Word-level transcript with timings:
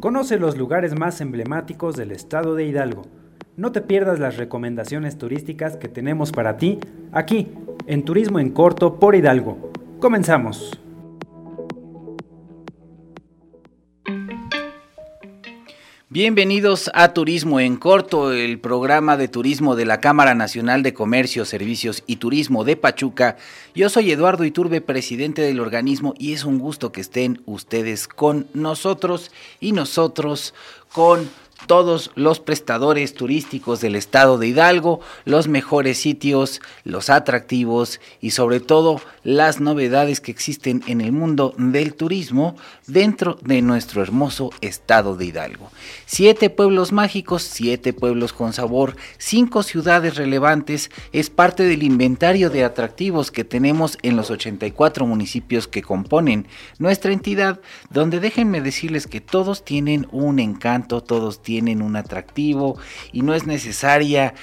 Conoce 0.00 0.38
los 0.38 0.56
lugares 0.56 0.98
más 0.98 1.20
emblemáticos 1.20 1.94
del 1.94 2.10
estado 2.10 2.54
de 2.54 2.64
Hidalgo. 2.64 3.02
No 3.58 3.70
te 3.70 3.82
pierdas 3.82 4.18
las 4.18 4.38
recomendaciones 4.38 5.18
turísticas 5.18 5.76
que 5.76 5.88
tenemos 5.88 6.32
para 6.32 6.56
ti 6.56 6.78
aquí, 7.12 7.52
en 7.86 8.06
Turismo 8.06 8.38
en 8.38 8.48
Corto 8.48 8.98
por 8.98 9.14
Hidalgo. 9.14 9.70
Comenzamos. 9.98 10.80
Bienvenidos 16.12 16.90
a 16.92 17.14
Turismo 17.14 17.60
en 17.60 17.76
Corto, 17.76 18.32
el 18.32 18.58
programa 18.58 19.16
de 19.16 19.28
turismo 19.28 19.76
de 19.76 19.84
la 19.84 20.00
Cámara 20.00 20.34
Nacional 20.34 20.82
de 20.82 20.92
Comercio, 20.92 21.44
Servicios 21.44 22.02
y 22.04 22.16
Turismo 22.16 22.64
de 22.64 22.74
Pachuca. 22.74 23.36
Yo 23.76 23.88
soy 23.88 24.10
Eduardo 24.10 24.44
Iturbe, 24.44 24.80
presidente 24.80 25.40
del 25.42 25.60
organismo, 25.60 26.14
y 26.18 26.32
es 26.32 26.44
un 26.44 26.58
gusto 26.58 26.90
que 26.90 27.00
estén 27.00 27.40
ustedes 27.46 28.08
con 28.08 28.48
nosotros 28.54 29.30
y 29.60 29.70
nosotros 29.70 30.52
con 30.92 31.30
todos 31.66 32.10
los 32.14 32.40
prestadores 32.40 33.14
turísticos 33.14 33.80
del 33.80 33.96
estado 33.96 34.38
de 34.38 34.48
Hidalgo, 34.48 35.00
los 35.24 35.48
mejores 35.48 35.98
sitios, 35.98 36.60
los 36.84 37.10
atractivos 37.10 38.00
y 38.20 38.30
sobre 38.30 38.60
todo 38.60 39.00
las 39.22 39.60
novedades 39.60 40.20
que 40.20 40.30
existen 40.30 40.82
en 40.86 41.00
el 41.00 41.12
mundo 41.12 41.54
del 41.58 41.94
turismo 41.94 42.56
dentro 42.86 43.38
de 43.42 43.62
nuestro 43.62 44.02
hermoso 44.02 44.50
estado 44.60 45.16
de 45.16 45.26
Hidalgo. 45.26 45.70
Siete 46.06 46.50
pueblos 46.50 46.92
mágicos, 46.92 47.42
siete 47.42 47.92
pueblos 47.92 48.32
con 48.32 48.52
sabor, 48.52 48.96
cinco 49.18 49.62
ciudades 49.62 50.16
relevantes 50.16 50.90
es 51.12 51.30
parte 51.30 51.64
del 51.64 51.82
inventario 51.82 52.50
de 52.50 52.64
atractivos 52.64 53.30
que 53.30 53.44
tenemos 53.44 53.98
en 54.02 54.16
los 54.16 54.30
84 54.30 55.06
municipios 55.06 55.68
que 55.68 55.82
componen 55.82 56.46
nuestra 56.78 57.12
entidad, 57.12 57.60
donde 57.90 58.20
déjenme 58.20 58.60
decirles 58.60 59.06
que 59.06 59.20
todos 59.20 59.64
tienen 59.64 60.08
un 60.10 60.38
encanto, 60.38 61.02
todos 61.02 61.42
tienen 61.42 61.49
un 61.58 61.96
atractivo 61.96 62.78
y 63.12 63.22
no 63.22 63.34
es 63.34 63.46
necesaria 63.46 64.34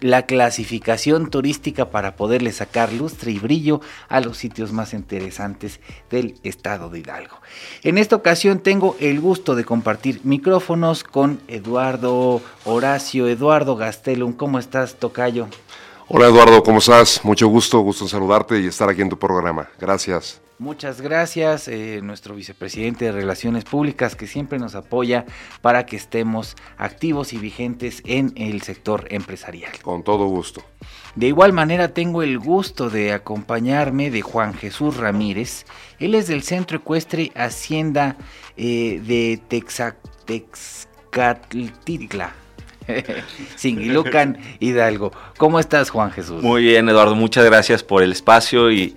la 0.00 0.26
clasificación 0.26 1.30
turística 1.30 1.90
para 1.90 2.16
poderle 2.16 2.52
sacar 2.52 2.92
lustre 2.92 3.32
y 3.32 3.38
brillo 3.38 3.80
a 4.08 4.20
los 4.20 4.36
sitios 4.36 4.72
más 4.72 4.92
interesantes 4.92 5.80
del 6.10 6.34
estado 6.42 6.90
de 6.90 6.98
Hidalgo. 6.98 7.36
En 7.82 7.96
esta 7.96 8.16
ocasión 8.16 8.58
tengo 8.58 8.96
el 9.00 9.20
gusto 9.20 9.54
de 9.54 9.64
compartir 9.64 10.20
micrófonos 10.24 11.04
con 11.04 11.40
Eduardo 11.48 12.42
Horacio, 12.64 13.28
Eduardo 13.28 13.76
Gastelum. 13.76 14.32
¿Cómo 14.32 14.58
estás, 14.58 14.96
Tocayo? 14.96 15.48
Hola 16.08 16.26
Eduardo, 16.26 16.62
¿cómo 16.62 16.78
estás? 16.78 17.24
Mucho 17.24 17.48
gusto, 17.48 17.80
gusto 17.80 18.04
en 18.04 18.10
saludarte 18.10 18.60
y 18.60 18.66
estar 18.66 18.90
aquí 18.90 19.00
en 19.00 19.08
tu 19.08 19.18
programa. 19.18 19.70
Gracias. 19.80 20.43
Muchas 20.58 21.00
gracias, 21.00 21.66
eh, 21.66 22.00
nuestro 22.02 22.36
vicepresidente 22.36 23.06
de 23.06 23.12
Relaciones 23.12 23.64
Públicas 23.64 24.14
que 24.14 24.28
siempre 24.28 24.60
nos 24.60 24.76
apoya 24.76 25.24
para 25.62 25.84
que 25.84 25.96
estemos 25.96 26.54
activos 26.78 27.32
y 27.32 27.38
vigentes 27.38 28.02
en 28.06 28.32
el 28.36 28.62
sector 28.62 29.06
empresarial. 29.10 29.72
Con 29.82 30.04
todo 30.04 30.26
gusto. 30.26 30.62
De 31.16 31.26
igual 31.26 31.52
manera 31.52 31.88
tengo 31.88 32.22
el 32.22 32.38
gusto 32.38 32.88
de 32.88 33.12
acompañarme 33.12 34.12
de 34.12 34.22
Juan 34.22 34.54
Jesús 34.54 34.96
Ramírez. 34.96 35.66
Él 35.98 36.14
es 36.14 36.28
del 36.28 36.44
Centro 36.44 36.78
Ecuestre 36.78 37.32
Hacienda 37.34 38.16
eh, 38.56 39.02
de 39.04 39.40
Texcatlitla. 41.08 42.32
Singilucan 43.56 44.38
Hidalgo. 44.60 45.10
¿Cómo 45.36 45.58
estás, 45.58 45.90
Juan 45.90 46.12
Jesús? 46.12 46.42
Muy 46.42 46.62
bien, 46.62 46.88
Eduardo. 46.88 47.16
Muchas 47.16 47.44
gracias 47.44 47.82
por 47.82 48.04
el 48.04 48.12
espacio 48.12 48.70
y 48.70 48.96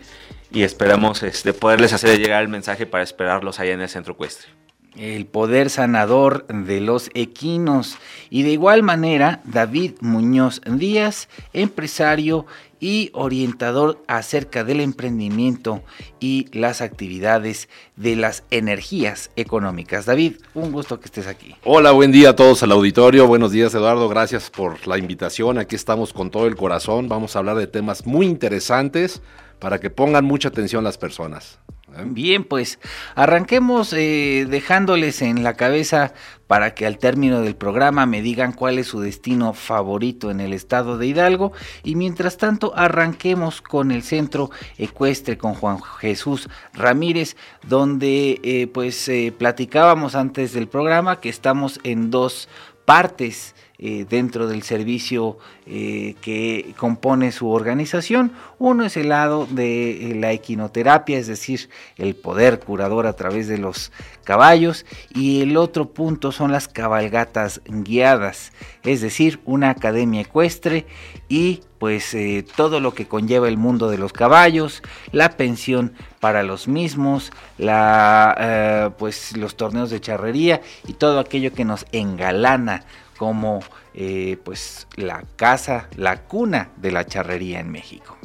y 0.52 0.64
esperamos 0.64 1.23
este, 1.23 1.53
poderles 1.53 1.94
hacer 1.94 2.17
llegar 2.20 2.42
el 2.42 2.48
mensaje 2.48 2.86
para 2.86 3.03
esperarlos 3.03 3.59
allá 3.59 3.73
en 3.73 3.81
el 3.81 3.90
centro 3.90 4.14
ecuestre. 4.14 4.48
El 4.95 5.28
poder 5.28 5.70
sanador 5.70 6.48
de 6.48 6.81
los 6.81 7.12
equinos. 7.14 7.98
Y 8.31 8.42
de 8.42 8.50
igual 8.50 8.81
manera, 8.81 9.42
David 9.44 9.92
Muñoz 10.02 10.59
Díaz, 10.66 11.30
empresario 11.54 12.48
y 12.80 13.12
orientador 13.14 14.04
acerca 14.08 14.64
del 14.64 14.82
emprendimiento 14.82 15.83
y 16.20 16.48
las 16.52 16.82
actividades 16.82 17.70
de 17.95 18.16
las 18.16 18.43
energías 18.49 19.30
económicas. 19.36 20.08
David, 20.08 20.38
un 20.55 20.72
gusto 20.72 20.99
que 20.99 21.05
estés 21.05 21.27
aquí. 21.27 21.55
Hola, 21.64 21.92
buen 21.92 22.11
día 22.11 22.30
a 22.30 22.36
todos 22.36 22.64
al 22.64 22.72
auditorio. 22.72 23.27
Buenos 23.27 23.52
días, 23.52 23.76
Eduardo. 23.76 24.10
Gracias 24.10 24.49
por 24.49 24.88
la 24.88 24.98
invitación. 24.98 25.60
Aquí 25.60 25.76
estamos 25.76 26.11
con 26.11 26.32
todo 26.32 26.48
el 26.48 26.55
corazón. 26.55 27.08
Vamos 27.08 27.36
a 27.36 27.39
hablar 27.39 27.58
de 27.58 27.67
temas 27.67 28.08
muy 28.08 28.26
interesantes 28.26 29.22
para 29.60 29.80
que 29.80 29.90
pongan 29.90 30.26
mucha 30.26 30.50
atención 30.50 30.84
las 30.84 30.98
personas. 30.98 31.60
¿eh? 31.95 32.04
Bien, 32.06 32.44
pues 32.44 32.80
arranquemos 33.16 33.94
eh, 33.94 34.45
dejándoles 34.50 35.22
en 35.22 35.44
la 35.44 35.56
cabeza 35.56 36.14
para 36.48 36.73
que 36.73 36.86
al 36.86 36.98
término 36.98 37.42
del 37.42 37.56
programa 37.56 38.06
me 38.06 38.22
digan 38.22 38.54
cuál 38.54 38.80
es 38.80 38.88
su 38.88 39.02
destino 39.02 39.54
favorito 39.54 40.32
en 40.32 40.40
el 40.40 40.54
estado 40.54 40.98
de 40.98 41.08
Hidalgo 41.08 41.52
y 41.84 41.96
mientras 41.96 42.38
tanto 42.38 42.73
arranquemos 42.76 43.62
con 43.62 43.92
el 43.92 44.04
centro 44.04 44.50
ecuestre 44.78 45.38
con 45.38 45.56
Juan 45.56 45.82
Jesús 45.82 46.48
Ramírez 46.73 47.36
donde 47.67 48.40
eh, 48.44 48.67
pues 48.67 49.12
platicábamos 49.38 50.16
antes 50.16 50.54
del 50.54 50.67
programa 50.67 51.20
que 51.20 51.30
estamos 51.30 51.82
en 51.84 52.12
dos 52.12 52.48
partes 52.86 53.54
eh, 53.80 54.08
dentro 54.10 54.48
del 54.48 54.64
servicio 54.64 55.38
eh, 55.67 56.15
que 56.21 56.73
compone 56.77 57.32
su 57.32 57.52
organización. 57.52 58.32
Uno 58.58 58.83
es 58.83 58.98
el 58.98 59.10
lado 59.10 59.45
de 59.45 60.14
eh, 60.14 60.15
la 60.15 60.32
equinoterapia, 60.32 61.20
es 61.20 61.27
decir, 61.27 61.70
el 61.95 62.16
poder 62.16 62.60
curador 62.60 63.05
a 63.05 63.14
través 63.14 63.48
de 63.48 63.60
los 63.60 63.92
caballos, 64.23 64.87
y 65.14 65.42
el 65.43 65.58
otro 65.58 65.89
punto 65.89 66.32
son 66.32 66.52
las 66.52 66.67
cabalgatas 66.67 67.61
guiadas, 67.67 68.52
es 68.82 69.02
decir, 69.02 69.42
una 69.45 69.70
academia 69.70 70.21
ecuestre 70.21 70.87
y 71.30 71.61
pues 71.77 72.17
todo 72.55 72.80
lo 72.80 72.95
que 72.95 73.08
conlleva 73.08 73.48
el 73.48 73.58
mundo 73.58 73.92
de 73.92 73.99
los 73.99 74.11
caballos, 74.11 74.82
la 75.11 75.37
pensión 75.37 75.93
para 76.20 76.42
los 76.42 76.67
mismos, 76.67 77.32
la, 77.60 78.92
pues 78.98 79.37
los 79.37 79.55
torneos 79.55 79.92
de 79.92 80.02
charrería 80.02 80.61
y 80.87 80.93
todo 80.93 81.20
aquello 81.20 81.54
que 81.54 81.66
nos 81.66 81.86
engalana 81.92 82.83
como 83.17 83.60
eh, 83.94 84.38
pues 84.44 84.88
la 84.95 85.23
casa, 85.36 85.89
la 85.95 86.23
cuna 86.23 86.70
de 86.78 86.92
la 86.92 87.05
charrería 87.05 87.60
en 87.60 87.72
México. 87.72 88.17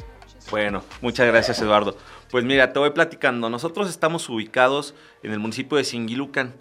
Bueno, 0.51 0.83
muchas 1.01 1.27
gracias 1.27 1.59
Eduardo. 1.61 1.97
Pues 2.29 2.43
mira, 2.43 2.73
te 2.73 2.79
voy 2.79 2.91
platicando. 2.91 3.49
Nosotros 3.49 3.89
estamos 3.89 4.29
ubicados 4.29 4.95
en 5.21 5.31
el 5.31 5.39
municipio 5.39 5.77
de 5.77 5.83
Singilucan, 5.83 6.53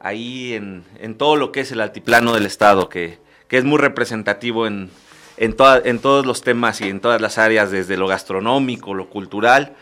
ahí 0.00 0.54
en, 0.54 0.84
todo 1.16 1.36
lo 1.36 1.52
que 1.52 1.60
es 1.60 1.72
el 1.72 1.80
altiplano 1.80 2.34
del 2.34 2.46
estado, 2.46 2.88
que, 2.88 3.20
es 3.48 3.64
muy 3.64 3.78
representativo 3.78 4.66
en, 4.66 4.90
en, 5.36 5.54
en, 5.84 5.98
todos 5.98 6.24
los 6.24 6.42
temas 6.42 6.80
y 6.80 6.88
en 6.88 7.00
todas 7.00 7.20
las 7.20 7.36
áreas, 7.36 7.70
desde 7.70 7.98
lo 7.98 8.06
gastronómico, 8.06 8.94
lo 8.94 9.10
cultural 9.10 9.76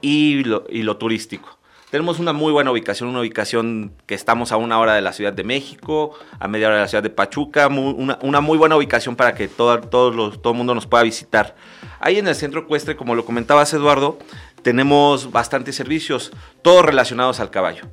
y 0.00 0.44
lo, 0.44 0.64
y 0.68 0.82
lo 0.82 0.96
turístico. 0.96 1.55
Tenemos 1.90 2.18
una 2.18 2.32
muy 2.32 2.52
buena 2.52 2.72
ubicación, 2.72 3.08
una 3.08 3.20
ubicación 3.20 3.92
que 4.06 4.16
estamos 4.16 4.50
a 4.50 4.56
una 4.56 4.80
hora 4.80 4.94
de 4.94 5.02
la 5.02 5.12
Ciudad 5.12 5.32
de 5.32 5.44
México, 5.44 6.18
a 6.40 6.48
media 6.48 6.66
hora 6.66 6.76
de 6.76 6.82
la 6.82 6.88
Ciudad 6.88 7.02
de 7.02 7.10
Pachuca, 7.10 7.68
una, 7.68 8.40
muy 8.40 8.58
buena 8.58 8.76
ubicación 8.76 9.14
para 9.14 9.34
que 9.36 9.46
todo, 9.46 9.80
todo 9.80 10.50
el 10.50 10.56
mundo 10.56 10.74
nos 10.74 10.88
pueda 10.88 11.04
visitar. 11.04 11.54
Ahí 12.00 12.18
en 12.18 12.26
el 12.26 12.34
centro 12.34 12.62
ecuestre, 12.62 12.96
como 12.96 13.14
lo 13.14 13.24
comentabas 13.24 13.72
Eduardo, 13.72 14.18
tenemos 14.62 15.30
bastantes 15.30 15.76
servicios, 15.76 16.32
todos 16.62 16.84
relacionados 16.84 17.38
al 17.38 17.50
caballo. 17.52 17.84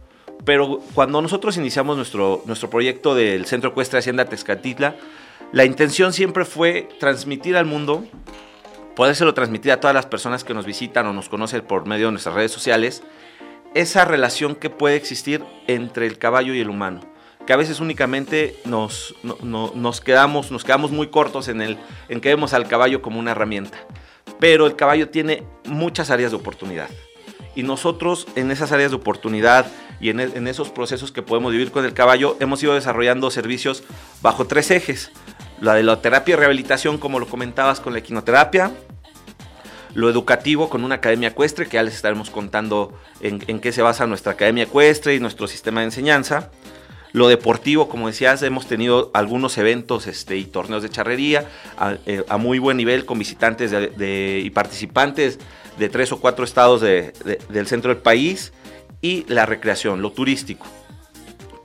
Pero 0.44 0.80
cuando 0.96 1.22
nosotros 1.22 1.56
iniciamos 1.58 1.96
nuestro, 1.96 2.42
nuestro 2.48 2.72
proyecto 2.72 3.14
del 3.14 3.46
Centro 3.46 3.70
Ecuestre 3.70 4.00
Hacienda 4.00 4.26
Tezcatitla, 4.26 4.96
la 5.52 5.66
intención 5.66 6.14
siempre 6.14 6.46
fue 6.46 6.90
transmitir 7.00 7.56
al 7.56 7.68
mundo, 7.68 8.04
podérselo 8.96 9.36
transmitir 9.36 9.72
a 9.72 9.80
todas 9.80 9.94
las 9.94 10.08
personas 10.08 10.44
que 10.44 10.56
nos 10.56 10.66
visitan 10.66 11.06
o 11.06 11.14
nos 11.14 11.30
conocen 11.30 11.62
por 11.62 11.86
medio 11.86 12.08
de 12.08 12.14
nuestras 12.14 12.34
redes 12.34 12.52
sociales, 12.52 13.04
esa 13.74 14.06
relación 14.06 14.56
que 14.56 14.70
puede 14.70 14.96
existir 14.96 15.44
entre 15.68 16.06
el 16.08 16.18
caballo 16.18 16.54
y 16.54 16.60
el 16.60 16.70
humano. 16.70 17.02
Que 17.46 17.54
a 17.54 17.58
veces 17.58 17.80
únicamente 17.80 18.58
nos, 18.64 19.16
nos, 19.24 20.02
quedamos, 20.02 20.52
nos 20.52 20.64
quedamos 20.64 20.92
muy 20.92 21.08
cortos 21.08 21.50
en, 21.50 21.62
el, 21.62 21.78
en 22.08 22.22
que 22.22 22.30
vemos 22.30 22.54
al 22.54 22.68
caballo 22.68 23.02
como 23.02 23.20
una 23.20 23.32
herramienta. 23.32 23.78
Pero 24.40 24.66
el 24.66 24.76
caballo 24.76 25.10
tiene 25.10 25.44
muchas 25.66 26.10
áreas 26.10 26.32
de 26.32 26.38
oportunidad. 26.38 26.90
Y 27.56 27.64
nosotros 27.64 28.28
en 28.36 28.50
esas 28.50 28.72
áreas 28.72 28.92
de 28.92 28.98
oportunidad 28.98 29.68
y 30.00 30.10
en, 30.10 30.20
en 30.22 30.48
esos 30.48 30.70
procesos 30.70 31.12
que 31.12 31.22
podemos 31.22 31.52
vivir 31.52 31.72
con 31.72 31.86
el 31.86 31.94
caballo, 31.94 32.38
hemos 32.40 32.64
ido 32.64 32.74
desarrollando 32.76 33.30
servicios 33.30 33.84
bajo 34.22 34.48
tres 34.48 34.72
ejes. 34.72 35.12
La 35.60 35.74
de 35.74 35.84
la 35.84 36.02
terapia 36.02 36.34
y 36.34 36.36
rehabilitación, 36.38 36.98
como 36.98 37.20
lo 37.20 37.28
comentabas 37.28 37.80
con 37.80 37.94
la 37.94 38.00
equinoterapia, 38.00 38.72
lo 39.94 40.10
educativo 40.10 40.70
con 40.70 40.84
una 40.84 40.96
academia 40.96 41.30
ecuestre, 41.30 41.68
que 41.68 41.76
ya 41.76 41.84
les 41.84 41.96
estaremos 41.96 42.30
contando 42.30 42.98
en, 43.22 43.40
qué 43.60 43.72
se 43.72 43.82
basa 43.82 44.08
nuestra 44.08 44.34
academia 44.34 44.64
ecuestre 44.64 45.16
y 45.16 45.20
nuestro 45.20 45.48
sistema 45.48 45.82
de 45.82 45.86
enseñanza. 45.86 46.52
Lo 47.12 47.28
deportivo, 47.28 47.90
como 47.90 48.08
decías, 48.08 48.42
hemos 48.42 48.66
tenido 48.66 49.12
algunos 49.14 49.58
eventos 49.60 50.08
este, 50.08 50.38
y 50.38 50.46
torneos 50.46 50.82
de 50.82 50.90
charrería 50.90 51.48
a, 51.78 51.98
eh, 52.08 52.24
muy 52.40 52.58
buen 52.58 52.76
nivel 52.76 53.06
con 53.06 53.20
visitantes 53.20 53.72
y 53.72 54.50
participantes 54.50 55.38
de 55.78 55.90
tres 55.90 56.12
o 56.12 56.20
cuatro 56.20 56.44
estados 56.44 56.82
del 56.82 57.68
centro 57.68 57.94
del 57.94 58.02
país. 58.02 58.52
Y 59.00 59.26
la 59.28 59.46
recreación, 59.46 60.02
lo 60.02 60.14
turístico 60.14 60.66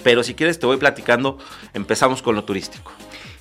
Pero 0.02 0.24
si 0.24 0.34
quieres 0.34 0.58
te 0.58 0.66
voy 0.66 0.76
platicando, 0.76 1.38
empezamos 1.72 2.20
con 2.20 2.34
lo 2.34 2.42
turístico. 2.42 2.92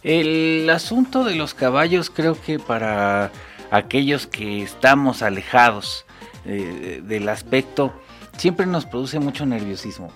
El 0.03 0.69
asunto 0.69 1.23
de 1.23 1.33
los 1.33 1.55
caballos 1.55 2.11
creo 2.11 2.39
que 2.39 2.59
para 2.59 3.31
aquellos 3.71 4.27
que 4.27 4.61
estamos 4.63 5.21
alejados 5.21 6.05
eh, 6.45 7.01
del 7.03 7.27
aspecto 7.29 7.93
siempre 8.37 8.65
nos 8.65 8.85
produce 8.85 9.19
mucho 9.19 9.45
nerviosismo. 9.45 10.11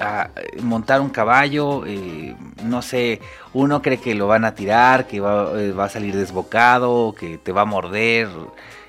A, 0.00 0.30
montar 0.60 1.00
un 1.00 1.10
caballo, 1.10 1.84
eh, 1.86 2.34
no 2.64 2.82
sé, 2.82 3.20
uno 3.52 3.80
cree 3.80 3.98
que 3.98 4.14
lo 4.16 4.26
van 4.26 4.44
a 4.44 4.54
tirar, 4.54 5.06
que 5.06 5.20
va, 5.20 5.52
eh, 5.60 5.70
va 5.72 5.84
a 5.84 5.88
salir 5.88 6.16
desbocado, 6.16 7.14
que 7.18 7.38
te 7.38 7.52
va 7.52 7.62
a 7.62 7.64
morder. 7.66 8.28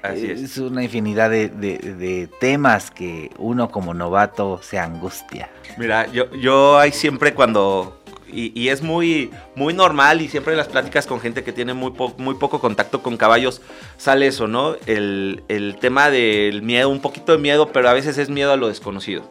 Así 0.01 0.29
es. 0.31 0.41
es 0.41 0.57
una 0.59 0.83
infinidad 0.83 1.29
de, 1.31 1.49
de- 1.49 1.77
de 1.79 2.27
temas 2.39 2.91
que 2.91 3.31
uno 3.37 3.69
como 3.69 3.93
novato 3.93 4.59
se 4.63 4.77
angustia. 4.79 5.49
Mira, 5.77 6.05
yo, 6.11 6.31
yo 6.31 6.77
hay 6.79 6.91
siempre 6.91 7.33
cuando... 7.33 8.01
Y, 8.37 8.67
es 8.67 8.81
muy, 8.81 9.31
muy 9.55 9.73
normal 9.73 10.21
y 10.21 10.27
siempre 10.27 10.53
en 10.53 10.57
las 10.57 10.67
pláticas 10.67 11.07
con 11.07 11.21
gente 11.21 11.43
que 11.43 11.53
tiene 11.53 11.73
muy, 11.73 11.93
muy 12.17 12.35
poco 12.35 12.59
contacto 12.59 13.01
con 13.01 13.15
caballos 13.15 13.61
sale 13.95 14.27
eso, 14.27 14.47
¿no? 14.47 14.75
El, 14.85 15.43
el 15.47 15.77
tema 15.79 16.09
del 16.09 16.61
miedo, 16.61 16.89
un 16.89 16.99
poquito 16.99 17.31
de 17.31 17.37
miedo, 17.37 17.71
pero 17.71 17.87
a 17.87 17.93
veces 17.93 18.17
es 18.17 18.29
miedo 18.29 18.51
a 18.51 18.57
lo 18.57 18.67
desconocido. 18.67 19.29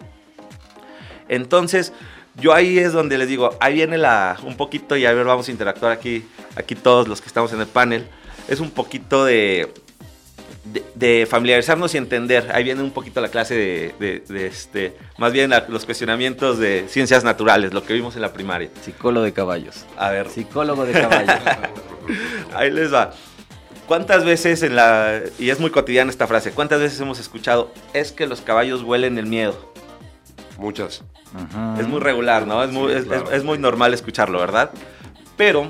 Entonces, 1.29 1.93
yo 2.37 2.55
ahí 2.55 2.79
es 2.79 2.93
donde 2.93 3.19
les 3.19 3.29
digo, 3.29 3.51
ahí 3.61 3.75
viene 3.75 3.99
la, 3.99 4.39
un 4.43 4.57
poquito 4.57 4.97
y 4.97 5.07
a 5.07 5.13
ver, 5.13 5.25
vamos 5.25 5.49
a 5.49 5.51
interactuar 5.51 5.93
aquí, 5.93 6.25
aquí 6.57 6.75
todos 6.75 7.07
los 7.07 7.21
que 7.21 7.29
estamos 7.29 7.53
en 7.53 7.61
el 7.61 7.67
panel. 7.67 8.07
Es 8.49 8.61
un 8.61 8.71
poquito 8.71 9.25
de, 9.25 9.73
de, 10.65 10.83
de 10.95 11.27
familiarizarnos 11.27 11.95
y 11.95 11.99
entender. 11.99 12.51
Ahí 12.53 12.65
viene 12.65 12.83
un 12.83 12.91
poquito 12.91 13.21
la 13.21 13.29
clase 13.29 13.55
de, 13.55 13.95
de- 14.01 14.21
de 14.35 14.47
este, 14.47 14.97
más 15.19 15.33
bien 15.33 15.51
la- 15.51 15.67
los 15.69 15.85
cuestionamientos 15.85 16.59
de 16.59 16.87
ciencias 16.89 17.23
naturales, 17.25 17.73
lo 17.75 17.85
que 17.85 17.93
vimos 17.95 18.17
en 18.17 18.23
la 18.23 18.33
primaria. 18.33 18.71
Psicólogo 18.83 19.25
de 19.25 19.33
caballos. 19.33 19.85
A 19.97 20.11
ver, 20.11 20.29
Psicólogo 20.31 20.85
de 20.87 20.93
caballos. 20.93 21.35
ahí 22.55 22.71
les 22.71 22.93
va. 22.93 23.13
¿Cuántas 23.87 24.25
veces 24.25 24.63
en 24.63 24.77
la, 24.77 25.21
y 25.39 25.51
es 25.51 25.61
muy 25.61 25.71
cotidiana 25.71 26.11
esta 26.11 26.27
frase, 26.27 26.53
cuántas 26.53 26.81
veces 26.81 26.99
hemos 27.01 27.19
escuchado, 27.21 27.71
es 27.93 28.13
que 28.13 28.27
los 28.27 28.41
caballos 28.41 28.83
huelen 28.83 29.19
el 29.19 29.27
miedo? 29.27 29.73
Muchas. 30.57 31.03
Ujú. 31.35 31.81
Es 31.81 31.87
muy 31.87 32.01
regular, 32.01 32.47
¿no? 32.47 32.63
Es 32.65 32.71
muy, 32.71 32.93
Sí, 32.93 32.99
es- 33.01 33.05
claro. 33.05 33.29
es- 33.31 33.37
es 33.39 33.45
muy 33.45 33.59
normal 33.59 33.93
escucharlo, 33.93 34.39
¿verdad? 34.39 34.71
Pero, 35.37 35.67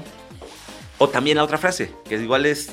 o 0.99 1.08
también 1.08 1.38
la 1.38 1.43
otra 1.44 1.58
frase, 1.58 1.91
que 2.08 2.14
igual 2.17 2.46
es, 2.46 2.70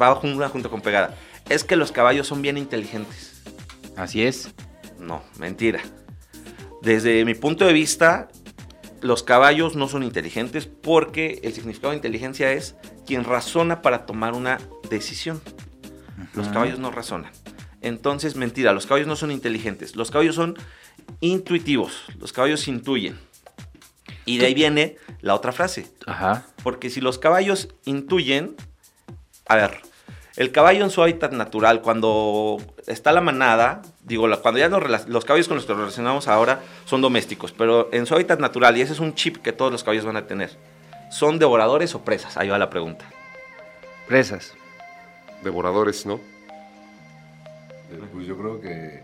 va 0.00 0.14
junto, 0.16 0.46
junto 0.50 0.68
con 0.70 0.82
pegada, 0.82 1.14
es 1.52 1.64
que 1.64 1.76
los 1.76 1.92
caballos 1.92 2.26
son 2.26 2.42
bien 2.42 2.56
inteligentes. 2.56 3.42
Así 3.96 4.22
es. 4.22 4.52
No, 4.98 5.22
mentira. 5.38 5.80
Desde 6.80 7.24
mi 7.24 7.34
punto 7.34 7.66
de 7.66 7.72
vista, 7.72 8.28
los 9.00 9.22
caballos 9.22 9.76
no 9.76 9.88
son 9.88 10.02
inteligentes 10.02 10.66
porque 10.66 11.40
el 11.42 11.52
significado 11.52 11.90
de 11.90 11.96
inteligencia 11.96 12.52
es 12.52 12.76
quien 13.06 13.24
razona 13.24 13.82
para 13.82 14.06
tomar 14.06 14.34
una 14.34 14.58
decisión. 14.88 15.40
Los 16.34 16.48
caballos 16.48 16.78
no 16.78 16.90
razonan. 16.90 17.32
Entonces, 17.80 18.36
mentira, 18.36 18.72
los 18.72 18.86
caballos 18.86 19.08
no 19.08 19.16
son 19.16 19.32
inteligentes. 19.32 19.96
Los 19.96 20.10
caballos 20.10 20.36
son 20.36 20.56
intuitivos. 21.20 22.04
Los 22.18 22.32
caballos 22.32 22.66
intuyen. 22.68 23.18
Y 24.24 24.38
de 24.38 24.46
ahí 24.46 24.54
viene 24.54 24.96
la 25.20 25.34
otra 25.34 25.50
frase. 25.50 25.92
Ajá. 26.06 26.46
Porque 26.62 26.90
si 26.90 27.00
los 27.00 27.18
caballos 27.18 27.68
intuyen, 27.84 28.54
a 29.46 29.56
ver, 29.56 29.80
el 30.42 30.52
caballo 30.52 30.84
en 30.84 30.90
su 30.90 31.02
hábitat 31.02 31.32
natural, 31.32 31.80
cuando 31.80 32.58
está 32.86 33.12
la 33.12 33.20
manada, 33.22 33.80
digo, 34.04 34.28
la- 34.28 34.36
cuando 34.36 34.58
ya 34.60 34.68
los, 34.68 35.08
los 35.08 35.24
caballos 35.24 35.48
con 35.48 35.56
los 35.56 35.64
que 35.64 35.72
nos 35.72 35.80
relacionamos 35.80 36.28
ahora 36.28 36.60
son 36.84 37.00
domésticos, 37.00 37.52
pero 37.52 37.88
en 37.92 38.04
su 38.06 38.14
hábitat 38.14 38.38
natural, 38.40 38.76
y 38.76 38.82
ese 38.82 38.92
es 38.92 39.00
un 39.00 39.14
chip 39.14 39.38
que 39.38 39.52
todos 39.52 39.72
los 39.72 39.82
caballos 39.82 40.04
van 40.04 40.16
a 40.16 40.26
tener, 40.26 40.50
¿son 41.10 41.38
devoradores 41.38 41.94
o 41.94 42.02
presas? 42.04 42.36
Ahí 42.36 42.48
va 42.48 42.58
la 42.58 42.68
pregunta. 42.70 43.04
Presas. 44.06 44.52
Devoradores, 45.42 46.04
¿no? 46.06 46.20
Pues 48.12 48.26
yo 48.26 48.36
creo 48.36 48.60
que, 48.60 49.02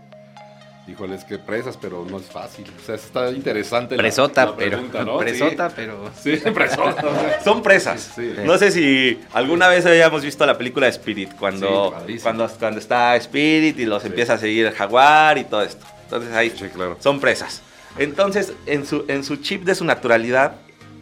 híjole, 0.89 1.15
es 1.15 1.23
que 1.23 1.37
presas, 1.37 1.77
pero 1.77 2.05
no 2.09 2.17
es 2.17 2.25
fácil. 2.25 2.65
O 2.81 2.85
sea, 2.85 2.95
está 2.95 3.29
interesante 3.31 3.95
Presota, 3.95 4.45
la 4.45 4.55
pero. 4.55 4.71
pregunta, 4.71 5.03
¿no? 5.03 5.17
Presota, 5.19 5.71
pero. 5.75 6.11
Sí, 6.19 6.37
presota. 6.53 7.41
Son 7.43 7.61
presas. 7.61 8.11
Sí, 8.15 8.33
sí. 8.35 8.41
No 8.45 8.57
sé 8.57 8.71
si 8.71 9.19
alguna 9.33 9.67
vez 9.67 9.85
hayamos 9.85 10.23
visto 10.23 10.45
la 10.45 10.57
película 10.57 10.87
Spirit, 10.87 11.35
cuando, 11.37 11.95
cuando, 12.21 12.47
cuando 12.49 12.79
está 12.79 13.15
Spirit 13.17 13.79
y 13.79 13.85
los 13.85 14.03
empieza 14.05 14.33
a 14.33 14.37
seguir 14.37 14.65
el 14.65 14.73
jaguar 14.73 15.37
y 15.37 15.43
todo 15.43 15.61
esto. 15.61 15.85
Entonces 16.03 16.33
ahí 16.33 16.49
claro. 16.49 16.97
son 16.99 17.19
presas. 17.19 17.61
Entonces, 17.97 18.53
en 18.65 18.85
su, 18.85 19.05
en 19.07 19.23
su 19.23 19.37
chip 19.37 19.63
de 19.63 19.75
su 19.75 19.85
naturalidad, 19.85 20.55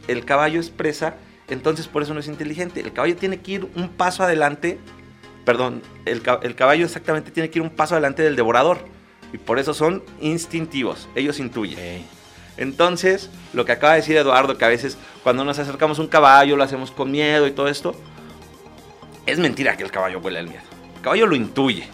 el 0.07 0.25
caballo 0.25 0.60
es 0.60 0.69
presa, 0.69 1.16
entonces 1.50 1.88
por 1.88 2.01
eso 2.01 2.13
no 2.13 2.19
es 2.19 2.28
inteligente. 2.28 2.80
El 2.80 2.94
caballo 2.94 3.16
tiene 3.16 3.39
que 3.39 3.51
ir 3.51 3.68
un 3.75 3.89
paso 3.89 4.24
adelante, 4.24 4.80
perdón, 5.45 5.81
el, 6.06 6.22
el 6.42 6.56
caballo 6.56 6.86
exactamente 6.86 7.31
tiene 7.31 7.50
que 7.50 7.60
ir 7.60 7.63
un 7.63 7.69
paso 7.69 7.95
adelante 7.95 8.24
del 8.24 8.36
devorador. 8.36 8.80
Y 9.33 9.38
por 9.38 9.59
eso 9.59 9.74
son 9.74 10.03
instintivos, 10.21 11.07
ellos 11.15 11.39
intuyen. 11.39 12.06
Entonces, 12.57 13.29
lo 13.53 13.65
que 13.65 13.74
acaba 13.74 13.94
de 13.94 14.00
decir 14.00 14.18
Eduardo, 14.18 14.57
que 14.57 14.65
a 14.65 14.69
veces 14.69 14.97
cuando 15.24 15.45
nos 15.45 15.59
acercamos 15.59 16.00
a 16.00 16.01
un 16.01 16.07
caballo 16.07 16.56
lo 16.56 16.63
hacemos 16.63 16.91
con 16.91 17.12
miedo 17.12 17.45
y 17.47 17.51
todo 17.51 17.68
esto, 17.68 17.95
es 19.25 19.38
mentira 19.38 19.77
que 19.77 19.83
el 19.83 19.91
caballo 19.91 20.19
huele 20.19 20.39
el 20.39 20.47
miedo. 20.47 20.63
El 20.95 21.01
caballo 21.01 21.27
lo 21.27 21.35
intuye. 21.35 21.88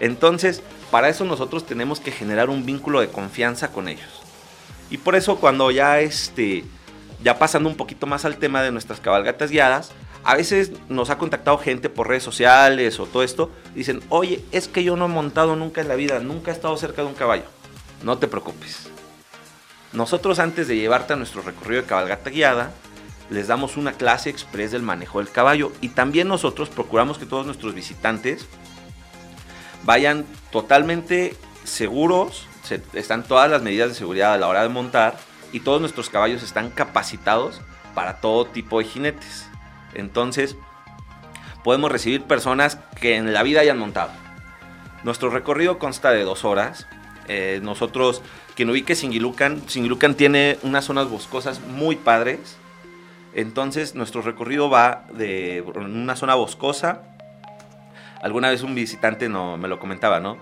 Entonces, 0.00 0.62
para 0.90 1.08
eso 1.08 1.24
nosotros 1.24 1.64
tenemos 1.64 2.00
que 2.00 2.10
generar 2.10 2.50
un 2.50 2.66
vínculo 2.66 3.00
de 3.00 3.08
confianza 3.08 3.72
con 3.72 3.88
ellos. 3.88 4.22
Y 4.90 4.98
por 4.98 5.14
eso 5.14 5.36
cuando 5.36 5.70
ya 5.70 6.00
este 6.00 6.64
ya 7.22 7.38
pasando 7.38 7.68
un 7.68 7.76
poquito 7.76 8.06
más 8.06 8.24
al 8.24 8.36
tema 8.36 8.62
de 8.62 8.72
nuestras 8.72 9.00
cabalgatas 9.00 9.50
guiadas, 9.50 9.92
a 10.24 10.34
veces 10.36 10.72
nos 10.88 11.10
ha 11.10 11.18
contactado 11.18 11.58
gente 11.58 11.88
por 11.88 12.08
redes 12.08 12.22
sociales 12.22 13.00
o 13.00 13.06
todo 13.06 13.22
esto, 13.22 13.50
dicen, 13.74 14.00
"Oye, 14.08 14.44
es 14.52 14.68
que 14.68 14.84
yo 14.84 14.96
no 14.96 15.06
he 15.06 15.08
montado 15.08 15.56
nunca 15.56 15.80
en 15.80 15.88
la 15.88 15.94
vida, 15.94 16.20
nunca 16.20 16.50
he 16.50 16.54
estado 16.54 16.76
cerca 16.76 17.02
de 17.02 17.08
un 17.08 17.14
caballo." 17.14 17.44
No 18.02 18.18
te 18.18 18.28
preocupes. 18.28 18.88
Nosotros 19.92 20.38
antes 20.38 20.68
de 20.68 20.76
llevarte 20.76 21.12
a 21.12 21.16
nuestro 21.16 21.42
recorrido 21.42 21.82
de 21.82 21.88
cabalgata 21.88 22.30
guiada, 22.30 22.72
les 23.30 23.46
damos 23.46 23.76
una 23.76 23.92
clase 23.92 24.30
express 24.30 24.72
del 24.72 24.82
manejo 24.82 25.18
del 25.18 25.30
caballo 25.30 25.72
y 25.80 25.90
también 25.90 26.28
nosotros 26.28 26.68
procuramos 26.68 27.18
que 27.18 27.26
todos 27.26 27.46
nuestros 27.46 27.74
visitantes 27.74 28.46
vayan 29.84 30.24
totalmente 30.50 31.36
seguros, 31.64 32.46
se- 32.62 32.82
están 32.94 33.22
todas 33.24 33.50
las 33.50 33.62
medidas 33.62 33.88
de 33.88 33.94
seguridad 33.94 34.34
a 34.34 34.38
la 34.38 34.48
hora 34.48 34.62
de 34.62 34.68
montar 34.68 35.18
y 35.52 35.60
todos 35.60 35.80
nuestros 35.80 36.08
caballos 36.10 36.42
están 36.42 36.70
capacitados 36.70 37.60
para 37.94 38.20
todo 38.20 38.46
tipo 38.46 38.78
de 38.78 38.84
jinetes. 38.86 39.46
Entonces, 39.94 40.56
podemos 41.64 41.90
recibir 41.90 42.22
personas 42.24 42.78
que 43.00 43.16
en 43.16 43.32
la 43.32 43.42
vida 43.42 43.60
hayan 43.60 43.78
montado. 43.78 44.10
Nuestro 45.04 45.30
recorrido 45.30 45.78
consta 45.78 46.10
de 46.10 46.24
dos 46.24 46.44
horas. 46.44 46.86
Eh, 47.28 47.60
nosotros, 47.62 48.22
quien 48.54 48.70
ubique 48.70 48.94
Singilucan, 48.94 49.68
Singilucan 49.68 50.14
tiene 50.14 50.58
unas 50.62 50.84
zonas 50.84 51.08
boscosas 51.08 51.60
muy 51.60 51.96
padres. 51.96 52.56
Entonces, 53.34 53.94
nuestro 53.94 54.22
recorrido 54.22 54.68
va 54.68 55.04
de 55.12 55.64
una 55.74 56.16
zona 56.16 56.34
boscosa. 56.34 57.02
Alguna 58.22 58.50
vez 58.50 58.62
un 58.62 58.74
visitante 58.74 59.28
no, 59.28 59.56
me 59.56 59.68
lo 59.68 59.78
comentaba, 59.78 60.20
¿no? 60.20 60.36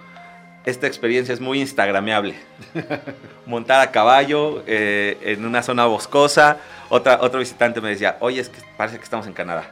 Esta 0.71 0.87
experiencia 0.87 1.35
es 1.35 1.41
muy 1.41 1.61
instagrameable. 1.61 2.37
Montar 3.47 3.81
a 3.81 3.91
caballo 3.91 4.63
eh, 4.69 5.19
en 5.23 5.45
una 5.45 5.65
zona 5.65 5.85
boscosa. 5.87 6.59
Otra, 6.89 7.19
otro 7.21 7.41
visitante 7.41 7.81
me 7.81 7.89
decía, 7.91 8.17
oye, 8.21 8.41
es 8.41 8.49
que 8.49 8.61
parece 8.77 8.99
que 8.99 9.03
estamos 9.03 9.27
en 9.27 9.33
Canadá. 9.33 9.69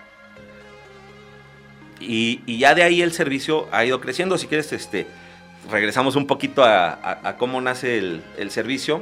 Y, 2.01 2.41
y 2.47 2.59
ya 2.59 2.75
de 2.75 2.83
ahí 2.83 3.01
el 3.01 3.13
servicio 3.13 3.69
ha 3.71 3.85
ido 3.85 4.01
creciendo. 4.01 4.39
Si 4.39 4.49
quieres, 4.49 4.73
este, 4.73 5.07
regresamos 5.71 6.17
un 6.17 6.27
poquito 6.27 6.65
a, 6.65 7.37
cómo 7.39 7.61
nace 7.61 7.99
el, 7.99 8.51
servicio. 8.51 9.01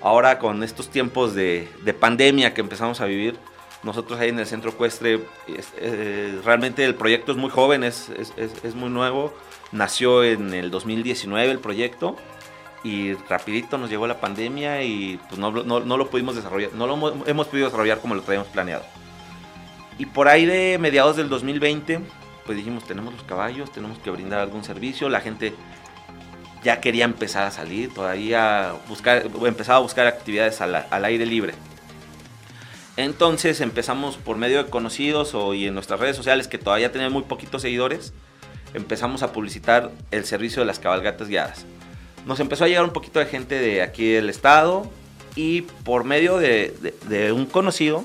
Ahora 0.00 0.38
con 0.38 0.62
estos 0.62 0.90
tiempos 0.90 1.34
de, 1.34 1.68
de 1.82 1.92
pandemia 1.92 2.54
que 2.54 2.60
empezamos 2.60 3.00
a 3.00 3.06
vivir, 3.06 3.36
nosotros 3.82 4.20
ahí 4.20 4.28
en 4.28 4.38
el 4.38 4.46
centro 4.46 4.70
ecuestre, 4.70 5.20
es- 5.48 5.72
eh, 5.78 6.38
realmente 6.44 6.84
el 6.84 6.94
proyecto 6.94 7.32
es 7.32 7.38
muy 7.38 7.50
joven, 7.50 7.82
es- 7.82 8.10
es 8.62 8.74
muy 8.76 8.90
nuevo. 8.90 9.34
Nació 9.72 10.22
en 10.24 10.54
el 10.54 10.70
2019 10.70 11.50
el 11.50 11.58
proyecto 11.58 12.16
y 12.84 13.14
rapidito 13.14 13.78
nos 13.78 13.90
llegó 13.90 14.06
la 14.06 14.20
pandemia 14.20 14.82
y 14.84 15.18
pues 15.28 15.38
no, 15.40 15.50
lo 15.50 16.10
pudimos 16.10 16.36
desarrollar, 16.36 16.72
no 16.74 16.86
lo 16.86 16.94
hemos- 16.94 17.28
hemos 17.28 17.46
podido 17.48 17.66
desarrollar 17.66 17.98
como 18.00 18.14
lo 18.14 18.22
traíamos 18.22 18.48
planeado. 18.48 18.84
Y 19.98 20.06
por 20.06 20.28
ahí 20.28 20.44
de 20.46 20.78
mediados 20.78 21.16
del 21.16 21.28
2020, 21.28 22.00
pues 22.44 22.56
dijimos, 22.58 22.84
tenemos 22.84 23.12
los 23.14 23.22
caballos, 23.24 23.72
tenemos 23.72 23.98
que 23.98 24.10
brindar 24.10 24.40
algún 24.40 24.62
servicio. 24.62 25.08
La 25.08 25.20
gente 25.20 25.54
ya 26.62 26.80
quería 26.80 27.04
empezar 27.06 27.44
a 27.46 27.50
salir, 27.50 27.92
todavía 27.92 28.74
buscar, 28.88 29.26
empezaba 29.44 29.78
a 29.78 29.82
buscar 29.82 30.06
actividades 30.06 30.60
al, 30.60 30.74
al 30.88 31.04
aire 31.04 31.26
libre. 31.26 31.54
Entonces 32.96 33.60
empezamos 33.60 34.16
por 34.16 34.36
medio 34.36 34.62
de 34.62 34.70
conocidos 34.70 35.34
o, 35.34 35.54
y 35.54 35.66
en 35.66 35.74
nuestras 35.74 36.00
redes 36.00 36.16
sociales, 36.16 36.48
que 36.48 36.58
todavía 36.58 36.92
tenían 36.92 37.12
muy 37.12 37.22
poquitos 37.22 37.62
seguidores, 37.62 38.14
empezamos 38.76 39.22
a 39.22 39.32
publicitar 39.32 39.90
el 40.10 40.24
servicio 40.24 40.60
de 40.60 40.66
las 40.66 40.78
cabalgatas 40.78 41.28
guiadas. 41.28 41.64
Nos 42.26 42.40
empezó 42.40 42.64
a 42.64 42.68
llegar 42.68 42.84
un 42.84 42.92
poquito 42.92 43.18
de 43.18 43.26
gente 43.26 43.58
de 43.58 43.82
aquí 43.82 44.12
del 44.12 44.30
estado, 44.30 44.90
y 45.34 45.62
por 45.62 46.04
medio 46.04 46.38
de, 46.38 46.94
de 47.08 47.30
un 47.30 47.46
conocido, 47.46 48.04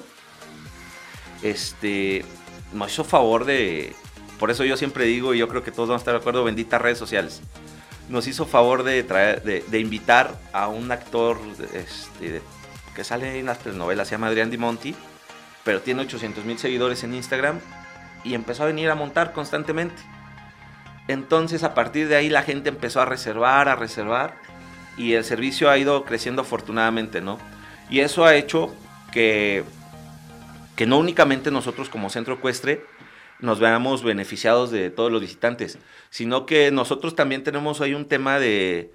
este, 1.42 2.26
nos 2.74 2.92
hizo 2.92 3.04
favor 3.04 3.46
de, 3.46 3.94
por 4.42 4.50
eso 4.50 4.66
yo 4.66 4.76
siempre 4.76 5.06
digo, 5.06 5.34
y 5.36 5.38
yo 5.38 5.48
creo 5.48 5.64
que 5.64 5.72
todos 5.72 5.90
vamos 5.90 6.00
a 6.00 6.04
estar 6.04 6.14
de 6.16 6.20
acuerdo, 6.20 6.44
benditas 6.44 6.82
redes 6.82 6.98
sociales. 6.98 7.42
Nos 8.10 8.28
hizo 8.28 8.48
favor 8.48 8.84
de, 8.84 9.04
traer, 9.04 9.44
de, 9.44 9.80
invitar 9.80 10.36
a 10.52 10.68
un 10.68 10.92
actor 10.92 11.38
este, 11.74 12.42
que 12.96 13.04
sale 13.04 13.40
en 13.40 13.46
las 13.46 13.60
telenovelas, 13.60 14.08
se 14.08 14.16
llama 14.16 14.28
Adrián 14.28 14.50
Di 14.50 14.58
Monti, 14.58 14.96
pero 15.64 15.82
tiene 15.82 16.02
800 16.02 16.44
mil 16.44 16.58
seguidores 16.58 17.04
en 17.04 17.14
Instagram 17.14 17.60
y 18.24 18.34
empezó 18.34 18.64
a 18.64 18.66
venir 18.66 18.90
a 18.90 18.96
montar 18.96 19.32
constantemente. 19.32 20.02
Entonces 21.12 21.64
a 21.64 21.74
partir 21.74 22.08
de 22.08 22.16
ahí 22.16 22.30
la 22.30 22.44
gente 22.44 22.70
empezó 22.70 23.02
a 23.02 23.06
reservar, 23.06 23.70
a 23.70 23.76
reservar 23.76 24.36
y 24.98 25.14
el 25.14 25.24
servicio 25.24 25.70
ha 25.70 25.78
ido 25.78 26.04
creciendo 26.06 26.42
afortunadamente, 26.42 27.22
¿no? 27.22 27.38
Y 27.90 28.00
eso 28.00 28.26
ha 28.26 28.36
hecho 28.36 28.74
que 29.12 29.64
que 30.82 30.88
no 30.88 30.98
únicamente 30.98 31.52
nosotros 31.52 31.90
como 31.90 32.10
centro 32.10 32.34
ecuestre 32.34 32.84
nos 33.40 33.60
veamos 33.60 34.04
beneficiados 34.04 34.72
de 34.72 34.90
todos 34.90 35.12
los 35.12 35.22
visitantes, 35.22 35.78
sino 36.10 36.48
que 36.48 36.72
nosotros 36.72 37.16
también 37.16 37.44
tenemos 37.44 37.82
ahí 37.82 37.94
un 37.94 38.06
tema 38.06 38.40
de, 38.40 38.92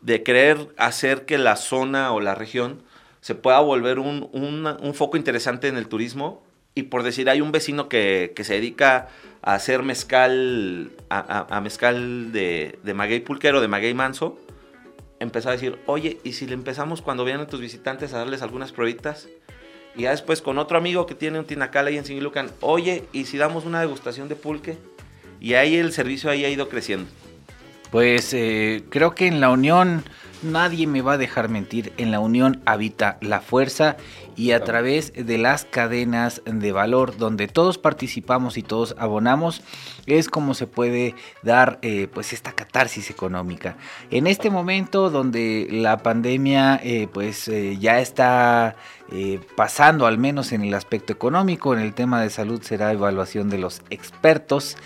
de 0.00 0.22
querer 0.22 0.68
hacer 0.78 1.26
que 1.26 1.36
la 1.36 1.56
zona 1.56 2.12
o 2.12 2.20
la 2.20 2.34
región 2.34 2.82
se 3.20 3.34
pueda 3.34 3.60
volver 3.60 3.98
un, 3.98 4.30
un, 4.32 4.94
foco 4.94 5.18
interesante 5.18 5.68
en 5.68 5.76
el 5.76 5.88
turismo. 5.88 6.42
Y 6.76 6.84
por 6.84 7.02
decir, 7.02 7.30
hay 7.30 7.40
un 7.40 7.52
vecino 7.52 7.88
que, 7.88 8.34
que 8.36 8.44
se 8.44 8.52
dedica 8.52 9.08
a 9.40 9.54
hacer 9.54 9.82
mezcal, 9.82 10.92
a, 11.08 11.60
mezcal 11.62 12.32
de, 12.32 12.78
de 12.82 12.94
maguey 12.94 13.20
pulquero, 13.20 13.62
de 13.62 13.66
maguey 13.66 13.94
manso, 13.94 14.38
empezó 15.18 15.48
a 15.48 15.52
decir, 15.52 15.78
oye, 15.86 16.18
¿y 16.22 16.34
si 16.34 16.46
le 16.46 16.52
empezamos 16.52 17.00
cuando 17.00 17.24
vienen 17.24 17.46
tus 17.46 17.62
visitantes 17.62 18.12
a 18.12 18.18
darles 18.18 18.42
algunas 18.42 18.72
pruebitas? 18.72 19.26
Y 19.96 20.02
ya 20.02 20.10
después 20.10 20.42
con 20.42 20.58
otro 20.58 20.76
amigo 20.76 21.06
que 21.06 21.14
tiene 21.14 21.38
un 21.38 21.46
tinacal 21.46 21.86
ahí 21.86 21.96
en 21.96 22.04
Singilucan, 22.04 22.50
oye, 22.60 23.04
¿y 23.10 23.24
si 23.24 23.38
damos 23.38 23.64
una 23.64 23.80
degustación 23.80 24.28
de 24.28 24.36
pulque? 24.36 24.76
Y 25.40 25.54
ahí 25.54 25.76
el 25.76 25.92
servicio 25.94 26.28
ahí 26.28 26.44
ha 26.44 26.50
ido 26.50 26.68
creciendo. 26.68 27.08
Pues 27.90 28.34
eh, 28.34 28.84
creo 28.90 29.14
que 29.14 29.26
en 29.26 29.40
la 29.40 29.48
unión 29.48 30.04
nadie 30.52 30.86
me 30.86 31.02
va 31.02 31.14
a 31.14 31.18
dejar 31.18 31.48
mentir. 31.48 31.92
En 31.96 32.10
la 32.10 32.20
unión 32.20 32.62
habita 32.64 33.18
la 33.20 33.40
fuerza 33.40 33.96
y 34.36 34.52
a 34.52 34.62
través 34.62 35.12
de 35.14 35.38
las 35.38 35.64
cadenas 35.64 36.42
de 36.44 36.72
valor 36.72 37.16
donde 37.16 37.48
todos 37.48 37.78
participamos 37.78 38.56
y 38.56 38.62
todos 38.62 38.94
abonamos 38.98 39.62
es 40.06 40.28
como 40.28 40.54
se 40.54 40.66
puede 40.66 41.14
dar 41.42 41.78
eh, 41.82 42.08
pues 42.12 42.32
esta 42.32 42.52
catarsis 42.52 43.10
económica. 43.10 43.76
En 44.10 44.26
este 44.26 44.50
momento 44.50 45.10
donde 45.10 45.68
la 45.70 45.98
pandemia 45.98 46.80
eh, 46.82 47.08
pues 47.12 47.50
ya 47.78 48.00
está 48.00 48.76
pasando 49.56 50.06
al 50.06 50.18
menos 50.18 50.52
en 50.52 50.62
el 50.62 50.74
aspecto 50.74 51.12
económico, 51.12 51.72
en 51.72 51.80
el 51.80 51.94
tema 51.94 52.20
de 52.20 52.30
salud 52.30 52.60
será 52.62 52.92
evaluación 52.92 53.48
de 53.50 53.58
los 53.58 53.82
expertos. 53.90 54.76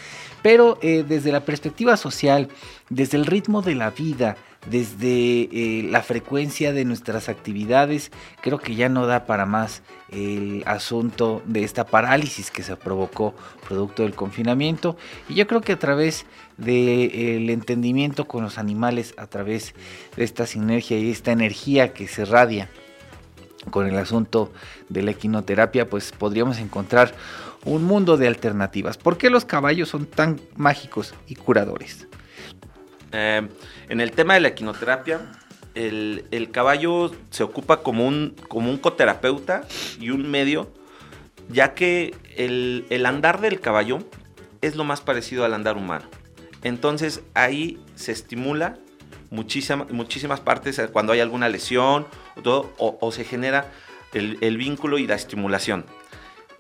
Pero 0.42 0.78
eh, 0.82 1.04
desde 1.06 1.32
la 1.32 1.44
perspectiva 1.44 1.96
social, 1.96 2.48
desde 2.88 3.16
el 3.16 3.26
ritmo 3.26 3.62
de 3.62 3.74
la 3.74 3.90
vida, 3.90 4.36
desde 4.68 5.48
eh, 5.52 5.82
la 5.90 6.02
frecuencia 6.02 6.72
de 6.72 6.84
nuestras 6.84 7.28
actividades, 7.28 8.10
creo 8.42 8.58
que 8.58 8.74
ya 8.74 8.88
no 8.88 9.06
da 9.06 9.24
para 9.24 9.46
más 9.46 9.82
el 10.10 10.62
asunto 10.66 11.42
de 11.46 11.64
esta 11.64 11.86
parálisis 11.86 12.50
que 12.50 12.62
se 12.62 12.76
provocó 12.76 13.34
producto 13.66 14.02
del 14.02 14.14
confinamiento. 14.14 14.96
Y 15.28 15.34
yo 15.34 15.46
creo 15.46 15.60
que 15.62 15.72
a 15.72 15.78
través 15.78 16.26
del 16.58 17.48
entendimiento 17.48 18.26
con 18.26 18.42
los 18.42 18.58
animales, 18.58 19.14
a 19.16 19.26
través 19.26 19.74
de 20.16 20.24
esta 20.24 20.46
sinergia 20.46 20.98
y 20.98 21.10
esta 21.10 21.32
energía 21.32 21.94
que 21.94 22.06
se 22.06 22.24
radia 22.24 22.68
con 23.70 23.86
el 23.86 23.96
asunto 23.96 24.52
de 24.88 25.02
la 25.02 25.10
equinoterapia, 25.12 25.88
pues 25.88 26.12
podríamos 26.12 26.58
encontrar 26.58 27.14
un 27.64 27.84
mundo 27.84 28.16
de 28.16 28.26
alternativas. 28.26 28.96
¿Por 28.96 29.18
qué 29.18 29.30
los 29.30 29.44
caballos 29.44 29.88
son 29.88 30.06
tan 30.06 30.40
mágicos 30.56 31.14
y 31.26 31.34
curadores? 31.34 32.06
Eh, 33.12 33.46
en 33.88 34.00
el 34.00 34.12
tema 34.12 34.34
de 34.34 34.40
la 34.40 34.48
equinoterapia, 34.48 35.20
el, 35.74 36.48
caballo 36.52 37.10
se 37.30 37.42
ocupa 37.42 37.82
como 37.82 38.06
un, 38.06 38.36
como 38.48 38.70
un 38.70 38.78
coterapeuta 38.78 39.62
y 40.00 40.10
un 40.10 40.30
medio, 40.30 40.72
ya 41.48 41.74
que 41.74 42.14
el, 42.36 43.06
andar 43.06 43.40
del 43.40 43.60
caballo 43.60 43.98
es 44.60 44.76
lo 44.76 44.84
más 44.84 45.00
parecido 45.00 45.44
al 45.44 45.54
andar 45.54 45.76
humano. 45.76 46.06
Entonces 46.62 47.22
ahí 47.34 47.82
se 47.94 48.12
estimula 48.12 48.78
muchísimas, 49.30 50.40
partes 50.40 50.80
cuando 50.92 51.12
hay 51.12 51.20
alguna 51.20 51.48
lesión 51.48 52.06
o, 52.44 52.98
o, 53.00 53.12
se 53.12 53.24
genera 53.24 53.70
el, 54.12 54.38
el, 54.40 54.56
vínculo 54.56 54.98
y 54.98 55.06
la 55.06 55.14
estimulación 55.14 55.86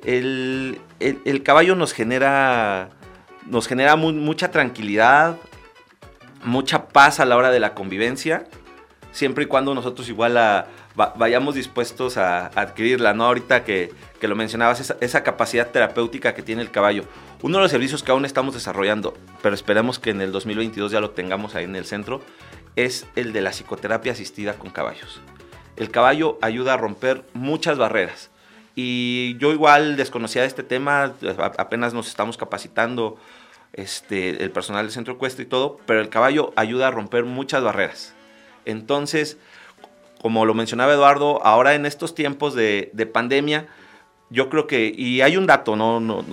el, 0.04 1.42
caballo 1.44 1.74
nos 1.74 1.92
genera, 1.92 2.90
nos 3.46 3.68
genera 3.68 3.96
mucha 3.96 4.50
tranquilidad, 4.50 5.36
mucha 6.44 6.88
paz 6.88 7.20
a 7.20 7.24
la 7.24 7.36
hora 7.36 7.50
de 7.50 7.60
la 7.60 7.74
convivencia, 7.74 8.46
siempre 9.12 9.44
y 9.44 9.46
cuando 9.46 9.74
nosotros 9.74 10.08
igual 10.08 10.66
vayamos 10.94 11.54
dispuestos 11.54 12.16
a, 12.16 12.46
adquirirla, 12.46 13.14
¿no? 13.14 13.24
Ahorita 13.24 13.64
que, 13.64 13.92
lo 14.20 14.36
mencionabas, 14.36 14.80
esa, 14.80 14.96
esa, 15.00 15.22
capacidad 15.22 15.70
terapéutica 15.70 16.34
que 16.34 16.42
tiene 16.42 16.62
el 16.62 16.70
caballo. 16.70 17.04
Uno 17.42 17.58
de 17.58 17.62
los 17.62 17.70
servicios 17.70 18.02
que 18.02 18.12
aún 18.12 18.24
estamos 18.24 18.54
desarrollando, 18.54 19.14
pero 19.42 19.54
esperemos 19.54 19.98
que 19.98 20.10
en 20.10 20.20
el 20.20 20.32
2022 20.32 20.92
ya 20.92 21.00
lo 21.00 21.10
tengamos 21.10 21.54
ahí 21.54 21.64
en 21.64 21.76
el 21.76 21.86
centro, 21.86 22.20
es 22.76 23.06
el 23.16 23.32
de 23.32 23.40
la 23.40 23.50
psicoterapia 23.50 24.12
asistida 24.12 24.54
con 24.54 24.70
caballos. 24.70 25.20
El 25.76 25.90
caballo 25.90 26.38
ayuda 26.42 26.74
a 26.74 26.76
romper 26.76 27.24
muchas 27.32 27.78
barreras 27.78 28.30
y 28.74 29.36
yo 29.38 29.52
igual 29.52 29.96
desconocía 29.96 30.42
de 30.42 30.48
este 30.48 30.62
tema, 30.62 31.14
apenas 31.58 31.92
nos 31.92 32.08
estamos 32.08 32.36
capacitando 32.36 33.18
este, 33.72 34.42
el 34.42 34.50
personal 34.50 34.86
del 34.86 34.92
centro 34.92 35.14
ecuestre 35.14 35.44
y 35.44 35.48
todo, 35.48 35.78
pero 35.86 36.00
el 36.00 36.08
caballo 36.08 36.52
ayuda 36.56 36.88
a 36.88 36.90
romper 36.90 37.24
muchas 37.24 37.62
barreras. 37.62 38.14
Entonces, 38.64 39.38
como 40.20 40.44
lo 40.44 40.54
mencionaba 40.54 40.92
Eduardo, 40.92 41.44
ahora 41.44 41.74
en 41.74 41.86
estos 41.86 42.14
tiempos 42.14 42.54
de, 42.54 43.10
pandemia, 43.12 43.68
yo 44.28 44.48
creo 44.48 44.66
que, 44.66 44.92
y 44.96 45.22
hay 45.22 45.36
un 45.36 45.46
dato, 45.46 45.74
no, 45.76 45.98
no, 45.98 46.24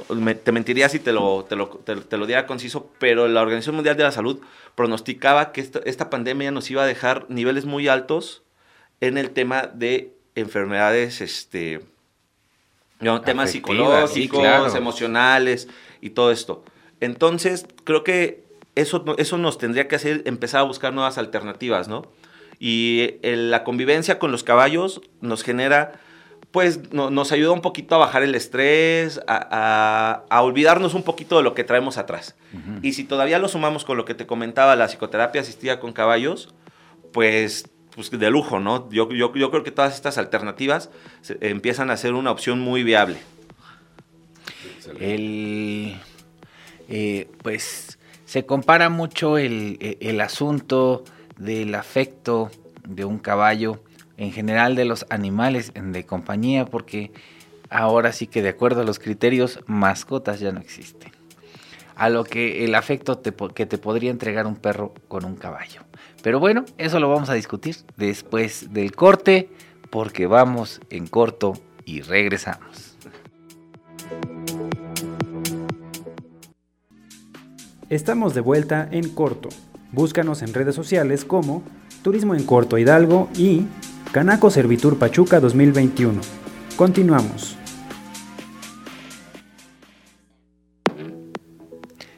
te 0.43 0.51
mentiría 0.51 0.87
si 0.89 0.99
te 0.99 1.11
lo, 1.11 1.45
te 1.45 1.55
lo, 1.55 1.67
te, 1.69 2.17
lo 2.17 2.25
diera 2.27 2.45
conciso, 2.45 2.91
pero 2.99 3.27
la 3.27 3.41
Organización 3.41 3.75
Mundial 3.75 3.97
de 3.97 4.03
la 4.03 4.11
Salud 4.11 4.39
pronosticaba 4.75 5.51
que 5.51 5.61
esta 5.85 6.09
pandemia 6.09 6.51
nos 6.51 6.69
iba 6.69 6.83
a 6.83 6.85
dejar 6.85 7.25
niveles 7.29 7.65
muy 7.65 7.87
altos 7.87 8.43
en 9.01 9.17
el 9.17 9.31
tema 9.31 9.63
de 9.73 10.13
enfermedades 10.35 11.21
este, 11.21 11.81
temas 13.23 13.51
psicológicos, 13.51 14.75
emocionales 14.75 15.67
y 16.01 16.11
todo 16.11 16.31
esto. 16.31 16.63
Entonces, 16.99 17.67
creo 17.83 18.03
que 18.03 18.45
eso, 18.75 19.03
eso 19.17 19.37
nos 19.37 19.57
tendría 19.57 19.87
que 19.87 19.95
hacer 19.95 20.23
empezar 20.25 20.61
a 20.61 20.63
buscar 20.63 20.93
nuevas 20.93 21.17
alternativas, 21.17 21.87
¿no? 21.87 22.03
Y 22.59 23.15
la 23.23 23.63
convivencia 23.63 24.17
con 24.17 24.31
los 24.31 24.43
caballos 24.43 25.01
nos 25.21 25.43
genera, 25.43 25.99
pues 26.51 26.91
nos 26.91 27.31
ayuda 27.31 27.51
un 27.51 27.61
poquito 27.61 27.95
a 27.95 27.99
bajar 27.99 28.23
el 28.23 28.33
estrés, 28.33 29.21
a, 29.27 30.23
olvidarnos 30.41 30.95
un 30.95 31.03
poquito 31.03 31.37
de 31.37 31.43
lo 31.43 31.53
que 31.53 31.63
traemos 31.63 31.97
atrás. 31.97 32.35
Y 32.81 32.93
si 32.93 33.03
todavía 33.03 33.37
lo 33.37 33.47
sumamos 33.47 33.85
con 33.85 33.97
lo 33.97 34.05
que 34.05 34.15
te 34.15 34.25
comentaba, 34.25 34.75
la 34.75 34.87
psicoterapia 34.87 35.41
asistida 35.41 35.79
con 35.79 35.93
caballos, 35.93 36.53
pues 37.13 37.69
pues, 37.97 38.11
de 38.11 38.29
lujo, 38.29 38.59
¿no? 38.59 38.87
Yo, 38.91 39.09
yo, 39.11 39.33
yo 39.33 39.49
creo 39.49 39.63
que 39.63 39.71
todas 39.71 39.95
estas 39.95 40.19
alternativas 40.19 40.91
empiezan 41.41 41.89
a 41.89 41.97
ser 41.97 42.13
una 42.13 42.29
opción 42.29 42.59
muy 42.59 42.83
viable. 42.83 43.17
El, 44.99 45.97
eh, 46.89 47.27
pues 47.41 47.97
se 48.25 48.45
compara 48.45 48.89
mucho 48.89 49.39
el, 49.39 49.97
el 49.99 50.21
asunto 50.21 51.05
del 51.37 51.73
afecto 51.73 52.51
de 52.87 53.03
un 53.03 53.17
caballo, 53.17 53.81
en 54.17 54.31
general 54.31 54.75
de 54.75 54.85
los 54.85 55.07
animales 55.09 55.71
de 55.73 56.05
compañía, 56.05 56.65
porque 56.65 57.11
ahora 57.71 58.11
sí 58.11 58.27
que 58.27 58.43
de 58.43 58.49
acuerdo 58.49 58.81
a 58.81 58.83
los 58.83 58.99
criterios, 58.99 59.59
mascotas 59.65 60.39
ya 60.39 60.51
no 60.51 60.59
existen. 60.59 61.11
A 61.95 62.09
lo 62.09 62.25
que 62.25 62.63
el 62.63 62.75
afecto 62.75 63.23
que 63.55 63.65
te 63.65 63.77
podría 63.79 64.11
entregar 64.11 64.45
un 64.45 64.55
perro 64.55 64.93
con 65.07 65.25
un 65.25 65.35
caballo. 65.35 65.81
Pero 66.27 66.41
bueno, 66.41 66.65
eso 66.77 66.99
lo 66.99 67.07
vamos 67.07 67.29
a 67.29 67.35
discutir 67.35 67.77
después 67.95 68.73
del 68.73 68.91
corte, 68.91 69.49
porque 69.89 70.27
vamos 70.27 70.81
en 70.89 71.07
corto 71.07 71.53
y 71.85 72.01
regresamos. 72.01 72.97
Estamos 77.87 78.35
de 78.35 78.41
vuelta 78.41 78.89
en 78.91 79.07
corto. 79.07 79.47
Búscanos 79.93 80.41
en 80.41 80.53
redes 80.53 80.75
sociales 80.75 81.23
como 81.23 81.63
Turismo 82.03 82.35
en 82.35 82.43
Corto 82.43 82.77
Hidalgo 82.77 83.29
y 83.37 83.65
Canaco 84.11 84.49
Servitur 84.49 84.99
Pachuca 84.99 85.39
2021. 85.39 86.19
Continuamos. 86.75 87.55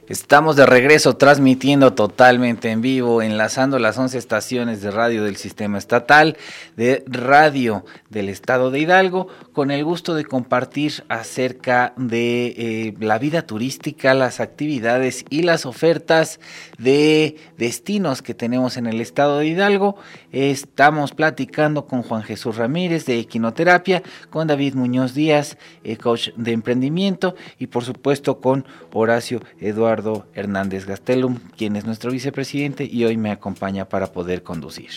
Estamos 0.10 0.56
de 0.56 0.66
regreso 0.66 1.18
transmitiendo 1.18 1.94
totalmente 1.94 2.72
en 2.72 2.82
vivo, 2.82 3.22
enlazando 3.22 3.78
las 3.78 3.96
11 3.96 4.18
estaciones 4.18 4.82
de 4.82 4.90
radio 4.90 5.24
del 5.24 5.36
sistema 5.36 5.78
estatal, 5.78 6.36
de 6.76 7.04
radio 7.06 7.86
del 8.10 8.28
estado 8.30 8.72
de 8.72 8.80
Hidalgo, 8.80 9.28
con 9.54 9.70
el 9.70 9.86
gusto 9.86 10.16
de 10.16 10.26
compartir 10.26 11.04
acerca 11.10 11.94
de 11.96 12.48
eh, 12.58 12.96
la 13.00 13.20
vida 13.20 13.44
turística, 13.44 14.16
las 14.16 14.40
actividades 14.40 15.26
y 15.30 15.44
las 15.44 15.68
ofertas 15.68 16.40
de 16.80 17.36
destinos 17.60 18.24
que 18.24 18.34
tenemos 18.34 18.78
en 18.78 18.88
el 18.88 19.02
estado 19.02 19.38
de 19.38 19.46
Hidalgo. 19.46 19.96
Estamos 20.32 21.12
platicando 21.12 21.86
con 21.86 22.02
Juan 22.02 22.24
Jesús 22.24 22.56
Ramírez 22.56 23.06
de 23.06 23.20
Equinoterapia, 23.20 24.02
con 24.32 24.48
David 24.48 24.74
Muñoz 24.74 25.14
Díaz, 25.14 25.60
eh, 25.84 25.98
coach 25.98 26.30
de 26.36 26.52
emprendimiento, 26.52 27.36
y 27.60 27.68
por 27.68 27.84
supuesto 27.84 28.42
con 28.42 28.66
Horacio 28.92 29.42
Eduardo 29.60 29.99
Hernández 30.34 30.86
Gastelum, 30.86 31.40
quien 31.58 31.76
es 31.76 31.86
nuestro 31.86 32.12
vicepresidente 32.12 32.84
y 32.84 33.06
hoy 33.06 33.18
me 33.18 33.32
acompaña 33.32 33.88
para 33.88 34.12
poder 34.12 34.44
conducir. 34.44 34.90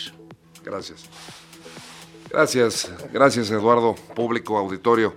Gracias. 0.63 1.05
Gracias, 2.29 2.91
gracias 3.11 3.51
Eduardo, 3.51 3.95
público, 4.15 4.57
auditorio. 4.57 5.13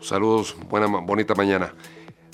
Saludos, 0.00 0.56
buena, 0.68 0.86
bonita 0.86 1.34
mañana. 1.34 1.74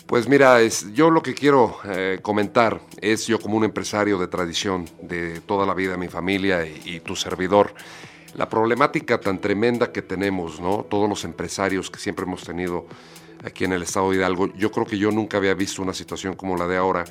Pues 0.06 0.28
mira, 0.28 0.58
yo 0.92 1.10
lo 1.10 1.20
que 1.20 1.34
quiero 1.34 1.78
eh, 1.84 2.20
comentar 2.22 2.80
es 3.00 3.26
yo 3.26 3.40
como 3.40 3.56
un 3.56 3.64
empresario 3.64 4.18
de 4.18 4.28
tradición 4.28 4.88
de 5.02 5.40
toda 5.40 5.66
la 5.66 5.74
vida, 5.74 5.96
mi 5.96 6.06
familia 6.06 6.64
y, 6.64 7.00
tu 7.00 7.16
servidor, 7.16 7.74
la 8.34 8.48
problemática 8.48 9.18
tan 9.18 9.40
tremenda 9.40 9.90
que 9.90 10.02
tenemos, 10.02 10.60
¿no? 10.60 10.86
Todos 10.88 11.08
los 11.08 11.24
empresarios 11.24 11.90
que 11.90 11.98
siempre 11.98 12.24
hemos 12.24 12.44
tenido 12.44 12.86
aquí 13.44 13.64
en 13.64 13.72
el 13.72 13.82
estado 13.82 14.10
de 14.10 14.16
Hidalgo. 14.16 14.52
Yo 14.54 14.70
creo 14.70 14.86
que 14.86 14.98
yo 14.98 15.10
nunca 15.10 15.36
había 15.36 15.54
visto 15.54 15.82
una 15.82 15.94
situación 15.94 16.34
como 16.34 16.56
la 16.56 16.66
de 16.66 16.76
ahora, 16.76 17.04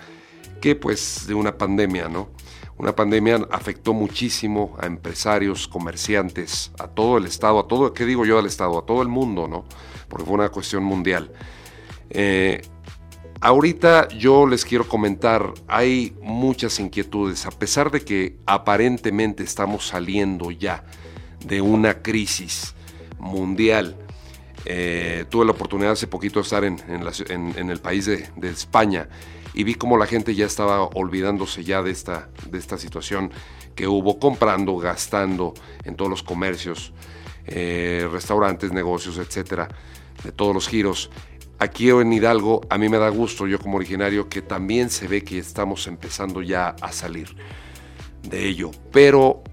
que 0.62 0.75
pues 0.75 1.25
de 1.27 1.34
una 1.34 1.58
pandemia, 1.58 2.10
¿no? 2.10 2.29
Una 2.77 2.94
pandemia 2.94 3.48
afectó 3.51 3.94
muchísimo 3.94 4.75
a 4.79 4.86
empresarios, 4.86 5.67
comerciantes, 5.67 6.72
a 6.77 6.88
todo 6.88 7.17
el 7.17 7.25
estado, 7.25 7.60
a 7.60 7.67
todo, 7.67 7.94
¿qué 7.94 8.05
digo 8.05 8.25
yo 8.25 8.38
al 8.38 8.46
estado? 8.46 8.79
A 8.79 8.86
todo 8.86 9.01
el 9.01 9.08
mundo, 9.08 9.48
¿no? 9.48 9.63
Porque 10.10 10.25
fue 10.25 10.34
una 10.34 10.50
cuestión 10.50 10.84
mundial. 10.84 11.32
Eh, 12.10 12.62
ahorita 13.39 14.10
yo 14.10 14.46
les 14.46 14.65
quiero 14.65 14.88
comentar, 14.89 15.53
hay 15.67 16.17
muchas 16.22 16.79
inquietudes, 16.82 17.46
a 17.46 17.51
pesar 17.51 17.91
de 17.91 18.01
que 18.01 18.36
aparentemente 18.46 19.44
estamos 19.44 19.88
saliendo 19.88 20.51
ya 20.51 20.84
de 21.46 21.62
una 21.62 22.01
crisis 22.01 22.75
mundial 23.17 24.05
eh, 24.66 25.26
tuve 25.30 25.46
la 25.46 25.52
oportunidad 25.52 25.92
hace 25.92 26.08
poquito 26.08 26.40
de 26.40 26.44
estar 26.44 26.64
en, 26.64 26.80
el 27.70 27.80
país 27.80 28.06
de, 28.08 28.50
España 28.50 29.08
y 29.54 29.64
vi 29.64 29.76
cómo 29.76 29.98
la 29.98 30.08
gente 30.08 30.34
ya 30.34 30.48
estaba 30.48 30.84
olvidándose 30.84 31.64
ya 31.64 31.84
de 31.84 31.92
esta, 31.92 32.30
de 32.50 32.58
esta 32.58 32.78
situación 32.78 33.32
que 33.76 33.88
hubo, 33.88 34.20
comprando, 34.20 34.76
gastando 34.78 35.54
en 35.84 35.96
todos 35.96 36.10
los 36.10 36.24
comercios, 36.24 36.94
eh, 37.46 38.08
restaurantes, 38.12 38.72
negocios, 38.72 39.18
etcétera, 39.18 39.70
de 40.24 40.32
todos 40.32 40.54
los 40.54 40.68
giros. 40.68 41.12
Aquí 41.60 41.90
en 41.90 42.12
Hidalgo, 42.12 42.62
a 42.70 42.78
mí 42.78 42.90
me 42.90 42.98
da 42.98 43.10
gusto, 43.10 43.48
yo 43.48 43.60
como 43.60 43.78
originario, 43.78 44.28
que 44.28 44.42
también 44.42 44.90
se 44.90 45.08
ve 45.08 45.24
que 45.24 45.38
estamos 45.38 45.88
empezando 45.88 46.42
ya 46.42 46.76
a 46.82 46.92
salir 46.92 47.36
de 48.24 48.48
ello. 48.48 48.72
Pero 48.92 49.44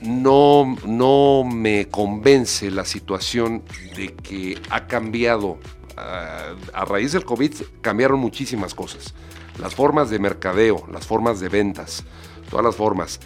no, 0.00 0.76
no 0.86 1.44
me 1.44 1.88
convence 1.88 2.70
la 2.70 2.84
situación 2.84 3.62
de 3.96 4.14
que 4.14 4.60
ha 4.70 4.86
cambiado. 4.86 5.58
Ah, 5.96 6.54
a, 6.72 6.84
raíz 6.84 7.12
del 7.12 7.24
COVID 7.24 7.52
cambiaron 7.80 8.18
muchísimas 8.18 8.74
cosas. 8.74 9.14
Las 9.58 9.74
formas 9.74 10.08
de 10.08 10.18
mercadeo, 10.18 10.86
las 10.90 11.06
formas 11.06 11.40
de 11.40 11.48
ventas, 11.48 12.04
todas 12.48 12.64
las 12.64 12.76
formas. 12.76 13.20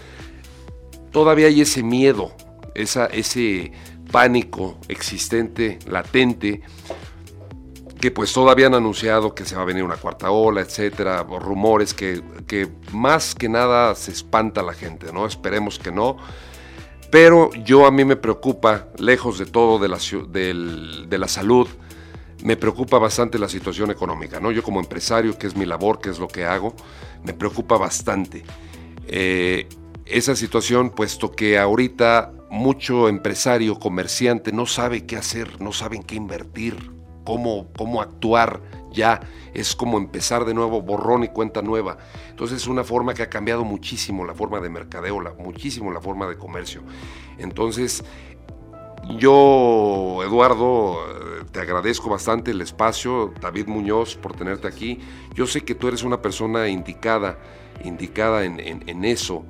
Todavía 1.13 1.47
hay 1.47 1.61
ese 1.61 1.83
miedo, 1.83 2.33
esa, 2.75 3.07
ese 3.07 3.71
pánico 4.11 4.79
existente, 4.89 5.79
latente, 5.87 6.63
que 8.01 8.11
pues 8.11 8.33
todavía 8.33 8.67
han 8.67 8.75
anunciado 8.75 9.35
que 9.35 9.45
se 9.45 9.55
va 9.55 9.63
a 9.63 9.65
venir 9.65 9.85
una 9.85 9.97
cuarta 9.97 10.31
ola, 10.33 10.61
etcétera, 10.61 11.23
rumores 11.23 11.95
que, 11.95 12.21
que 12.49 12.69
más 12.93 13.35
que 13.35 13.49
nada 13.49 13.95
se 13.95 14.11
espanta 14.11 14.61
la 14.63 14.75
gente, 14.75 15.13
¿no? 15.13 15.25
Esperemos 15.25 15.79
que 15.79 15.93
no 15.93 16.17
pero 17.15 17.53
yo 17.53 17.87
a 17.87 17.93
mí 17.93 18.05
me 18.05 18.17
preocupa, 18.17 18.89
lejos 18.99 19.39
de 19.39 19.47
todo 19.47 19.79
de 19.79 19.87
la, 19.87 19.99
de 21.07 21.17
la 21.17 21.29
salud, 21.29 21.69
me 22.43 22.57
preocupa 22.57 22.99
bastante 22.99 23.39
la 23.39 23.49
situación 23.49 23.93
económica, 23.93 24.41
¿no? 24.41 24.51
Yo 24.51 24.65
como 24.65 24.81
empresario, 24.81 25.39
que 25.39 25.47
es 25.47 25.55
mi 25.55 25.65
labor, 25.65 26.01
que 26.01 26.11
es 26.11 26.19
lo 26.19 26.27
que 26.27 26.45
hago, 26.45 26.75
me 27.23 27.33
preocupa 27.33 27.79
bastante. 27.79 28.43
Eh, 29.07 29.69
esa 30.07 30.35
situación, 30.35 30.91
puesto 30.91 31.31
que 31.31 31.57
ahorita 31.57 32.33
mucho 32.51 33.09
empresario, 33.09 33.79
comerciante, 33.79 34.51
no 34.51 34.67
sabe 34.67 35.07
qué 35.07 35.17
hacer, 35.17 35.61
no 35.61 35.71
saben 35.71 36.03
qué 36.03 36.17
invertir, 36.17 36.91
cómo, 37.23 37.69
cómo 37.79 38.03
actuar 38.03 38.61
ya 38.95 39.21
es 39.53 39.77
como 39.77 39.99
empezar 39.99 40.45
de 40.45 40.55
nuevo, 40.55 40.81
borrón 40.81 41.25
y 41.25 41.29
cuenta 41.29 41.61
nueva. 41.61 41.99
Entonces 42.31 42.63
es 42.63 42.69
una 42.69 42.85
forma 42.85 43.13
que 43.13 43.23
ha 43.23 43.29
cambiado 43.29 43.65
muchísimo 43.65 44.25
la 44.25 44.35
forma 44.35 44.61
de 44.61 44.71
mercadeo, 44.71 45.21
muchísimo 45.39 45.93
la 45.93 46.01
forma 46.01 46.27
de 46.27 46.37
comercio. 46.37 46.83
Entonces, 47.39 48.03
yo, 49.19 50.21
Eduardo, 50.25 50.99
te 51.53 51.61
agradezco 51.61 52.09
bastante 52.09 52.53
el 52.53 52.61
espacio, 52.63 53.35
David 53.41 53.67
Muñoz, 53.67 54.17
por 54.17 54.35
tenerte 54.35 54.67
aquí. 54.67 55.01
Yo 55.35 55.47
sé 55.47 55.61
que 55.61 55.75
tú 55.75 55.89
eres 55.89 56.03
una 56.03 56.23
persona 56.23 56.69
indicada, 56.69 57.39
indicada 57.85 58.45
en, 58.45 58.61
en 58.61 59.05
eso 59.05 59.45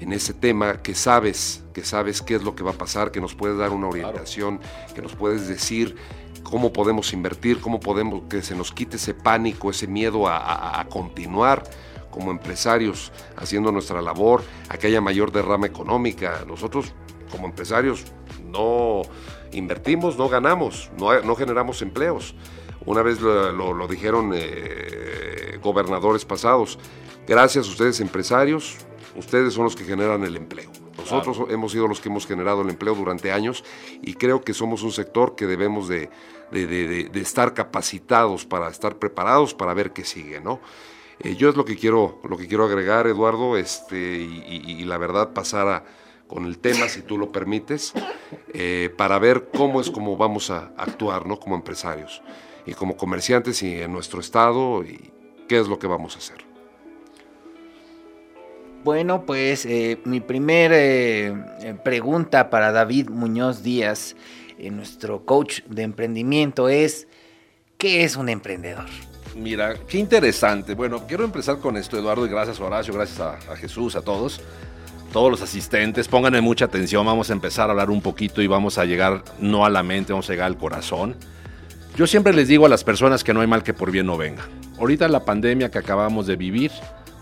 en 0.00 0.12
ese 0.12 0.32
tema, 0.32 0.80
que 0.82 0.94
sabes, 0.94 1.62
que 1.74 1.84
sabes 1.84 2.22
qué 2.22 2.34
es 2.34 2.42
lo 2.42 2.56
que 2.56 2.64
va 2.64 2.70
a 2.70 2.78
pasar, 2.78 3.10
que 3.10 3.20
nos 3.20 3.34
puedes 3.34 3.58
dar 3.58 3.70
una 3.70 3.88
orientación, 3.88 4.58
que 4.94 5.02
nos 5.02 5.14
puedes 5.14 5.46
decir 5.46 5.96
cómo 6.42 6.72
podemos 6.72 7.12
invertir, 7.12 7.60
cómo 7.60 7.80
podemos 7.80 8.22
que 8.28 8.42
se 8.42 8.54
nos 8.54 8.72
quite 8.72 8.96
ese 8.96 9.14
pánico, 9.14 9.70
ese 9.70 9.86
miedo 9.86 10.26
a, 10.28 10.84
continuar 10.90 11.64
como 12.10 12.30
empresarios 12.30 13.12
haciendo 13.36 13.70
nuestra 13.70 14.02
labor, 14.02 14.42
a 14.68 14.76
que 14.76 14.88
haya 14.88 15.00
mayor 15.00 15.30
derrama 15.30 15.66
económica. 15.66 16.44
Nosotros 16.46 16.92
como 17.30 17.46
empresarios 17.46 18.04
no 18.44 19.02
invertimos, 19.52 20.18
no 20.18 20.28
ganamos, 20.28 20.90
no, 20.98 21.36
generamos 21.36 21.82
empleos. 21.82 22.34
Una 22.84 23.02
vez 23.02 23.20
lo, 23.20 23.86
dijeron 23.86 24.32
eh, 24.34 25.58
gobernadores 25.62 26.24
pasados, 26.24 26.78
gracias 27.28 27.66
a 27.66 27.70
ustedes 27.70 28.00
empresarios, 28.00 28.76
ustedes 29.16 29.54
son 29.54 29.64
los 29.64 29.76
que 29.76 29.84
generan 29.84 30.24
el 30.24 30.36
empleo. 30.36 30.70
Nosotros 31.10 31.50
hemos 31.50 31.72
sido 31.72 31.88
los 31.88 32.00
que 32.00 32.08
hemos 32.08 32.26
generado 32.26 32.62
el 32.62 32.70
empleo 32.70 32.94
durante 32.94 33.32
años 33.32 33.64
y 34.02 34.14
creo 34.14 34.42
que 34.42 34.54
somos 34.54 34.82
un 34.82 34.92
sector 34.92 35.34
que 35.34 35.46
debemos 35.46 35.88
de, 35.88 36.10
estar 37.14 37.54
capacitados 37.54 38.44
para 38.44 38.68
estar 38.68 38.96
preparados 38.96 39.54
para 39.54 39.74
ver 39.74 39.92
qué 39.92 40.04
sigue, 40.04 40.40
¿no? 40.40 40.60
Eh, 41.20 41.36
yo 41.36 41.50
es 41.50 41.56
lo 41.56 41.64
que 41.64 41.76
quiero, 41.76 42.18
lo 42.28 42.36
que 42.36 42.48
quiero 42.48 42.64
agregar, 42.64 43.06
Eduardo, 43.06 43.56
este, 43.56 43.96
y, 43.98 44.84
la 44.84 44.96
verdad 44.96 45.32
pasar 45.32 45.84
con 46.26 46.46
el 46.46 46.58
tema, 46.58 46.88
si 46.88 47.02
tú 47.02 47.18
lo 47.18 47.30
permites, 47.30 47.92
eh, 48.54 48.92
para 48.96 49.18
ver 49.18 49.50
cómo 49.54 49.80
es 49.80 49.90
como 49.90 50.16
vamos 50.16 50.50
a 50.50 50.72
actuar, 50.76 51.26
¿no? 51.26 51.38
Como 51.38 51.56
empresarios 51.56 52.22
y 52.66 52.74
como 52.74 52.96
comerciantes 52.96 53.62
y 53.62 53.82
en 53.82 53.92
nuestro 53.92 54.20
estado 54.20 54.82
y 54.82 55.12
qué 55.48 55.58
es 55.58 55.68
lo 55.68 55.78
que 55.78 55.86
vamos 55.86 56.14
a 56.14 56.18
hacer. 56.18 56.49
Bueno, 58.82 59.26
pues 59.26 59.66
eh, 59.66 60.00
mi 60.04 60.20
primera 60.20 60.74
eh, 60.78 61.34
eh, 61.60 61.74
pregunta 61.84 62.48
para 62.48 62.72
David 62.72 63.10
Muñoz 63.10 63.62
Díaz, 63.62 64.16
nuestro 64.58 65.24
coach 65.24 65.60
de 65.66 65.82
emprendimiento, 65.82 66.68
es, 66.68 67.08
¿qué 67.76 68.04
es 68.04 68.16
un 68.16 68.28
emprendedor? 68.28 68.84
Mira, 69.34 69.74
qué 69.86 69.98
interesante. 69.98 70.74
Bueno, 70.74 71.06
quiero 71.06 71.24
empezar 71.24 71.58
con 71.58 71.76
esto, 71.76 71.98
Eduardo, 71.98 72.26
y 72.26 72.28
gracias 72.30 72.60
Horacio, 72.60 72.92
gracias 72.92 73.20
a, 73.20 73.52
a 73.52 73.56
Jesús, 73.56 73.96
a 73.96 74.02
todos, 74.02 74.40
todos 75.12 75.30
los 75.30 75.42
asistentes. 75.42 76.08
Pónganme 76.08 76.40
mucha 76.40 76.66
atención, 76.66 77.04
vamos 77.04 77.30
a 77.30 77.34
empezar 77.34 77.68
a 77.68 77.72
hablar 77.72 77.90
un 77.90 78.00
poquito 78.00 78.40
y 78.40 78.46
vamos 78.46 78.78
a 78.78 78.84
llegar 78.86 79.24
no 79.38 79.64
a 79.64 79.70
la 79.70 79.82
mente, 79.82 80.12
vamos 80.12 80.28
a 80.28 80.32
llegar 80.32 80.46
al 80.46 80.56
corazón. 80.56 81.16
Yo 81.96 82.06
siempre 82.06 82.32
les 82.32 82.48
digo 82.48 82.64
a 82.64 82.68
las 82.68 82.84
personas 82.84 83.24
que 83.24 83.34
no 83.34 83.40
hay 83.40 83.46
mal 83.46 83.62
que 83.62 83.74
por 83.74 83.90
bien 83.90 84.06
no 84.06 84.16
venga. 84.16 84.48
Ahorita 84.78 85.06
la 85.08 85.24
pandemia 85.24 85.70
que 85.70 85.78
acabamos 85.78 86.26
de 86.26 86.36
vivir, 86.36 86.70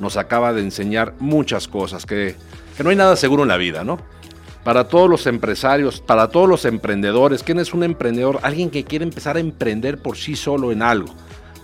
nos 0.01 0.17
acaba 0.17 0.53
de 0.53 0.63
enseñar 0.63 1.15
muchas 1.19 1.69
cosas, 1.69 2.07
que, 2.07 2.37
no 2.83 2.91
hay 2.91 2.97
nada 2.97 3.17
seguro 3.17 3.43
en 3.43 3.49
la 3.49 3.57
vida, 3.57 3.85
¿no? 3.85 3.99
Para 4.65 4.89
todos 4.89 5.09
los 5.09 5.27
empresarios, 5.27 6.01
para 6.01 6.29
todos 6.29 6.49
los 6.49 6.65
emprendedores, 6.65 7.43
¿quién 7.43 7.59
es 7.59 7.75
un 7.75 7.83
emprendedor? 7.83 8.39
Alguien 8.43 8.71
que 8.71 8.85
quiere 8.85 9.05
empezar 9.05 9.37
a 9.37 9.41
emprender 9.41 9.99
por 9.99 10.17
sí 10.17 10.37
solo 10.37 10.73
en 10.73 10.83
algo, 10.83 11.13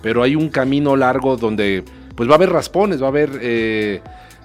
pero 0.03 0.23
hay 0.23 0.37
un 0.37 0.49
camino 0.49 0.97
largo 0.97 1.37
donde 1.37 1.85
pues 2.17 2.29
va 2.29 2.35
a 2.35 2.37
haber 2.37 2.51
raspones, 2.51 3.01
va 3.03 3.07
a 3.07 3.11
haber... 3.11 3.31
Eh, 3.41 4.01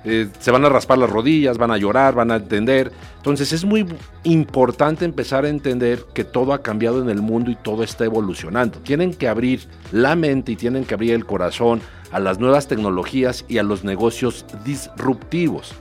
eh, 0.06 0.30
se 0.39 0.52
van 0.52 0.63
a 0.63 0.69
raspar 0.69 0.97
las 0.97 1.10
rodillas, 1.10 1.58
van 1.58 1.71
a 1.71 1.78
llorar, 1.78 2.15
van 2.15 2.32
a 2.32 2.38
entender. 2.38 2.91
Entonces 3.17 3.52
es 3.52 3.65
muy 3.65 3.86
importante 4.23 5.04
empezar 5.04 5.45
a 5.45 5.49
entender 5.49 6.06
que 6.13 6.23
todo 6.23 6.54
ha 6.54 6.62
cambiado 6.62 7.02
en 7.02 7.10
el 7.10 7.21
mundo 7.21 7.52
y 7.52 7.56
todo 7.56 7.84
está 7.84 8.06
evolucionando. 8.06 8.80
Tienen 8.80 9.13
que 9.13 9.28
abrir 9.28 9.67
la 9.91 10.15
mente 10.15 10.54
y 10.54 10.56
tienen 10.56 10.86
que 10.86 10.93
abrir 10.93 11.13
el 11.13 11.25
corazón 11.25 11.82
a 12.12 12.19
las 12.19 12.39
nuevas 12.39 12.67
tecnologías 12.67 13.45
y 13.48 13.58
a 13.58 13.63
los 13.63 13.84
negocios 13.84 14.45
disruptivos. 14.63 15.74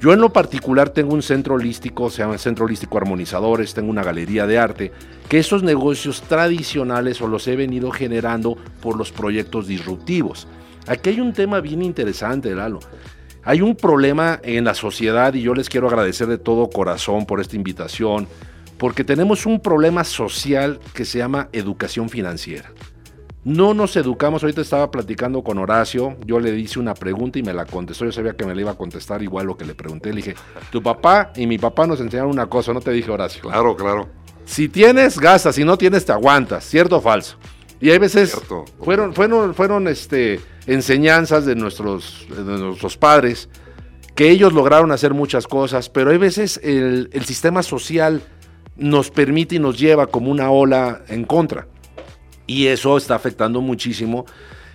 Yo 0.00 0.12
en 0.12 0.20
lo 0.20 0.32
particular 0.32 0.90
tengo 0.90 1.12
un 1.12 1.22
centro 1.22 1.54
holístico, 1.56 2.08
se 2.08 2.22
llama 2.22 2.38
Centro 2.38 2.66
Holístico 2.66 2.98
Armonizadores, 2.98 3.74
tengo 3.74 3.90
una 3.90 4.04
galería 4.04 4.46
de 4.46 4.56
arte, 4.56 4.92
que 5.28 5.40
esos 5.40 5.64
negocios 5.64 6.22
tradicionales 6.22 7.20
o 7.20 7.26
los 7.26 7.48
he 7.48 7.56
venido 7.56 7.90
generando 7.90 8.56
por 8.80 8.96
los 8.96 9.10
proyectos 9.10 9.66
disruptivos. 9.66 10.46
Aquí 10.86 11.10
hay 11.10 11.20
un 11.20 11.32
tema 11.32 11.60
bien 11.60 11.82
interesante, 11.82 12.54
Lalo. 12.54 12.78
Hay 13.42 13.60
un 13.60 13.74
problema 13.74 14.38
en 14.44 14.64
la 14.64 14.74
sociedad 14.74 15.34
y 15.34 15.42
yo 15.42 15.54
les 15.54 15.68
quiero 15.68 15.88
agradecer 15.88 16.28
de 16.28 16.38
todo 16.38 16.70
corazón 16.70 17.26
por 17.26 17.40
esta 17.40 17.56
invitación, 17.56 18.28
porque 18.78 19.02
tenemos 19.02 19.46
un 19.46 19.60
problema 19.60 20.04
social 20.04 20.78
que 20.94 21.04
se 21.04 21.18
llama 21.18 21.48
educación 21.52 22.08
financiera. 22.08 22.70
No 23.48 23.72
nos 23.72 23.96
educamos, 23.96 24.42
ahorita 24.42 24.60
estaba 24.60 24.90
platicando 24.90 25.42
con 25.42 25.56
Horacio, 25.56 26.18
yo 26.26 26.38
le 26.38 26.54
hice 26.58 26.78
una 26.78 26.92
pregunta 26.92 27.38
y 27.38 27.42
me 27.42 27.54
la 27.54 27.64
contestó, 27.64 28.04
yo 28.04 28.12
sabía 28.12 28.36
que 28.36 28.44
me 28.44 28.54
la 28.54 28.60
iba 28.60 28.72
a 28.72 28.74
contestar 28.74 29.22
igual 29.22 29.46
lo 29.46 29.56
que 29.56 29.64
le 29.64 29.74
pregunté, 29.74 30.10
le 30.10 30.16
dije, 30.16 30.34
tu 30.70 30.82
papá 30.82 31.32
y 31.34 31.46
mi 31.46 31.56
papá 31.56 31.86
nos 31.86 31.98
enseñaron 31.98 32.30
una 32.30 32.46
cosa, 32.46 32.74
no 32.74 32.82
te 32.82 32.90
dije 32.90 33.10
Horacio. 33.10 33.40
Claro, 33.40 33.74
claro. 33.74 34.06
Si 34.44 34.68
tienes, 34.68 35.18
gastas, 35.18 35.54
si 35.54 35.64
no 35.64 35.78
tienes, 35.78 36.04
te 36.04 36.12
aguantas, 36.12 36.62
¿cierto 36.62 36.98
o 36.98 37.00
falso? 37.00 37.38
Y 37.80 37.88
hay 37.88 37.96
veces 37.96 38.38
fueron, 38.82 39.14
fueron, 39.14 39.54
fueron 39.54 39.88
este, 39.88 40.40
enseñanzas 40.66 41.46
de 41.46 41.54
nuestros, 41.54 42.26
de 42.28 42.44
nuestros 42.44 42.98
padres 42.98 43.48
que 44.14 44.28
ellos 44.28 44.52
lograron 44.52 44.92
hacer 44.92 45.14
muchas 45.14 45.46
cosas, 45.46 45.88
pero 45.88 46.10
hay 46.10 46.18
veces 46.18 46.60
el, 46.62 47.08
el 47.14 47.24
sistema 47.24 47.62
social 47.62 48.20
nos 48.76 49.10
permite 49.10 49.54
y 49.54 49.58
nos 49.58 49.78
lleva 49.78 50.06
como 50.06 50.30
una 50.30 50.50
ola 50.50 51.00
en 51.08 51.24
contra 51.24 51.66
y 52.48 52.66
eso 52.66 52.96
está 52.96 53.14
afectando 53.14 53.60
muchísimo. 53.60 54.26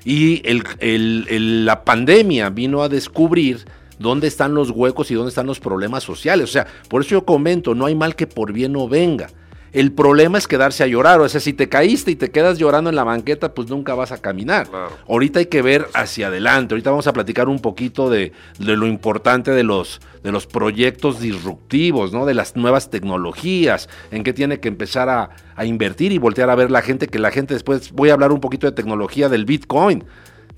Y 0.05 0.41
la 0.79 1.83
pandemia 1.83 2.49
vino 2.49 2.83
a 2.83 2.87
descubrir 2.87 3.65
dónde 3.99 4.27
están 4.27 4.53
los 4.53 4.69
huecos 4.69 5.11
y 5.11 5.15
dónde 5.15 5.29
están 5.29 5.47
los 5.47 5.59
problemas 5.59 6.03
sociales. 6.03 6.49
O 6.49 6.53
sea, 6.53 6.67
por 6.87 7.01
eso 7.01 7.11
yo 7.11 7.25
comento, 7.25 7.75
no 7.75 7.85
hay 7.85 7.95
mal 7.95 8.15
que 8.15 8.27
por 8.27 8.53
bien 8.53 8.73
no 8.73 8.87
venga. 8.87 9.29
El 9.73 9.91
problema 9.91 10.37
es 10.37 10.47
quedarse 10.47 10.83
a 10.83 10.87
llorar. 10.87 11.19
O 11.19 11.27
sea, 11.27 11.41
si 11.41 11.51
te 11.51 11.67
caíste 11.67 12.11
y 12.11 12.15
te 12.15 12.29
quedas 12.29 12.59
llorando 12.59 12.91
en 12.91 12.95
la 12.95 13.03
banqueta, 13.03 13.55
pues 13.55 13.69
nunca 13.69 13.95
vas 13.95 14.11
a 14.11 14.19
caminar. 14.19 14.67
Ahorita 15.09 15.39
hay 15.39 15.47
que 15.47 15.63
ver 15.63 15.87
hacia 15.95 16.27
adelante. 16.27 16.75
Ahorita 16.75 16.91
vamos 16.91 17.07
a 17.07 17.13
platicar 17.13 17.49
un 17.49 17.59
poquito 17.59 18.09
de, 18.09 18.33
lo 18.59 18.85
importante 18.85 19.49
de 19.51 19.63
los, 19.63 19.99
de 20.21 20.31
los 20.31 20.45
proyectos 20.45 21.19
disruptivos, 21.19 22.13
¿no? 22.13 22.27
De 22.27 22.35
las 22.35 22.55
nuevas 22.55 22.91
tecnologías, 22.91 23.89
en 24.11 24.23
qué 24.23 24.31
tiene 24.31 24.59
que 24.59 24.67
empezar 24.67 25.09
a, 25.09 25.31
a 25.55 25.65
invertir 25.65 26.11
y 26.11 26.19
voltear 26.19 26.51
a 26.51 26.55
ver 26.55 26.69
la 26.69 26.83
gente, 26.83 27.07
que 27.07 27.17
la 27.17 27.31
gente 27.31 27.55
después, 27.55 27.91
voy 27.91 28.11
a 28.11 28.13
hablar 28.13 28.31
un 28.31 28.41
poquito 28.41 28.67
de 28.67 28.73
tecnología 28.73 29.27
del 29.27 29.45
Bitcoin. 29.45 30.03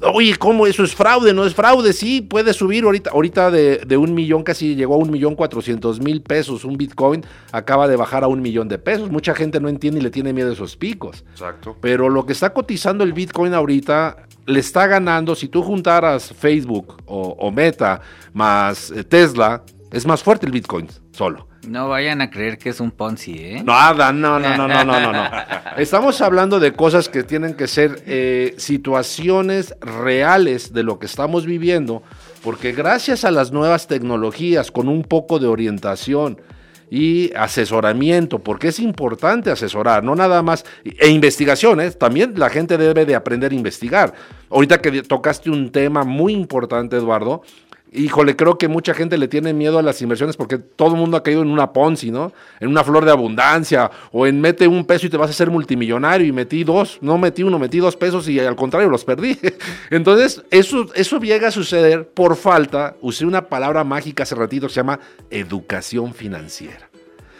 Oye, 0.01 0.35
¿cómo 0.35 0.67
eso 0.67 0.83
es 0.83 0.93
fraude? 0.93 1.33
No 1.33 1.45
es 1.45 1.55
fraude, 1.55 1.93
sí, 1.93 2.21
puede 2.21 2.53
subir 2.53 2.83
ahorita, 2.83 3.11
ahorita 3.11 3.49
de, 3.49 3.97
un 3.97 4.13
millón, 4.13 4.43
casi 4.43 4.75
llegó 4.75 4.95
a 4.95 4.97
un 4.97 5.09
millón 5.09 5.35
cuatrocientos 5.35 6.01
mil 6.01 6.21
pesos, 6.21 6.65
un 6.65 6.75
Bitcoin 6.75 7.25
acaba 7.51 7.87
de 7.87 7.95
bajar 7.95 8.23
a 8.23 8.27
un 8.27 8.41
millón 8.41 8.67
de 8.67 8.77
pesos. 8.77 9.09
Mucha 9.09 9.33
gente 9.33 9.59
no 9.59 9.69
entiende 9.69 10.01
y 10.01 10.03
le 10.03 10.09
tiene 10.09 10.33
miedo 10.33 10.49
a 10.49 10.53
esos 10.53 10.75
picos. 10.75 11.23
Exacto. 11.31 11.77
Pero 11.79 12.09
lo 12.09 12.25
que 12.25 12.33
está 12.33 12.53
cotizando 12.53 13.03
el 13.03 13.13
Bitcoin 13.13 13.53
ahorita 13.53 14.27
le 14.45 14.59
está 14.59 14.85
ganando, 14.87 15.33
si 15.33 15.47
tú 15.47 15.63
juntaras 15.63 16.33
Facebook 16.33 16.97
o, 17.05 17.51
Meta 17.51 18.01
más 18.33 18.91
eh, 18.91 19.03
Tesla, 19.03 19.63
es 19.91 20.05
más 20.05 20.21
fuerte 20.21 20.45
el 20.45 20.51
Bitcoin 20.51 20.87
solo. 21.11 21.47
No 21.67 21.89
vayan 21.89 22.21
a 22.21 22.29
creer 22.29 22.57
que 22.57 22.69
es 22.69 22.79
un 22.79 22.91
Ponzi, 22.91 23.33
¿eh? 23.33 23.63
Nada, 23.63 24.11
no, 24.13 24.39
no, 24.39 24.55
no, 24.55 24.67
no, 24.67 24.83
no, 24.83 24.99
no, 24.99 25.11
no. 25.11 25.29
Estamos 25.77 26.21
hablando 26.21 26.59
de 26.59 26.73
cosas 26.73 27.09
que 27.09 27.23
tienen 27.23 27.55
que 27.55 27.67
ser 27.67 28.03
eh, 28.05 28.53
situaciones 28.57 29.75
reales 29.81 30.73
de 30.73 30.83
lo 30.83 30.99
que 30.99 31.05
estamos 31.05 31.45
viviendo, 31.45 32.03
porque 32.43 32.71
gracias 32.71 33.25
a 33.25 33.31
las 33.31 33.51
nuevas 33.51 33.87
tecnologías, 33.87 34.71
con 34.71 34.87
un 34.87 35.03
poco 35.03 35.39
de 35.39 35.47
orientación 35.47 36.39
y 36.89 37.33
asesoramiento, 37.35 38.39
porque 38.39 38.67
es 38.67 38.79
importante 38.79 39.49
asesorar, 39.49 40.03
no 40.03 40.15
nada 40.15 40.43
más, 40.43 40.65
e 40.83 41.09
investigaciones, 41.09 41.93
¿eh? 41.93 41.97
también 41.97 42.33
la 42.37 42.49
gente 42.49 42.77
debe 42.77 43.05
de 43.05 43.15
aprender 43.15 43.51
a 43.51 43.55
investigar. 43.55 44.13
Ahorita 44.49 44.79
que 44.79 45.01
tocaste 45.03 45.49
un 45.49 45.71
tema 45.71 46.03
muy 46.03 46.33
importante, 46.33 46.97
Eduardo, 46.97 47.41
híjole, 47.91 48.35
creo 48.35 48.57
que 48.57 48.67
mucha 48.67 48.93
gente 48.93 49.17
le 49.17 49.27
tiene 49.27 49.53
miedo 49.53 49.79
a 49.79 49.81
las 49.81 50.01
inversiones 50.01 50.35
porque 50.37 50.57
todo 50.57 50.89
el 50.89 50.95
mundo 50.95 51.17
ha 51.17 51.23
caído 51.23 51.41
en 51.41 51.49
una 51.49 51.71
Ponzi, 51.71 52.11
¿no? 52.11 52.31
En 52.59 52.69
una 52.69 52.83
flor 52.83 53.05
de 53.05 53.11
abundancia 53.11 53.89
o 54.11 54.27
en 54.27 54.41
mete 54.41 54.67
un 54.67 54.85
peso 54.85 55.07
y 55.07 55.09
te 55.09 55.17
vas 55.17 55.29
a 55.29 55.31
hacer 55.31 55.49
multimillonario 55.49 56.27
y 56.27 56.31
metí 56.31 56.63
dos, 56.63 56.97
no 57.01 57.17
metí 57.17 57.43
uno, 57.43 57.59
metí 57.59 57.79
dos 57.79 57.95
pesos 57.95 58.27
y 58.27 58.39
al 58.39 58.55
contrario 58.55 58.89
los 58.89 59.05
perdí. 59.05 59.37
Entonces, 59.89 60.43
eso, 60.51 60.87
eso 60.93 61.19
llega 61.19 61.47
a 61.47 61.51
suceder 61.51 62.07
por 62.09 62.35
falta, 62.35 62.95
usé 63.01 63.25
una 63.25 63.47
palabra 63.47 63.83
mágica 63.83 64.23
hace 64.23 64.35
ratito 64.35 64.67
que 64.67 64.73
se 64.73 64.79
llama 64.79 64.99
educación 65.29 66.13
financiera. 66.13 66.89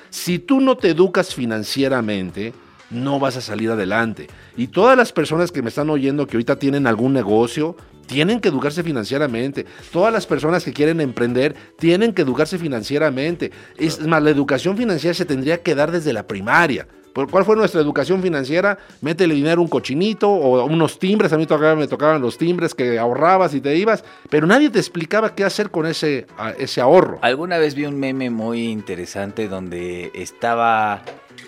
Si 0.09 0.39
tú 0.39 0.61
no 0.61 0.77
te 0.77 0.89
educas 0.89 1.35
financieramente, 1.35 2.53
no 2.89 3.19
vas 3.19 3.37
a 3.37 3.41
salir 3.41 3.71
adelante. 3.71 4.27
Y 4.57 4.67
todas 4.67 4.97
las 4.97 5.11
personas 5.11 5.51
que 5.51 5.61
me 5.61 5.69
están 5.69 5.89
oyendo 5.89 6.27
que 6.27 6.37
ahorita 6.37 6.57
tienen 6.57 6.87
algún 6.87 7.13
negocio, 7.13 7.75
tienen 8.05 8.39
que 8.39 8.49
educarse 8.49 8.83
financieramente. 8.83 9.65
Todas 9.91 10.13
las 10.13 10.25
personas 10.25 10.63
que 10.63 10.73
quieren 10.73 11.01
emprender 11.01 11.55
tienen 11.77 12.13
que 12.13 12.21
educarse 12.21 12.57
financieramente. 12.57 13.51
Es 13.77 14.05
más, 14.05 14.21
la 14.21 14.29
educación 14.29 14.77
financiera 14.77 15.13
se 15.13 15.25
tendría 15.25 15.61
que 15.61 15.75
dar 15.75 15.91
desde 15.91 16.13
la 16.13 16.27
primaria. 16.27 16.87
¿Cuál 17.31 17.45
fue 17.45 17.55
nuestra 17.55 17.79
educación 17.79 18.21
financiera? 18.21 18.77
Métele 18.99 19.35
dinero 19.35 19.61
a 19.61 19.63
un 19.63 19.69
cochinito 19.69 20.29
o 20.29 20.65
unos 20.65 20.99
timbres. 20.99 21.31
A 21.31 21.37
mí 21.37 21.47
me 21.77 21.87
tocaban 21.87 22.21
los 22.21 22.37
timbres 22.37 22.75
que 22.75 22.99
ahorrabas 22.99 23.53
y 23.53 23.61
te 23.61 23.73
ibas, 23.77 24.03
pero 24.29 24.45
nadie 24.45 24.69
te 24.69 24.79
explicaba 24.79 25.33
qué 25.33 25.45
hacer 25.45 25.71
con 25.71 25.85
ese, 25.85 26.27
ese 26.57 26.81
ahorro. 26.81 27.19
Alguna 27.21 27.57
vez 27.57 27.73
vi 27.73 27.85
un 27.85 27.97
meme 27.97 28.29
muy 28.29 28.65
interesante 28.65 29.47
donde 29.47 30.11
estaba 30.13 31.03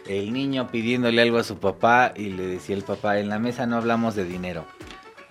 el 0.07 0.33
niño 0.33 0.67
pidiéndole 0.67 1.21
algo 1.21 1.37
a 1.37 1.43
su 1.43 1.57
papá 1.57 2.13
y 2.15 2.29
le 2.29 2.47
decía 2.47 2.75
el 2.75 2.83
papá, 2.83 3.19
en 3.19 3.29
la 3.29 3.39
mesa 3.39 3.65
no 3.65 3.77
hablamos 3.77 4.15
de 4.15 4.25
dinero. 4.25 4.65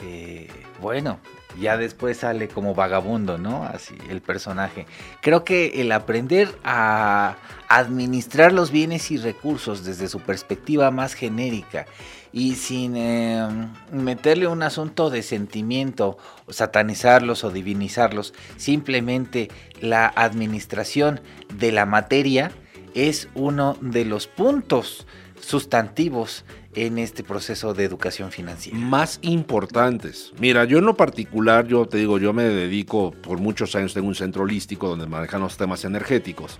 Eh, 0.00 0.48
bueno, 0.80 1.18
ya 1.60 1.76
después 1.76 2.18
sale 2.18 2.48
como 2.48 2.74
vagabundo, 2.74 3.38
¿no? 3.38 3.64
Así 3.64 3.94
el 4.10 4.20
personaje. 4.20 4.86
Creo 5.22 5.44
que 5.44 5.80
el 5.80 5.90
aprender 5.92 6.54
a 6.64 7.36
administrar 7.68 8.52
los 8.52 8.70
bienes 8.70 9.10
y 9.10 9.16
recursos 9.16 9.84
desde 9.84 10.08
su 10.08 10.20
perspectiva 10.20 10.90
más 10.90 11.14
genérica 11.14 11.86
y 12.32 12.56
sin 12.56 12.96
em, 12.96 13.70
meterle 13.90 14.46
un 14.46 14.62
asunto 14.62 15.08
de 15.08 15.22
sentimiento, 15.22 16.18
satanizarlos 16.48 17.44
o 17.44 17.50
divinizarlos, 17.50 18.34
simplemente 18.58 19.48
la 19.80 20.06
administración 20.06 21.20
de 21.54 21.72
la 21.72 21.86
materia 21.86 22.52
es 22.96 23.28
uno 23.34 23.76
de 23.80 24.04
los 24.04 24.26
puntos 24.26 25.06
sustantivos 25.38 26.44
en 26.74 26.98
este 26.98 27.22
proceso 27.22 27.74
de 27.74 27.84
educación 27.84 28.32
financiera? 28.32 28.78
Más 28.78 29.18
importantes. 29.22 30.32
Mira, 30.40 30.64
yo 30.64 30.78
en 30.78 30.86
lo 30.86 30.96
particular, 30.96 31.66
yo 31.66 31.86
te 31.86 31.98
digo, 31.98 32.18
yo 32.18 32.32
me 32.32 32.44
dedico 32.44 33.12
por 33.12 33.38
muchos 33.38 33.76
años, 33.76 33.94
tengo 33.94 34.08
un 34.08 34.14
centro 34.14 34.42
holístico 34.42 34.88
donde 34.88 35.06
manejan 35.06 35.42
los 35.42 35.56
temas 35.56 35.84
energéticos. 35.84 36.58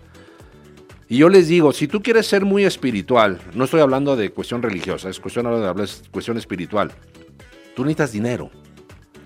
Y 1.08 1.18
yo 1.18 1.28
les 1.28 1.48
digo, 1.48 1.72
si 1.72 1.88
tú 1.88 2.02
quieres 2.02 2.26
ser 2.26 2.44
muy 2.44 2.64
espiritual, 2.64 3.40
no 3.54 3.64
estoy 3.64 3.80
hablando 3.80 4.16
de 4.16 4.30
cuestión 4.30 4.60
religiosa, 4.62 5.08
es 5.08 5.20
cuestión 5.20 5.46
de 5.46 5.88
cuestión 6.10 6.36
espiritual. 6.36 6.92
Tú 7.74 7.82
necesitas 7.82 8.12
dinero. 8.12 8.50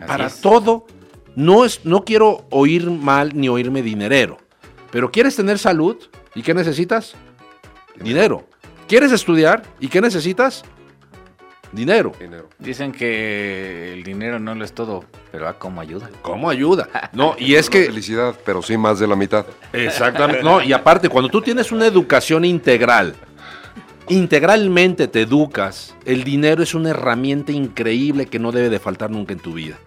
Para 0.06 0.30
todo, 0.30 0.86
no, 1.34 1.64
es, 1.64 1.84
no 1.84 2.04
quiero 2.04 2.46
oír 2.50 2.90
mal 2.90 3.32
ni 3.34 3.48
oírme 3.48 3.82
dinerero. 3.82 4.38
Pero 4.90 5.10
quieres 5.10 5.36
tener 5.36 5.58
salud, 5.58 5.96
¿y 6.34 6.42
qué 6.42 6.54
necesitas? 6.54 7.14
Dinero. 7.96 8.46
¿Quieres 8.88 9.12
estudiar? 9.12 9.62
¿Y 9.78 9.88
qué 9.88 10.00
necesitas? 10.00 10.64
Dinero. 11.72 12.12
Dicen 12.58 12.90
que 12.90 13.92
el 13.92 14.02
dinero 14.02 14.40
no 14.40 14.56
lo 14.56 14.64
es 14.64 14.72
todo, 14.72 15.04
pero 15.30 15.46
¿a 15.46 15.56
cómo 15.58 15.80
ayuda? 15.80 16.10
¿Cómo 16.22 16.50
ayuda? 16.50 16.88
No, 17.12 17.36
y 17.38 17.54
es 17.54 17.70
que... 17.70 17.84
Felicidad, 17.84 18.34
pero 18.44 18.60
sí 18.60 18.76
más 18.76 18.98
de 18.98 19.06
la 19.06 19.14
mitad. 19.14 19.46
Exactamente. 19.72 20.42
No, 20.42 20.60
y 20.60 20.72
aparte, 20.72 21.08
cuando 21.08 21.28
tú 21.28 21.40
tienes 21.40 21.70
una 21.70 21.86
educación 21.86 22.44
integral, 22.44 23.14
integralmente 24.08 25.06
te 25.06 25.22
educas, 25.22 25.94
el 26.04 26.24
dinero 26.24 26.64
es 26.64 26.74
una 26.74 26.90
herramienta 26.90 27.52
increíble 27.52 28.26
que 28.26 28.40
no 28.40 28.50
debe 28.50 28.68
de 28.68 28.80
faltar 28.80 29.10
nunca 29.10 29.32
en 29.32 29.38
tu 29.38 29.52
vida. 29.52 29.78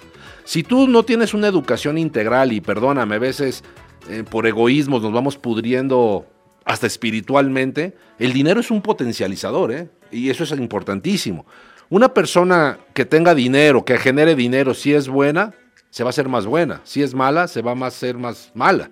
Si 0.45 0.63
tú 0.63 0.87
no 0.87 1.03
tienes 1.03 1.33
una 1.33 1.47
educación 1.47 1.97
integral, 1.97 2.53
y 2.53 2.61
perdóname, 2.61 3.15
a 3.15 3.19
veces 3.19 3.63
eh, 4.09 4.23
por 4.29 4.47
egoísmos 4.47 5.01
nos 5.01 5.11
vamos 5.11 5.37
pudriendo 5.37 6.25
hasta 6.65 6.87
espiritualmente, 6.87 7.95
el 8.19 8.33
dinero 8.33 8.59
es 8.59 8.71
un 8.71 8.81
potencializador, 8.81 9.71
¿eh? 9.71 9.89
y 10.11 10.29
eso 10.29 10.43
es 10.43 10.51
importantísimo. 10.51 11.45
Una 11.89 12.13
persona 12.13 12.79
que 12.93 13.05
tenga 13.05 13.35
dinero, 13.35 13.85
que 13.85 13.97
genere 13.97 14.35
dinero, 14.35 14.73
si 14.73 14.93
es 14.93 15.07
buena, 15.07 15.53
se 15.89 16.03
va 16.03 16.09
a 16.09 16.11
hacer 16.11 16.27
más 16.27 16.45
buena. 16.45 16.81
Si 16.83 17.03
es 17.03 17.13
mala, 17.13 17.47
se 17.47 17.61
va 17.61 17.73
a 17.73 17.91
ser 17.91 18.17
más 18.17 18.51
mala. 18.55 18.89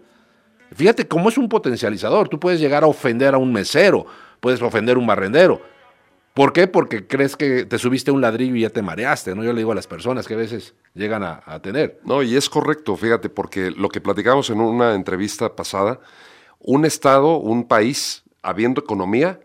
Fíjate 0.73 1.07
cómo 1.07 1.29
es 1.29 1.37
un 1.37 1.49
potencializador. 1.49 2.29
Tú 2.29 2.39
puedes 2.39 2.59
llegar 2.59 2.83
a 2.83 2.87
ofender 2.87 3.33
a 3.33 3.37
un 3.37 3.51
mesero, 3.51 4.05
puedes 4.39 4.61
ofender 4.61 4.97
a 4.97 4.99
un 4.99 5.07
barrendero. 5.07 5.61
¿Por 6.33 6.53
qué? 6.53 6.67
Porque 6.67 7.07
crees 7.07 7.35
que 7.35 7.65
te 7.65 7.77
subiste 7.77 8.11
a 8.11 8.13
un 8.13 8.21
ladrillo 8.21 8.55
y 8.55 8.61
ya 8.61 8.69
te 8.69 8.81
mareaste, 8.81 9.35
¿no? 9.35 9.43
Yo 9.43 9.51
le 9.51 9.59
digo 9.59 9.73
a 9.73 9.75
las 9.75 9.87
personas 9.87 10.27
que 10.27 10.35
a 10.35 10.37
veces 10.37 10.75
llegan 10.93 11.23
a, 11.23 11.41
a 11.45 11.59
tener. 11.59 11.99
No, 12.05 12.23
y 12.23 12.37
es 12.37 12.49
correcto, 12.49 12.95
fíjate, 12.95 13.29
porque 13.29 13.71
lo 13.71 13.89
que 13.89 13.99
platicamos 13.99 14.49
en 14.49 14.61
una 14.61 14.95
entrevista 14.95 15.55
pasada, 15.55 15.99
un 16.63 16.85
estado, 16.85 17.37
un 17.37 17.63
país, 17.65 18.23
habiendo 18.41 18.81
economía, 18.81 19.39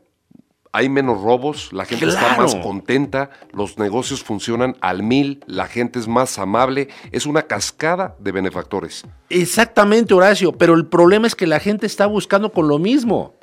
hay 0.76 0.90
menos 0.90 1.22
robos, 1.22 1.72
la 1.72 1.86
gente 1.86 2.06
está 2.06 2.36
más 2.36 2.54
contenta, 2.56 3.30
los 3.54 3.78
negocios 3.78 4.22
funcionan 4.22 4.76
al 4.82 5.02
mil, 5.02 5.42
la 5.46 5.68
gente 5.68 5.98
es 5.98 6.06
más 6.06 6.38
amable, 6.38 6.88
es 7.12 7.24
una 7.24 7.42
cascada 7.42 8.14
de 8.18 8.30
benefactores. 8.30 9.06
Exactamente, 9.30 10.12
Horacio, 10.12 10.52
pero 10.52 10.74
el 10.74 10.84
problema 10.84 11.26
es 11.26 11.34
que 11.34 11.46
la 11.46 11.60
gente 11.60 11.86
está 11.86 12.04
buscando 12.04 12.52
con 12.52 12.68
lo 12.68 12.78
mismo. 12.78 13.34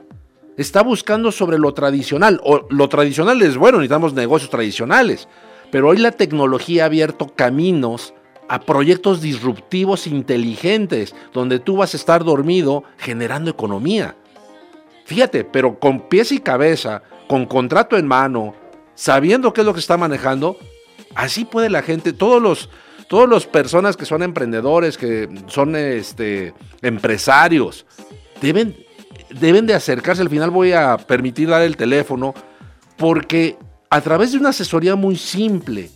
Está 0.57 0.83
buscando 0.83 1.31
sobre 1.31 1.57
lo 1.57 1.73
tradicional. 1.73 2.39
O 2.43 2.67
lo 2.69 2.87
tradicional 2.87 3.41
es 3.41 3.57
bueno, 3.57 3.79
necesitamos 3.79 4.13
negocios 4.13 4.51
tradicionales. 4.51 5.27
Pero 5.71 5.89
hoy 5.89 5.97
la 5.97 6.11
tecnología 6.11 6.83
ha 6.83 6.85
abierto 6.85 7.33
caminos 7.35 8.13
a 8.47 8.61
proyectos 8.61 9.21
disruptivos 9.21 10.07
inteligentes, 10.07 11.15
donde 11.33 11.59
tú 11.59 11.77
vas 11.77 11.93
a 11.93 11.97
estar 11.97 12.23
dormido 12.23 12.83
generando 12.97 13.51
economía. 13.51 14.15
Fíjate, 15.05 15.43
pero 15.43 15.79
con 15.79 16.07
pies 16.07 16.31
y 16.31 16.39
cabeza, 16.39 17.03
con 17.27 17.45
contrato 17.45 17.97
en 17.97 18.07
mano, 18.07 18.55
sabiendo 18.95 19.53
qué 19.53 19.61
es 19.61 19.65
lo 19.65 19.73
que 19.73 19.79
está 19.79 19.97
manejando, 19.97 20.57
así 21.15 21.45
puede 21.45 21.69
la 21.69 21.81
gente, 21.81 22.13
todos 22.13 22.41
los, 22.41 22.69
todas 23.07 23.29
las 23.29 23.45
personas 23.45 23.97
que 23.97 24.05
son 24.05 24.23
emprendedores, 24.23 24.97
que 24.97 25.29
son 25.47 25.75
este, 25.75 26.53
empresarios, 26.81 27.85
deben, 28.41 28.75
deben 29.39 29.65
de 29.65 29.73
acercarse. 29.73 30.21
Al 30.21 30.29
final 30.29 30.51
voy 30.51 30.73
a 30.73 30.97
permitir 30.97 31.49
dar 31.49 31.61
el 31.61 31.77
teléfono, 31.77 32.33
porque 32.97 33.57
a 33.89 34.01
través 34.01 34.31
de 34.31 34.37
una 34.37 34.49
asesoría 34.49 34.95
muy 34.95 35.15
simple, 35.15 35.89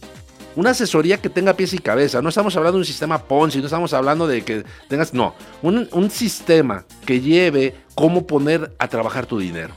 una 0.57 0.71
asesoría 0.71 1.21
que 1.21 1.29
tenga 1.29 1.53
pies 1.53 1.73
y 1.73 1.77
cabeza. 1.77 2.19
No 2.19 2.29
estamos 2.29 2.57
hablando 2.57 2.77
de 2.77 2.81
un 2.81 2.85
sistema 2.85 3.23
Ponzi, 3.23 3.59
no 3.59 3.65
estamos 3.65 3.93
hablando 3.93 4.27
de 4.27 4.41
que 4.41 4.65
tengas. 4.89 5.13
No, 5.13 5.35
un, 5.61 6.09
sistema 6.09 6.83
que 7.05 7.21
lleve 7.21 7.75
cómo 7.93 8.25
poner 8.25 8.75
a 8.79 8.87
trabajar 8.87 9.27
tu 9.27 9.37
dinero. 9.37 9.75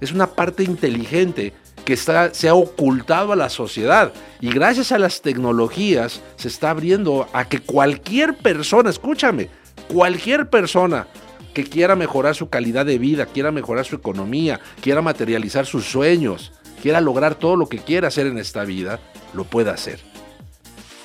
Es 0.00 0.10
una 0.10 0.26
parte 0.26 0.64
inteligente 0.64 1.52
que 1.84 1.92
está, 1.92 2.32
se 2.32 2.48
ha 2.48 2.54
ocultado 2.54 3.32
a 3.32 3.36
la 3.36 3.50
sociedad. 3.50 4.14
Y 4.40 4.50
gracias 4.50 4.90
a 4.90 4.98
las 4.98 5.20
tecnologías 5.20 6.22
se 6.36 6.48
está 6.48 6.70
abriendo 6.70 7.28
a 7.34 7.44
que 7.46 7.58
cualquier 7.58 8.34
persona, 8.34 8.88
escúchame, 8.88 9.50
cualquier 9.92 10.48
persona 10.48 11.08
que 11.52 11.64
quiera 11.64 11.94
mejorar 11.94 12.34
su 12.34 12.48
calidad 12.48 12.86
de 12.86 12.96
vida, 12.96 13.26
quiera 13.26 13.52
mejorar 13.52 13.84
su 13.84 13.96
economía, 13.96 14.60
quiera 14.80 15.02
materializar 15.02 15.66
sus 15.66 15.84
sueños, 15.84 16.52
quiera 16.80 17.02
lograr 17.02 17.34
todo 17.34 17.56
lo 17.56 17.68
que 17.68 17.78
quiera 17.80 18.08
hacer 18.08 18.26
en 18.26 18.38
esta 18.38 18.64
vida, 18.64 18.98
lo 19.34 19.44
pueda 19.44 19.72
hacer. 19.72 20.11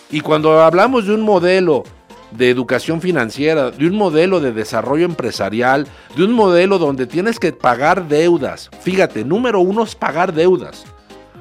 Y 0.10 0.22
cuando 0.22 0.62
hablamos 0.62 1.06
de 1.06 1.13
un 1.13 1.22
modelo 1.22 1.84
de 2.32 2.50
educación 2.50 3.02
financiera, 3.02 3.72
de 3.72 3.88
un 3.88 3.96
modelo 3.96 4.39
de 4.39 4.52
desarrollo 4.52 5.06
empresarial, 5.06 5.88
de 6.15 6.24
un 6.24 6.34
modelo 6.34 6.78
donde 6.78 7.08
tienes 7.08 7.39
que 7.39 7.54
pagar 7.54 8.08
deudas. 8.08 8.70
Fíjate, 8.82 9.24
número 9.24 9.60
uno 9.60 9.84
es 9.84 9.96
pagar 9.96 10.34
deudas. 10.34 10.86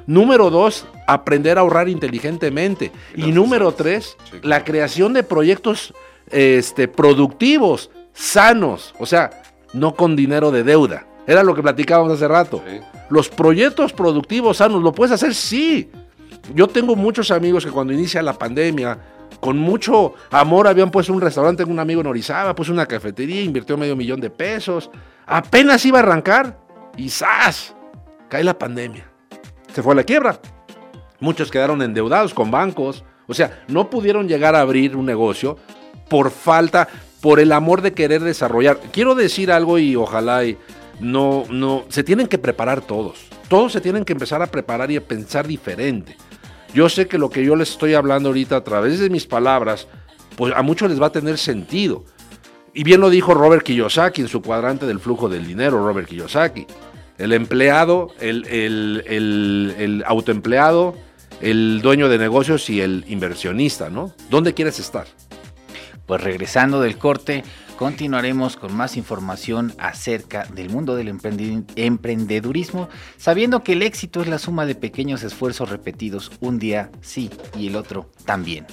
Número 0.07 0.51
dos, 0.51 0.87
aprender 1.07 1.59
a 1.59 1.63
ahorrar 1.63 1.89
inteligentemente. 1.89 2.93
Y 3.17 3.33
número 3.33 3.73
tres, 3.73 4.17
Sí. 4.31 4.39
la 4.43 4.65
creación 4.65 5.13
de 5.13 5.23
proyectos 5.25 5.93
este, 6.31 6.87
productivos, 6.89 7.91
sanos, 8.13 8.95
o 8.99 9.07
sea, 9.07 9.43
no 9.73 9.95
con 9.95 10.17
dinero 10.17 10.51
de 10.51 10.63
deuda. 10.65 11.07
Era 11.27 11.43
lo 11.43 11.55
que 11.55 11.63
platicábamos 11.63 12.13
hace 12.13 12.29
rato. 12.29 12.63
Sí. 12.69 12.79
Los 13.11 13.29
proyectos 13.29 13.93
productivos 13.93 14.59
sanos, 14.59 14.83
¿lo 14.83 14.93
puedes 14.93 15.13
hacer? 15.13 15.35
Sí. 15.35 15.89
Yo 16.55 16.69
tengo 16.69 16.97
muchos 16.97 17.31
amigos 17.31 17.65
que 17.65 17.71
cuando 17.71 17.93
inicia 17.93 18.23
la 18.23 18.33
pandemia, 18.33 18.99
con 19.41 19.59
mucho 19.59 20.15
amor 20.31 20.69
habían 20.69 20.91
puesto 20.91 21.13
un 21.13 21.21
restaurante, 21.21 21.65
un 21.65 21.79
amigo 21.79 22.01
en 22.01 22.07
Orizaba, 22.07 22.55
puso 22.55 22.73
una 22.73 22.87
cafetería, 22.87 23.43
invirtió 23.43 23.77
medio 23.77 23.97
millón 23.97 24.21
de 24.21 24.31
pesos, 24.31 24.91
apenas 25.27 25.85
iba 25.85 25.99
a 25.99 26.03
arrancar 26.03 26.59
y 26.97 27.09
¡zas! 27.09 27.75
Cae 28.29 28.45
la 28.45 28.59
pandemia. 28.59 29.11
Se 29.73 29.83
fue 29.83 29.93
a 29.93 29.97
la 29.97 30.05
quiebra. 30.05 30.41
Muchos 31.21 31.51
quedaron 31.51 31.83
endeudados 31.83 32.35
con 32.35 32.51
bancos, 32.51 33.05
o 33.27 33.35
sea, 33.35 33.65
no 33.69 33.91
pudieron 33.91 34.29
llegar 34.29 34.55
a 34.55 34.61
abrir 34.61 34.97
un 34.97 35.07
negocio 35.07 35.59
por 36.09 36.31
falta, 36.31 36.89
por 37.21 37.41
el 37.41 37.53
amor 37.53 37.83
de 37.83 37.93
querer 37.93 38.23
desarrollar. 38.23 38.79
Quiero 38.93 39.15
decir 39.15 39.51
algo 39.51 39.79
y 39.79 39.97
ojalá 39.97 40.45
y 40.45 40.59
no, 41.01 41.45
no, 41.51 41.85
se 41.89 42.05
tienen 42.05 42.27
que 42.27 42.39
preparar 42.39 42.81
todos. 42.81 43.27
Todos 43.49 43.73
se 43.73 43.81
tienen 43.81 44.05
que 44.05 44.13
empezar 44.13 44.43
a 44.43 44.47
preparar 44.47 44.91
y 44.91 44.97
a 44.97 45.01
pensar 45.07 45.47
diferente. 45.47 46.17
Yo 46.77 46.91
sé 46.91 47.09
que 47.09 47.17
lo 47.17 47.31
que 47.31 47.43
yo 47.43 47.57
les 47.57 47.71
estoy 47.71 47.95
hablando 47.95 48.29
ahorita 48.29 48.57
a 48.57 48.63
través 48.63 49.01
de 49.01 49.09
mis 49.09 49.27
palabras, 49.27 49.89
pues 50.37 50.53
a 50.55 50.61
muchos 50.61 50.91
les 50.91 51.01
va 51.01 51.07
a 51.07 51.11
tener 51.11 51.39
sentido. 51.39 52.05
Y 52.75 52.85
bien 52.85 53.01
lo 53.01 53.09
dijo 53.09 53.33
Robert 53.33 53.63
Kiyosaki 53.63 54.21
en 54.21 54.29
su 54.29 54.43
cuadrante 54.43 54.85
del 54.85 55.01
flujo 55.01 55.31
del 55.31 55.47
dinero, 55.47 55.83
Robert 55.83 56.07
Kiyosaki. 56.07 56.67
El 57.17 57.33
empleado, 57.33 58.11
el, 58.21 58.47
el, 58.49 59.03
el, 59.07 59.75
el 59.79 60.05
autoempleado, 60.07 60.95
el 61.41 61.81
dueño 61.81 62.11
de 62.11 62.19
negocios 62.19 62.69
y 62.69 62.83
el 62.83 63.07
inversionista, 63.09 63.89
¿no? 63.89 64.13
¿Dónde 64.29 64.53
quieres 64.53 64.79
estar? 64.79 65.07
Pues 66.05 66.21
regresando 66.21 66.83
del 66.83 66.99
corte, 66.99 67.43
continuaremos 67.77 68.57
con 68.57 68.75
más 68.75 68.97
información 68.97 69.75
acerca 69.79 70.45
del 70.47 70.71
mundo 70.71 70.97
del 70.97 71.09
emprendedurismo, 71.77 72.89
sabiendo 73.19 73.63
que 73.63 73.73
el 73.73 73.83
éxito 73.83 74.23
es 74.23 74.29
la 74.29 74.39
suma 74.39 74.67
de 74.67 74.75
pequeños 74.75 75.23
esfuerzos 75.23 75.71
repetidos 75.71 76.33
un 76.41 76.59
día 76.59 76.91
sí 77.01 77.31
y 77.57 77.69
el 77.69 77.77
otro 77.77 78.11
también. 78.25 78.67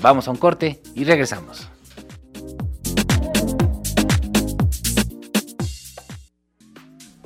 Vamos 0.00 0.28
a 0.28 0.32
un 0.32 0.36
corte 0.36 0.82
y 0.94 1.04
regresamos. 1.04 1.68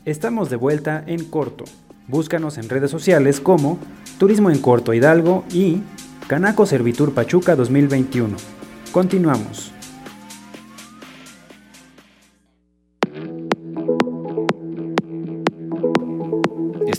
Estamos 0.05 0.51
de 0.51 0.57
vuelta 0.57 1.03
en 1.07 1.25
corto. 1.25 1.65
Búscanos 2.07 2.59
en 2.59 2.69
redes 2.69 2.93
sociales 2.93 3.41
como 3.41 3.79
Turismo 4.19 4.51
en 4.51 4.61
Corto 4.61 4.95
Hidalgo 4.95 5.45
y 5.51 5.81
Canaco 6.29 6.65
Servitur 6.65 7.13
Pachuca 7.13 7.57
2021. 7.57 8.37
Continuamos. 8.93 9.76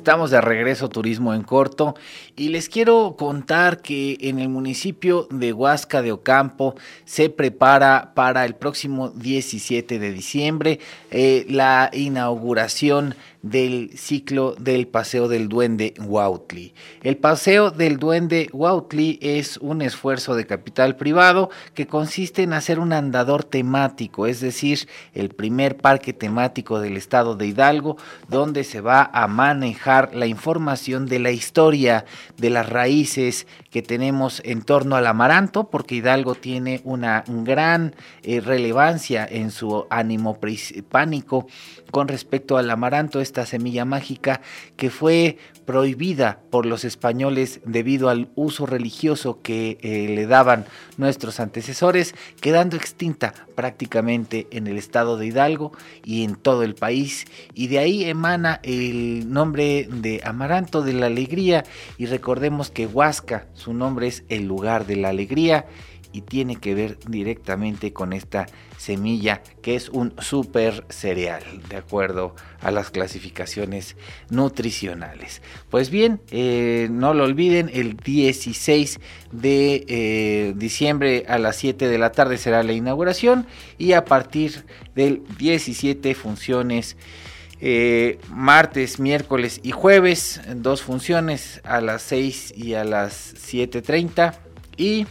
Estamos 0.08 0.32
de 0.32 0.40
regreso 0.40 0.88
Turismo 0.88 1.34
en 1.34 1.44
Corto 1.44 1.94
y 2.38 2.48
les 2.48 2.70
quiero 2.70 3.18
contar 3.18 3.82
que 3.82 4.18
en 4.22 4.40
el 4.40 4.48
municipio 4.48 5.28
de 5.30 5.52
Huasca 5.52 6.02
de 6.02 6.14
Ocampo 6.14 6.76
se 7.04 7.30
prepara 7.30 8.14
para 8.16 8.46
el 8.46 8.56
próximo 8.56 9.10
17 9.10 10.00
de 10.00 10.14
diciembre 10.14 10.80
eh, 11.12 11.46
la 11.50 11.90
inauguración 11.92 13.16
del 13.42 13.92
ciclo 13.96 14.56
del 14.60 14.88
Paseo 14.88 15.28
del 15.28 15.48
Duende 15.50 15.94
Huautli. 16.00 16.74
El 17.04 17.18
Paseo 17.18 17.72
del 17.72 17.98
Duende 17.98 18.50
Huautli 18.52 19.20
es 19.22 19.58
un 19.58 19.82
esfuerzo 19.82 20.36
de 20.36 20.46
capital 20.46 20.96
privado 20.96 21.50
que 21.74 21.88
consiste 21.88 22.44
en 22.44 22.54
hacer 22.54 22.80
un 22.80 22.94
andador 22.94 23.44
temático, 23.44 24.28
es 24.28 24.42
decir, 24.42 24.88
el 25.14 25.30
primer 25.30 25.78
parque 25.78 26.14
temático 26.14 26.80
del 26.80 26.98
estado 26.98 27.36
de 27.36 27.48
Hidalgo, 27.48 27.98
donde 28.28 28.64
se 28.64 28.82
va 28.82 29.10
a 29.14 29.28
manejar 29.28 30.16
la 30.16 30.28
información 30.28 31.06
de 31.06 31.20
la 31.20 31.32
historia, 31.32 32.06
de 32.38 32.50
las 32.50 32.68
raíces 32.68 33.48
tenemos 33.82 34.42
en 34.46 34.62
torno 34.62 34.96
al 34.96 35.08
amaranto, 35.08 35.70
porque 35.70 35.96
Hidalgo 35.96 36.36
tiene 36.36 36.82
una 36.84 37.24
gran 37.28 37.96
eh, 38.24 38.40
relevancia 38.40 39.28
en 39.30 39.52
su 39.52 39.86
ánimo 39.90 40.40
prehispánico 40.40 41.48
con 41.92 42.08
respecto 42.08 42.58
al 42.58 42.70
amaranto, 42.70 43.22
esta 43.22 43.46
semilla 43.46 43.86
mágica 43.86 44.42
que 44.76 44.90
fue 44.90 45.38
prohibida 45.66 46.40
por 46.50 46.66
los 46.66 46.86
españoles 46.86 47.60
debido 47.66 48.10
al 48.10 48.30
uso 48.36 48.66
religioso 48.66 49.42
que 49.42 49.78
eh, 49.82 50.08
le 50.16 50.26
daban 50.26 50.66
nuestros 50.98 51.40
antecesores, 51.40 52.16
quedando 52.40 52.78
extinta 52.78 53.34
prácticamente 53.56 54.48
en 54.52 54.68
el 54.68 54.78
estado 54.78 55.18
de 55.18 55.28
Hidalgo 55.28 55.74
y 56.06 56.24
en 56.24 56.36
todo 56.36 56.64
el 56.64 56.76
país. 56.76 57.26
Y 57.54 57.68
de 57.68 57.80
ahí 57.80 58.06
emana 58.06 58.62
el 58.64 59.32
nombre 59.32 59.90
de 59.92 60.22
Amaranto 60.24 60.82
de 60.82 60.94
la 60.94 61.08
Alegría. 61.08 61.66
Y 61.98 62.06
recordemos 62.06 62.72
que 62.72 62.88
Huasca, 62.88 63.48
su 63.54 63.67
nombre 63.74 64.08
es 64.08 64.24
el 64.30 64.46
lugar 64.46 64.86
de 64.86 64.96
la 64.96 65.10
alegría 65.10 65.66
y 66.12 66.22
tiene 66.22 66.56
que 66.56 66.74
ver 66.74 66.98
directamente 67.08 67.94
con 67.94 68.14
esta 68.14 68.48
semilla 68.78 69.42
que 69.62 69.76
es 69.76 69.90
un 69.90 70.14
super 70.20 70.86
cereal 70.90 71.44
de 71.70 71.78
acuerdo 71.78 72.36
a 72.62 72.72
las 72.72 72.90
clasificaciones 72.90 73.96
nutricionales. 74.30 75.42
Pues 75.70 75.90
bien, 75.90 76.22
eh, 76.32 76.88
no 76.90 77.14
lo 77.14 77.24
olviden, 77.24 77.70
el 77.74 77.98
16 77.98 79.00
de 79.32 79.86
eh, 79.88 80.54
diciembre 80.56 81.26
a 81.28 81.38
las 81.38 81.58
7 81.58 81.88
de 81.88 81.98
la 81.98 82.12
tarde 82.12 82.38
será 82.38 82.64
la 82.64 82.74
inauguración 82.74 83.46
y 83.78 83.92
a 83.94 84.06
partir 84.06 84.66
del 84.96 85.24
17 85.38 86.16
funciones 86.16 86.98
Eh, 87.60 88.20
martes, 88.30 89.00
miércoles 89.00 89.60
y 89.64 89.72
jueves, 89.72 90.42
dos 90.56 90.84
funciones 90.84 91.60
a 91.64 91.82
las 91.82 92.04
6 92.04 92.54
y 92.56 92.76
a 92.76 92.84
las 92.84 93.34
7.30. 93.36 94.36
Y 94.78 95.08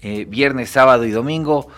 eh, 0.00 0.24
viernes, 0.24 0.70
sábado 0.70 1.04
y 1.04 1.10
domingo, 1.10 1.68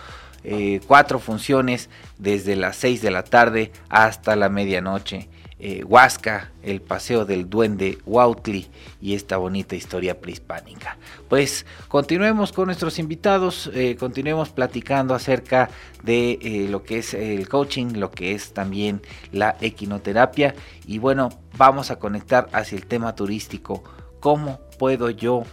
eh, 0.43 0.79
cuatro 0.87 1.19
funciones 1.19 1.89
desde 2.17 2.55
las 2.55 2.77
6 2.77 3.01
de 3.01 3.11
la 3.11 3.23
tarde 3.23 3.71
hasta 3.89 4.35
la 4.35 4.49
medianoche. 4.49 5.29
Eh, 5.59 5.83
Huasca, 5.83 6.51
el 6.61 6.81
paseo 6.81 7.25
del 7.25 7.49
duende 7.49 7.97
Huautli 8.05 8.67
y 9.01 9.15
esta 9.15 9.37
bonita 9.37 9.75
historia 9.75 10.21
prehispánica. 10.21 10.99
Pues 11.29 11.65
continuemos 11.87 12.51
con 12.51 12.67
nuestros 12.67 12.99
invitados, 12.99 13.71
eh, 13.73 13.95
continuemos 13.95 14.49
platicando 14.49 15.15
acerca 15.15 15.71
de 16.03 16.37
eh, 16.43 16.67
lo 16.69 16.83
que 16.83 16.99
es 16.99 17.15
el 17.15 17.49
coaching, 17.49 17.93
lo 17.95 18.11
que 18.11 18.33
es 18.33 18.53
también 18.53 19.01
la 19.31 19.57
equinoterapia 19.59 20.53
y 20.85 20.99
bueno, 20.99 21.29
vamos 21.57 21.89
a 21.89 21.97
conectar 21.97 22.47
hacia 22.51 22.75
el 22.75 22.85
tema 22.85 23.15
turístico. 23.15 23.83
¿Cómo 24.19 24.59
puedo 24.77 25.09
yo? 25.09 25.43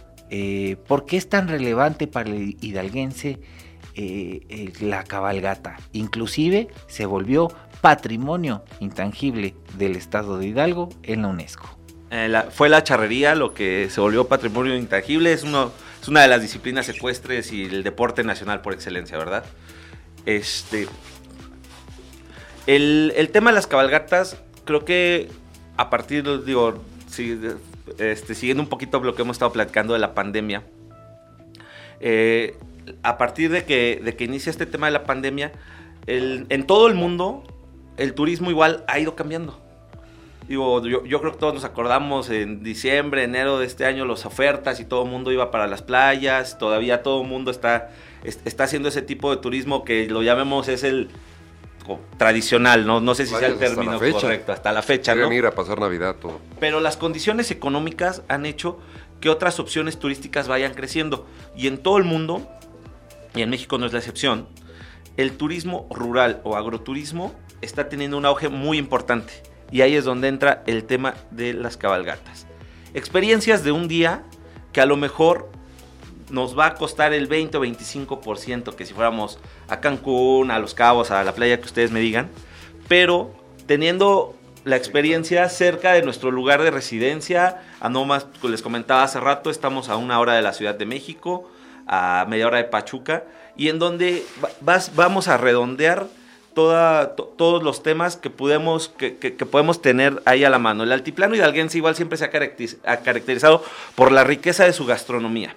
¿Por 0.87 1.05
qué 1.05 1.17
es 1.17 1.29
tan 1.29 1.47
relevante 1.47 2.05
para 2.07 2.29
el 2.29 2.57
hidalguense? 2.61 3.39
la 4.81 5.05
cabalgata. 5.05 5.77
Inclusive 5.93 6.67
se 6.87 7.05
volvió 7.05 7.49
patrimonio 7.85 8.63
intangible 8.79 9.53
del 9.77 9.95
estado 9.95 10.39
de 10.39 10.47
Hidalgo 10.47 10.89
en 11.03 11.21
la 11.21 11.27
UNESCO. 11.27 11.69
Eh, 12.09 12.33
fue 12.49 12.67
la 12.67 12.83
charrería 12.83 13.35
lo 13.35 13.53
que 13.53 13.91
se 13.91 14.01
volvió 14.01 14.27
patrimonio 14.27 14.75
intangible, 14.75 15.31
es, 15.31 15.43
uno, 15.43 15.71
es 16.01 16.07
una 16.07 16.23
de 16.23 16.27
las 16.27 16.41
disciplinas 16.41 16.89
ecuestres 16.89 17.51
y 17.51 17.65
el 17.65 17.83
deporte 17.83 18.23
nacional 18.23 18.61
por 18.61 18.73
excelencia, 18.73 19.19
¿verdad? 19.19 19.45
Este, 20.25 20.87
el, 22.65 23.29
tema 23.31 23.51
de 23.51 23.53
las 23.55 23.67
cabalgatas, 23.67 24.41
creo 24.65 24.83
que 24.83 25.29
a 25.77 25.91
partir, 25.91 26.43
digo, 26.43 26.81
este, 27.99 28.33
siguiendo 28.33 28.63
un 28.63 28.69
poquito 28.69 28.99
lo 28.99 29.13
que 29.13 29.21
hemos 29.21 29.35
estado 29.35 29.53
platicando 29.53 29.93
de 29.93 29.99
la 29.99 30.15
pandemia, 30.15 30.63
eh, 31.99 32.57
a 33.03 33.19
partir 33.19 33.51
de 33.51 33.63
que, 33.63 34.01
de 34.03 34.15
que 34.15 34.23
inicia 34.23 34.49
este 34.49 34.65
tema 34.65 34.87
de 34.87 34.93
la 34.93 35.03
pandemia, 35.03 35.51
en 36.07 36.65
todo 36.65 36.87
el 36.87 36.95
mundo 36.95 37.43
el 37.97 38.13
turismo 38.13 38.49
igual 38.49 38.83
ha 38.87 38.99
ido 38.99 39.15
cambiando. 39.15 39.59
Digo, 40.47 40.85
yo, 40.85 41.19
creo 41.21 41.31
que 41.31 41.39
todos 41.39 41.55
nos 41.55 41.63
acordamos 41.63 42.29
en 42.29 42.61
diciembre, 42.61 43.23
enero 43.23 43.57
de 43.57 43.65
este 43.65 43.85
año, 43.85 44.05
las 44.05 44.27
ofertas 44.27 44.79
y 44.79 44.85
todo 44.85 45.03
el 45.03 45.09
mundo 45.09 45.31
iba 45.31 45.49
para 45.49 45.65
las 45.65 45.81
playas. 45.81 46.59
Todavía 46.59 47.01
todo 47.01 47.23
el 47.23 47.27
mundo 47.27 47.49
está, 47.49 47.89
está 48.23 48.65
haciendo 48.65 48.89
ese 48.89 49.01
tipo 49.01 49.31
de 49.31 49.41
turismo 49.41 49.83
que 49.83 50.07
lo 50.07 50.21
llamemos 50.21 50.67
es 50.67 50.83
el 50.83 51.09
tradicional, 52.17 52.87
no, 52.87 52.99
no 52.99 53.13
sé 53.13 53.27
si 53.27 53.35
sea 53.35 53.47
el 53.47 53.59
término 53.59 53.99
correcto, 53.99 54.51
hasta 54.51 54.71
la 54.71 54.81
fecha, 54.81 55.13
¿no? 55.13 55.31
ir 55.31 55.45
a 55.45 55.51
pasar 55.51 55.79
Navidad, 55.79 56.15
todo. 56.15 56.39
Pero 56.59 56.79
las 56.79 56.97
condiciones 56.97 57.51
económicas 57.51 58.23
han 58.27 58.47
hecho 58.47 58.79
que 59.21 59.29
otras 59.29 59.59
opciones 59.59 59.99
turísticas 59.99 60.47
vayan 60.47 60.73
creciendo. 60.73 61.27
Y 61.55 61.67
en 61.67 61.77
todo 61.77 61.97
el 61.97 62.03
mundo, 62.03 62.47
y 63.35 63.41
en 63.41 63.49
México 63.49 63.77
no 63.77 63.85
es 63.85 63.93
la 63.93 63.99
excepción, 63.99 64.47
el 65.17 65.33
turismo 65.37 65.87
rural 65.91 66.41
o 66.43 66.55
agroturismo 66.55 67.35
está 67.61 67.89
teniendo 67.89 68.17
un 68.17 68.25
auge 68.25 68.49
muy 68.49 68.77
importante. 68.77 69.33
Y 69.71 69.81
ahí 69.81 69.95
es 69.95 70.05
donde 70.05 70.27
entra 70.27 70.63
el 70.67 70.83
tema 70.83 71.15
de 71.31 71.53
las 71.53 71.77
cabalgatas. 71.77 72.47
Experiencias 72.93 73.63
de 73.63 73.71
un 73.71 73.87
día 73.87 74.23
que 74.71 74.81
a 74.81 74.85
lo 74.85 74.97
mejor 74.97 75.49
nos 76.29 76.57
va 76.57 76.67
a 76.67 76.75
costar 76.75 77.13
el 77.13 77.27
20 77.27 77.57
o 77.57 77.61
25% 77.63 78.75
que 78.75 78.85
si 78.85 78.93
fuéramos 78.93 79.39
a 79.67 79.79
Cancún, 79.79 80.51
a 80.51 80.59
Los 80.59 80.73
Cabos, 80.73 81.11
a 81.11 81.23
la 81.23 81.33
playa 81.33 81.59
que 81.59 81.65
ustedes 81.65 81.91
me 81.91 81.99
digan. 81.99 82.29
Pero 82.87 83.33
teniendo 83.67 84.35
la 84.63 84.75
experiencia 84.75 85.47
cerca 85.49 85.93
de 85.93 86.01
nuestro 86.01 86.31
lugar 86.31 86.63
de 86.63 86.71
residencia, 86.71 87.61
a 87.79 87.89
no 87.89 88.05
más, 88.05 88.27
les 88.43 88.61
comentaba 88.61 89.03
hace 89.03 89.19
rato, 89.19 89.49
estamos 89.49 89.89
a 89.89 89.97
una 89.97 90.19
hora 90.19 90.33
de 90.33 90.41
la 90.41 90.53
Ciudad 90.53 90.75
de 90.75 90.85
México, 90.85 91.49
a 91.87 92.25
media 92.27 92.47
hora 92.47 92.57
de 92.57 92.63
Pachuca, 92.65 93.25
y 93.55 93.69
en 93.69 93.77
donde 93.77 94.25
vas, 94.61 94.95
vamos 94.95 95.27
a 95.27 95.37
redondear 95.37 96.07
todos 96.55 97.61
los 97.61 97.83
temas 97.83 98.17
que, 98.17 98.31
podemos, 98.31 98.89
que, 98.89 99.31
podemos 99.31 99.81
tener 99.81 100.23
ahí 100.25 100.43
a 100.43 100.49
la 100.49 100.57
mano. 100.57 100.83
El 100.83 100.91
altiplano 100.91 101.35
hidalguense 101.35 101.77
igual 101.77 101.95
siempre 101.95 102.17
se 102.17 102.25
ha 102.25 102.31
caracterizado 103.01 103.63
por 103.93 104.11
la 104.11 104.23
riqueza 104.23 104.63
de 104.63 104.73
su 104.73 104.85
gastronomía. 104.85 105.55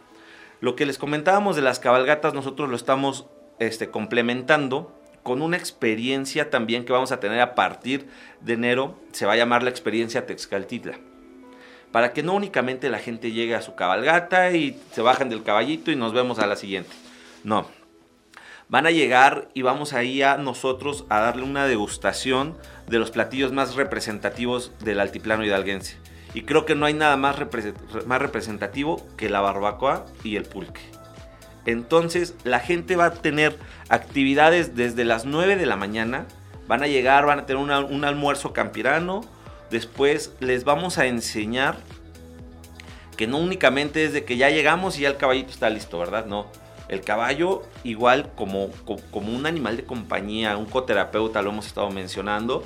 Lo 0.61 0.77
que 0.77 0.85
les 0.85 0.99
comentábamos 0.99 1.57
de 1.57 1.63
las 1.63 1.79
cabalgatas, 1.79 2.35
nosotros 2.35 2.69
lo 2.69 2.77
estamos 2.77 3.27
este, 3.61 3.89
complementando 3.89 4.93
con 5.23 5.41
una 5.43 5.57
experiencia 5.57 6.51
también 6.51 6.85
que 6.85 6.93
vamos 6.93 7.13
a 7.13 7.21
tener 7.21 7.41
a 7.41 7.55
partir 7.55 8.09
de 8.41 8.55
enero, 8.55 8.99
se 9.13 9.27
va 9.27 9.35
a 9.35 9.37
llamar 9.37 9.63
la 9.63 9.71
experiencia 9.71 10.27
Texcaltitla. 10.27 10.99
Para 11.93 12.13
que 12.13 12.23
no 12.23 12.35
únicamente 12.35 12.91
la 12.91 12.99
gente 12.99 13.33
llegue 13.33 13.55
a 13.55 13.63
su 13.63 13.75
cabalgata 13.75 14.53
y 14.53 14.81
se 14.93 15.01
bajen 15.01 15.29
del 15.29 15.43
caballito 15.43 15.91
y 15.91 15.97
nos 15.97 16.13
vemos 16.13 16.39
a 16.39 16.47
la 16.47 16.57
siguiente. 16.57 16.91
No, 17.45 17.67
van 18.69 18.87
a 18.87 18.91
llegar 18.91 19.49
y 19.55 19.63
vamos 19.63 19.93
ahí 19.93 20.23
a 20.23 20.37
nosotros 20.37 21.05
a 21.09 21.21
darle 21.21 21.43
una 21.43 21.67
degustación 21.67 22.57
de 22.87 22.99
los 22.99 23.11
platillos 23.11 23.53
más 23.53 23.75
representativos 23.75 24.73
del 24.81 25.01
altiplano 25.01 25.45
hidalguense. 25.45 25.97
Y 26.35 26.43
creo 26.43 26.67
que 26.67 26.75
no 26.75 26.85
hay 26.87 26.95
nada 26.95 27.17
más, 27.17 27.39
representativo 27.39 29.07
que 29.17 29.31
la 29.31 29.41
barbacoa 29.41 30.05
y 30.23 30.37
el 30.37 30.45
pulque. 30.45 30.83
Entonces 31.65 32.35
la 32.45 32.61
gente 32.61 32.97
va 32.97 33.07
a 33.07 33.15
tener 33.15 33.59
actividades 33.89 34.77
desde 34.77 35.05
las 35.05 35.25
9 35.25 35.57
de 35.57 35.67
la 35.67 35.77
mañana. 35.77 36.27
Van 36.67 36.83
a 36.83 36.87
llegar, 36.87 37.25
van 37.25 37.41
a 37.41 37.47
tener 37.47 37.63
un 37.63 38.05
almuerzo 38.05 38.53
campirano. 38.53 39.23
Después 39.71 40.35
les 40.41 40.65
vamos 40.65 40.99
a 40.99 41.07
enseñar 41.07 41.77
que 43.17 43.27
no 43.27 43.39
únicamente 43.39 44.05
es 44.05 44.13
de 44.13 44.25
que 44.25 44.37
ya 44.37 44.51
llegamos 44.51 44.99
y 44.99 45.03
ya 45.03 45.09
el 45.09 45.17
caballito 45.17 45.51
está 45.51 45.71
listo, 45.71 45.99
¿verdad? 45.99 46.27
No 46.27 46.47
el 46.89 47.03
caballo, 47.03 47.63
igual 47.85 48.31
como, 48.35 48.71
como 49.11 49.33
un 49.33 49.47
animal 49.47 49.77
de 49.77 49.85
compañía, 49.85 50.57
un 50.57 50.67
coterapeuta, 50.67 51.43
lo 51.43 51.51
hemos 51.51 51.67
estado 51.67 51.91
mencionando, 51.91 52.65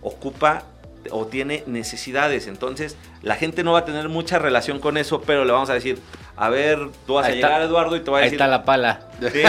ocupa 0.00 0.64
o 1.10 1.26
tiene 1.26 1.64
necesidades. 1.66 2.46
Entonces, 2.46 2.96
la 3.22 3.36
gente 3.36 3.64
no 3.64 3.72
va 3.72 3.80
a 3.80 3.84
tener 3.84 4.08
mucha 4.08 4.38
relación 4.38 4.78
con 4.78 4.96
eso, 4.96 5.20
pero 5.22 5.44
le 5.44 5.52
vamos 5.52 5.70
a 5.70 5.74
decir, 5.74 5.98
a 6.36 6.48
ver, 6.48 6.78
tú 7.06 7.14
vas 7.14 7.26
a 7.26 7.30
llegar, 7.30 7.62
Eduardo, 7.62 7.96
y 7.96 8.00
te 8.00 8.10
voy 8.10 8.20
a 8.20 8.24
decir... 8.24 8.40
Ahí 8.40 8.44
está 8.44 8.56
la 8.56 8.64
pala. 8.64 9.00
¿Sí? 9.20 9.42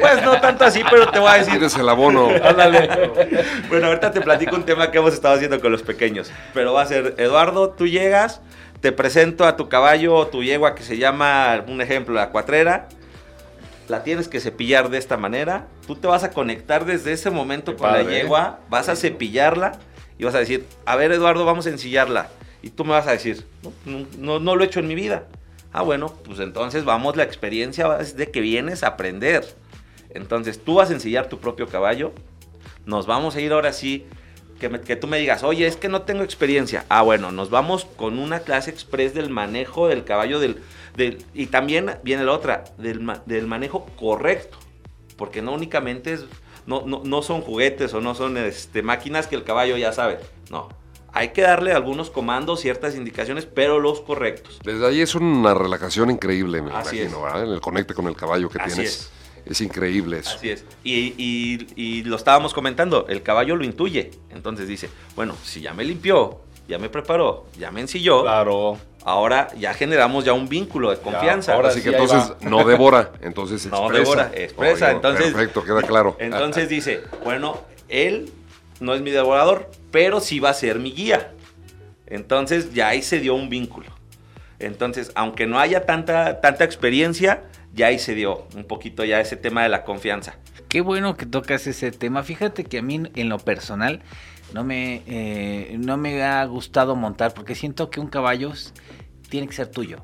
pues 0.00 0.22
no 0.22 0.40
tanto 0.40 0.64
así, 0.64 0.82
pero 0.90 1.10
te 1.10 1.18
voy 1.18 1.30
a 1.30 1.34
decir... 1.34 1.52
Tienes 1.52 1.76
el 1.76 1.88
abono. 1.88 2.28
bueno, 3.68 3.86
ahorita 3.86 4.10
te 4.12 4.20
platico 4.20 4.56
un 4.56 4.64
tema 4.64 4.90
que 4.90 4.98
hemos 4.98 5.14
estado 5.14 5.34
haciendo 5.34 5.60
con 5.60 5.72
los 5.72 5.82
pequeños. 5.82 6.30
Pero 6.54 6.72
va 6.72 6.82
a 6.82 6.86
ser, 6.86 7.14
Eduardo, 7.18 7.70
tú 7.70 7.86
llegas 7.86 8.40
te 8.80 8.92
presento 8.92 9.44
a 9.44 9.56
tu 9.56 9.68
caballo 9.68 10.14
o 10.14 10.26
tu 10.26 10.42
yegua 10.42 10.74
que 10.74 10.82
se 10.82 10.96
llama, 10.96 11.62
un 11.66 11.80
ejemplo, 11.80 12.14
la 12.14 12.30
cuatrera. 12.30 12.88
La 13.88 14.02
tienes 14.04 14.28
que 14.28 14.40
cepillar 14.40 14.88
de 14.88 14.98
esta 14.98 15.16
manera. 15.16 15.66
Tú 15.86 15.96
te 15.96 16.06
vas 16.06 16.24
a 16.24 16.30
conectar 16.30 16.84
desde 16.84 17.12
ese 17.12 17.30
momento 17.30 17.76
con 17.76 17.92
la 17.92 18.02
yegua, 18.02 18.60
vas 18.68 18.88
a 18.88 18.96
cepillarla 18.96 19.72
y 20.16 20.24
vas 20.24 20.34
a 20.34 20.38
decir, 20.38 20.64
a 20.86 20.96
ver 20.96 21.12
Eduardo, 21.12 21.44
vamos 21.44 21.66
a 21.66 21.70
ensillarla. 21.70 22.28
Y 22.62 22.70
tú 22.70 22.84
me 22.84 22.92
vas 22.92 23.06
a 23.06 23.12
decir, 23.12 23.44
no, 24.16 24.38
no, 24.38 24.54
lo 24.54 24.62
he 24.62 24.66
hecho 24.66 24.80
en 24.80 24.86
mi 24.86 24.94
vida. 24.94 25.24
Ah, 25.72 25.82
bueno, 25.82 26.14
pues 26.24 26.38
entonces 26.40 26.84
vamos, 26.84 27.16
la 27.16 27.24
experiencia 27.24 27.98
es 28.00 28.16
de 28.16 28.30
que 28.30 28.40
vienes 28.40 28.84
a 28.84 28.88
aprender. 28.88 29.44
Entonces 30.10 30.62
tú 30.62 30.74
vas 30.74 30.90
a 30.90 30.92
ensillar 30.92 31.28
tu 31.28 31.38
propio 31.38 31.68
caballo. 31.68 32.12
Nos 32.86 33.06
vamos 33.06 33.34
a 33.34 33.40
ir 33.40 33.52
ahora 33.52 33.72
sí 33.72 34.06
que, 34.60 34.96
tú 34.96 35.06
me 35.06 35.18
digas, 35.18 35.42
oye, 35.42 35.66
es 35.66 35.76
que 35.76 35.88
no 35.88 36.02
tengo 36.02 36.22
experiencia. 36.22 36.84
Ah, 36.88 37.02
bueno, 37.02 37.32
nos 37.32 37.50
vamos 37.50 37.86
con 37.96 38.18
una 38.18 38.40
clase 38.40 38.70
express 38.70 39.14
del 39.14 39.30
manejo 39.30 39.88
del 39.88 40.04
caballo 40.04 40.38
del, 40.38 40.62
y 41.34 41.46
también 41.46 41.96
viene 42.02 42.24
la 42.24 42.32
otra, 42.32 42.64
del, 42.78 43.10
del 43.26 43.46
manejo 43.46 43.86
correcto. 43.96 44.58
Porque 45.16 45.42
no 45.42 45.52
únicamente 45.52 46.12
es, 46.12 46.26
no, 46.66 46.84
no, 46.86 47.22
son 47.22 47.40
juguetes 47.40 47.92
o 47.94 48.00
no 48.00 48.14
son 48.14 48.36
este, 48.36 48.82
máquinas 48.82 49.26
que 49.26 49.36
el 49.36 49.44
caballo 49.44 49.76
ya 49.76 49.92
sabe. 49.92 50.18
No, 50.50 50.68
hay 51.12 51.30
que 51.30 51.42
darle 51.42 51.72
algunos 51.72 52.10
comandos, 52.10 52.60
ciertas 52.60 52.94
indicaciones, 52.94 53.46
pero 53.46 53.80
los 53.80 54.00
correctos. 54.00 54.60
Desde 54.64 54.86
ahí 54.86 55.00
es 55.00 55.14
una 55.14 55.54
relajación 55.54 56.10
increíble, 56.10 56.62
me 56.62 56.70
imagino, 56.70 57.26
En 57.36 57.48
el 57.48 57.60
conecte 57.60 57.94
con 57.94 58.06
el 58.06 58.16
caballo 58.16 58.48
que 58.48 58.58
Así 58.58 58.74
tienes. 58.74 58.94
Es. 58.94 59.19
Es 59.46 59.60
increíble 59.60 60.18
eso. 60.18 60.36
Así 60.36 60.50
es. 60.50 60.64
Y, 60.84 62.02
lo 62.04 62.16
estábamos 62.16 62.54
comentando, 62.54 63.06
el 63.08 63.22
caballo 63.22 63.56
lo 63.56 63.64
intuye. 63.64 64.10
Entonces 64.30 64.68
dice, 64.68 64.90
bueno, 65.16 65.34
si 65.42 65.60
ya 65.60 65.72
me 65.72 65.84
limpió, 65.84 66.40
ya 66.68 66.78
me 66.78 66.88
preparó, 66.88 67.46
ya 67.58 67.70
me 67.70 67.80
ensilló. 67.80 68.22
Claro. 68.22 68.78
Ahora 69.04 69.48
ya 69.56 69.72
generamos 69.74 70.24
ya 70.24 70.32
un 70.32 70.48
vínculo 70.48 70.90
de 70.90 70.98
confianza. 70.98 71.54
ahora 71.54 71.70
sí 71.70 71.82
que 71.82 71.88
entonces 71.88 72.34
no 72.42 72.64
devora, 72.64 73.12
entonces 73.22 73.64
expresa. 73.66 73.82
No 73.82 73.90
devora, 73.90 74.30
expresa. 74.34 74.90
entonces, 74.90 75.32
perfecto, 75.32 75.64
queda 75.64 75.82
claro. 75.82 76.16
Entonces 76.20 76.68
dice, 76.68 77.02
bueno, 77.24 77.60
él 77.88 78.30
no 78.78 78.94
es 78.94 79.00
mi 79.00 79.10
devorador, 79.10 79.70
pero 79.90 80.20
sí 80.20 80.38
va 80.38 80.50
a 80.50 80.54
ser 80.54 80.78
mi 80.78 80.92
guía. 80.92 81.32
Entonces 82.06 82.74
ya 82.74 82.88
ahí 82.88 83.02
se 83.02 83.20
dio 83.20 83.34
un 83.34 83.48
vínculo. 83.48 83.86
Entonces, 84.58 85.10
aunque 85.14 85.46
no 85.46 85.58
haya 85.58 85.86
tanta, 85.86 86.40
tanta 86.40 86.64
experiencia, 86.64 87.44
ya 87.74 87.86
ahí 87.86 87.98
se 87.98 88.14
dio 88.14 88.46
un 88.54 88.64
poquito 88.64 89.04
ya 89.04 89.20
ese 89.20 89.36
tema 89.36 89.62
de 89.62 89.68
la 89.68 89.84
confianza. 89.84 90.36
Qué 90.68 90.80
bueno 90.80 91.16
que 91.16 91.26
tocas 91.26 91.66
ese 91.66 91.90
tema. 91.92 92.22
Fíjate 92.22 92.64
que 92.64 92.78
a 92.78 92.82
mí 92.82 93.02
en 93.14 93.28
lo 93.28 93.38
personal 93.38 94.02
no 94.54 94.64
me, 94.64 95.02
eh, 95.06 95.76
no 95.78 95.96
me 95.96 96.22
ha 96.22 96.44
gustado 96.44 96.96
montar 96.96 97.34
porque 97.34 97.54
siento 97.54 97.90
que 97.90 98.00
un 98.00 98.08
caballo 98.08 98.52
tiene 99.28 99.46
que 99.46 99.54
ser 99.54 99.68
tuyo. 99.68 100.02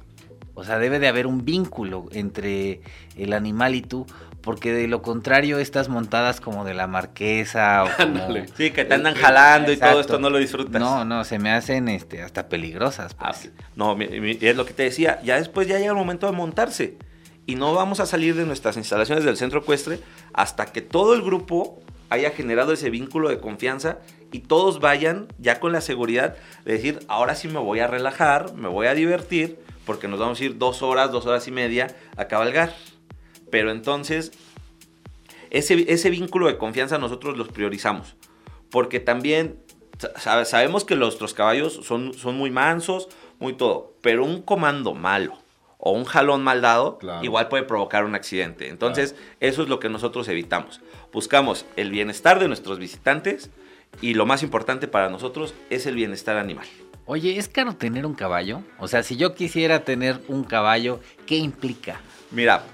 O 0.55 0.64
sea, 0.64 0.79
debe 0.79 0.99
de 0.99 1.09
haber 1.09 1.27
un 1.27 1.45
vínculo 1.45 2.07
entre 2.12 2.81
el 3.17 3.35
animal 3.35 3.75
y 3.75 3.83
tú, 3.83 4.07
porque 4.41 4.73
de 4.73 4.89
lo 4.89 5.03
contrario 5.03 5.59
estas 5.59 5.91
montadas 5.91 6.41
como 6.41 6.64
de 6.64 6.73
la 6.73 6.87
marquesa 6.87 7.85
o 7.85 7.89
como... 7.97 8.29
Sí, 8.57 8.71
que 8.71 8.87
te 8.87 8.95
andan 8.95 9.14
jalando 9.14 9.71
y 9.71 9.77
todo 9.77 10.01
esto 10.01 10.19
no 10.19 10.31
lo 10.31 10.39
disfrutas. 10.39 10.81
No, 10.81 11.05
no, 11.05 11.25
se 11.25 11.39
me 11.39 11.51
hacen 11.51 11.89
este 11.89 12.23
hasta 12.23 12.49
peligrosas. 12.49 13.14
Pues. 13.14 13.51
Ah, 13.53 13.61
no, 13.75 13.99
es 14.01 14.57
lo 14.57 14.64
que 14.64 14.73
te 14.73 14.85
decía, 14.85 15.21
ya 15.23 15.37
después 15.37 15.69
ya 15.69 15.79
llega 15.79 15.91
el 15.91 15.97
momento 15.99 16.27
de 16.27 16.33
montarse 16.33 16.97
y 17.47 17.55
no 17.55 17.74
vamos 17.74 18.01
a 18.01 18.07
salir 18.07 18.34
de 18.34 18.44
nuestras 18.44 18.76
instalaciones 18.76 19.24
del 19.24 19.36
centro 19.36 19.61
ecuestre 19.61 20.01
hasta 20.32 20.66
que 20.66 20.82
todo 20.82 21.14
el 21.14 21.22
grupo 21.22 21.80
haya 22.11 22.30
generado 22.30 22.72
ese 22.72 22.90
vínculo 22.90 23.28
de 23.28 23.38
confianza 23.38 23.99
y 24.32 24.40
todos 24.40 24.80
vayan 24.80 25.28
ya 25.38 25.61
con 25.61 25.72
la 25.72 25.80
seguridad 25.80 26.36
de 26.64 26.72
decir, 26.72 27.01
ahora 27.09 27.34
sí 27.34 27.49
me 27.49 27.61
voy 27.61 27.80
a 27.80 27.86
relajar, 27.86 28.55
me 28.55 28.68
voy 28.68 28.88
a 28.88 28.94
divertir 28.94 29.59
porque 29.84 30.09
nos 30.09 30.18
vamos 30.18 30.40
a 30.40 30.44
ir 30.44 30.59
dos 30.59 30.82
horas, 30.82 31.12
dos 31.12 31.26
horas 31.26 31.47
y 31.47 31.53
media 31.53 31.97
a 32.16 32.26
cabalgar. 32.26 32.74
Pero 33.51 33.70
entonces, 33.70 34.32
ese, 35.51 35.84
ese 35.92 36.11
vínculo 36.11 36.49
de 36.49 36.59
confianza 36.59 36.99
nosotros 36.99 37.38
los 37.38 37.49
priorizamos. 37.49 38.16
Porque 38.68 38.99
también 38.99 39.61
sabemos 40.16 40.84
que 40.84 40.97
nuestros 40.97 41.34
caballos 41.34 41.80
son, 41.84 42.14
son 42.14 42.36
muy 42.36 42.51
mansos, 42.51 43.09
muy 43.38 43.53
todo. 43.53 43.94
Pero 44.03 44.24
un 44.24 44.42
comando 44.42 44.92
malo 44.92 45.38
o 45.87 45.93
un 45.93 46.05
jalón 46.05 46.43
mal 46.43 46.62
dado, 46.62 46.99
igual 47.22 47.47
puede 47.47 47.62
provocar 47.62 48.05
un 48.05 48.16
accidente. 48.16 48.70
Entonces, 48.70 49.14
eso 49.39 49.62
es 49.62 49.68
lo 49.68 49.78
que 49.78 49.89
nosotros 49.89 50.26
evitamos. 50.26 50.80
Buscamos 51.12 51.64
el 51.76 51.93
bienestar 51.93 52.41
de 52.41 52.49
nuestros 52.49 52.80
visitantes 52.80 53.51
y 54.01 54.14
lo 54.14 54.26
más 54.26 54.43
importante 54.43 54.89
para 54.89 55.11
nosotros 55.11 55.55
es 55.70 55.87
el 55.87 55.95
bienestar 55.95 56.39
animal. 56.39 56.66
Oye, 57.05 57.39
¿es 57.39 57.47
caro 57.47 57.76
tener 57.76 58.05
un 58.05 58.14
caballo? 58.14 58.62
O 58.80 58.89
sea, 58.89 59.05
si 59.05 59.16
yo 59.16 59.37
quisiera 59.37 59.84
tener 59.84 60.20
un 60.26 60.43
caballo, 60.43 60.99
¿qué 61.24 61.37
implica? 61.37 62.01
Mira, 62.32 62.64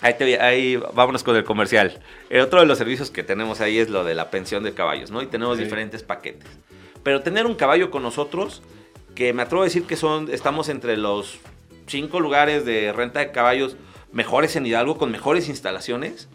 ahí, 0.00 0.14
te, 0.16 0.40
ahí 0.40 0.76
vámonos 0.76 1.24
con 1.24 1.34
el 1.34 1.42
comercial. 1.42 1.98
El 2.30 2.42
otro 2.42 2.60
de 2.60 2.66
los 2.66 2.78
servicios 2.78 3.10
que 3.10 3.24
tenemos 3.24 3.60
ahí 3.60 3.78
es 3.78 3.90
lo 3.90 4.04
de 4.04 4.14
la 4.14 4.30
pensión 4.30 4.62
de 4.62 4.74
caballos, 4.74 5.10
¿no? 5.10 5.22
Y 5.22 5.26
tenemos 5.26 5.58
diferentes 5.58 6.04
paquetes. 6.04 6.48
Pero 7.02 7.20
tener 7.22 7.46
un 7.46 7.56
caballo 7.56 7.90
con 7.90 8.04
nosotros, 8.04 8.62
que 9.16 9.32
me 9.32 9.42
atrevo 9.42 9.62
a 9.62 9.64
decir 9.64 9.82
que 9.86 9.96
son, 9.96 10.30
estamos 10.30 10.68
entre 10.68 10.96
los 10.96 11.40
cinco 11.88 12.20
lugares 12.20 12.64
de 12.64 12.92
renta 12.92 13.20
de 13.20 13.32
caballos 13.32 13.76
mejores 14.12 14.54
en 14.56 14.66
Hidalgo, 14.66 14.96
con 14.98 15.10
mejores 15.10 15.48
instalaciones. 15.48 16.28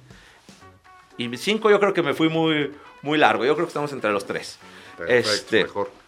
Y 1.17 1.35
cinco 1.37 1.69
yo 1.69 1.79
creo 1.79 1.93
que 1.93 2.03
me 2.03 2.13
fui 2.13 2.29
muy, 2.29 2.71
muy 3.01 3.17
largo. 3.17 3.45
Yo 3.45 3.53
creo 3.55 3.65
que 3.65 3.69
estamos 3.69 3.93
entre 3.93 4.11
los 4.11 4.25
tres. 4.25 4.59
Perfecto, 4.97 5.31
este, 5.31 5.63
mejor 5.63 6.03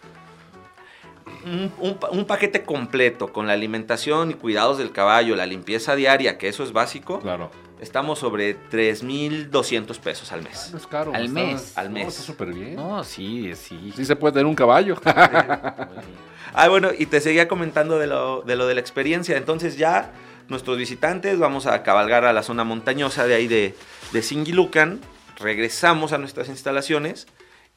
un, 1.45 2.25
paquete 2.25 2.63
completo 2.63 3.31
con 3.31 3.47
la 3.47 3.53
alimentación 3.53 4.31
y 4.31 4.33
cuidados 4.33 4.77
del 4.77 4.91
caballo, 4.91 5.35
la 5.35 5.45
limpieza 5.45 5.95
diaria, 5.95 6.37
que 6.37 6.47
eso 6.47 6.63
es 6.63 6.73
básico. 6.73 7.19
Claro. 7.19 7.51
Estamos 7.79 8.19
sobre 8.19 8.57
3.200 8.69 9.99
pesos 9.99 10.31
al 10.31 10.43
mes. 10.43 10.73
es 10.73 10.87
caro. 10.87 11.13
Al 11.13 11.29
mes. 11.29 11.77
Al 11.77 11.89
mes. 11.89 12.07
está 12.07 12.21
súper 12.21 12.53
bien. 12.53 12.75
No, 12.75 13.03
sí, 13.03 13.53
sí. 13.55 13.91
Sí 13.95 14.05
se 14.05 14.15
puede 14.15 14.33
tener 14.33 14.45
un 14.45 14.55
caballo. 14.55 14.95
ah, 15.05 16.67
bueno, 16.69 16.89
y 16.97 17.05
te 17.05 17.19
seguía 17.19 17.47
comentando 17.47 17.99
de 17.99 18.07
lo, 18.07 18.41
de 18.41 18.55
lo 18.55 18.67
de 18.67 18.75
la 18.75 18.81
experiencia. 18.81 19.35
Entonces 19.37 19.77
ya 19.77 20.13
nuestros 20.47 20.77
visitantes 20.77 21.37
vamos 21.37 21.65
a 21.65 21.83
cabalgar 21.83 22.25
a 22.25 22.33
la 22.33 22.43
zona 22.43 22.63
montañosa 22.63 23.27
de 23.27 23.35
ahí 23.35 23.47
de, 23.47 23.75
de 24.13 24.21
Singilucan. 24.21 25.01
Regresamos 25.37 26.13
a 26.13 26.17
nuestras 26.17 26.47
instalaciones 26.47 27.27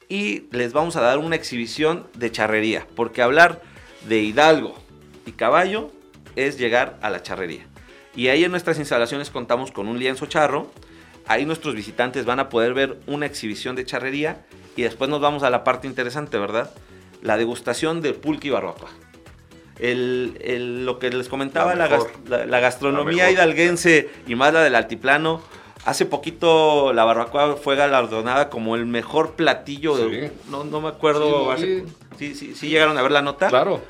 y 0.07 0.47
les 0.51 0.71
vamos 0.71 0.95
a 0.95 1.01
dar 1.01 1.19
una 1.19 1.35
exhibición 1.35 2.07
de 2.15 2.31
charrería, 2.31 2.87
porque 2.95 3.21
hablar 3.21 3.61
de 4.07 4.19
Hidalgo 4.19 4.75
y 5.25 5.33
caballo 5.33 5.91
es 6.35 6.57
llegar 6.57 6.97
a 7.01 7.09
la 7.09 7.21
charrería. 7.21 7.67
Y 8.15 8.27
ahí 8.27 8.43
en 8.43 8.51
nuestras 8.51 8.79
instalaciones 8.79 9.29
contamos 9.29 9.71
con 9.71 9.87
un 9.87 9.99
lienzo 9.99 10.25
charro, 10.25 10.71
ahí 11.27 11.45
nuestros 11.45 11.75
visitantes 11.75 12.25
van 12.25 12.39
a 12.39 12.49
poder 12.49 12.73
ver 12.73 12.97
una 13.07 13.25
exhibición 13.25 13.75
de 13.75 13.85
charrería 13.85 14.45
y 14.75 14.81
después 14.81 15.09
nos 15.09 15.21
vamos 15.21 15.43
a 15.43 15.49
la 15.49 15.63
parte 15.63 15.87
interesante, 15.87 16.37
¿verdad? 16.37 16.71
La 17.21 17.37
degustación 17.37 18.01
de 18.01 18.13
pulque 18.13 18.47
y 18.47 18.51
barbacoa. 18.51 18.89
lo 19.79 20.99
que 20.99 21.09
les 21.09 21.29
comentaba, 21.29 21.75
la, 21.75 22.59
gastronomía 22.59 23.29
hidalguense 23.31 24.09
y 24.27 24.35
más 24.35 24.53
la 24.53 24.63
del 24.63 24.75
altiplano, 24.75 25.41
Hace 25.85 26.05
poquito 26.05 26.91
la 26.91 27.05
barbacoa 27.05 27.55
fue 27.55 27.75
galardonada 27.75 28.49
como 28.49 28.75
el 28.75 28.85
mejor 28.85 29.35
platillo. 29.35 29.95
De, 29.95 30.31
no, 30.49 30.65
no 30.65 30.81
me 30.81 30.89
acuerdo. 30.89 31.55
Sí, 31.57 31.85
sí, 32.17 32.53
sí, 32.53 32.67
llegaron 32.67 32.97
a 32.97 33.01
ver 33.01 33.11
la 33.11 33.21
nota. 33.21 33.47
Claro. 33.47 33.81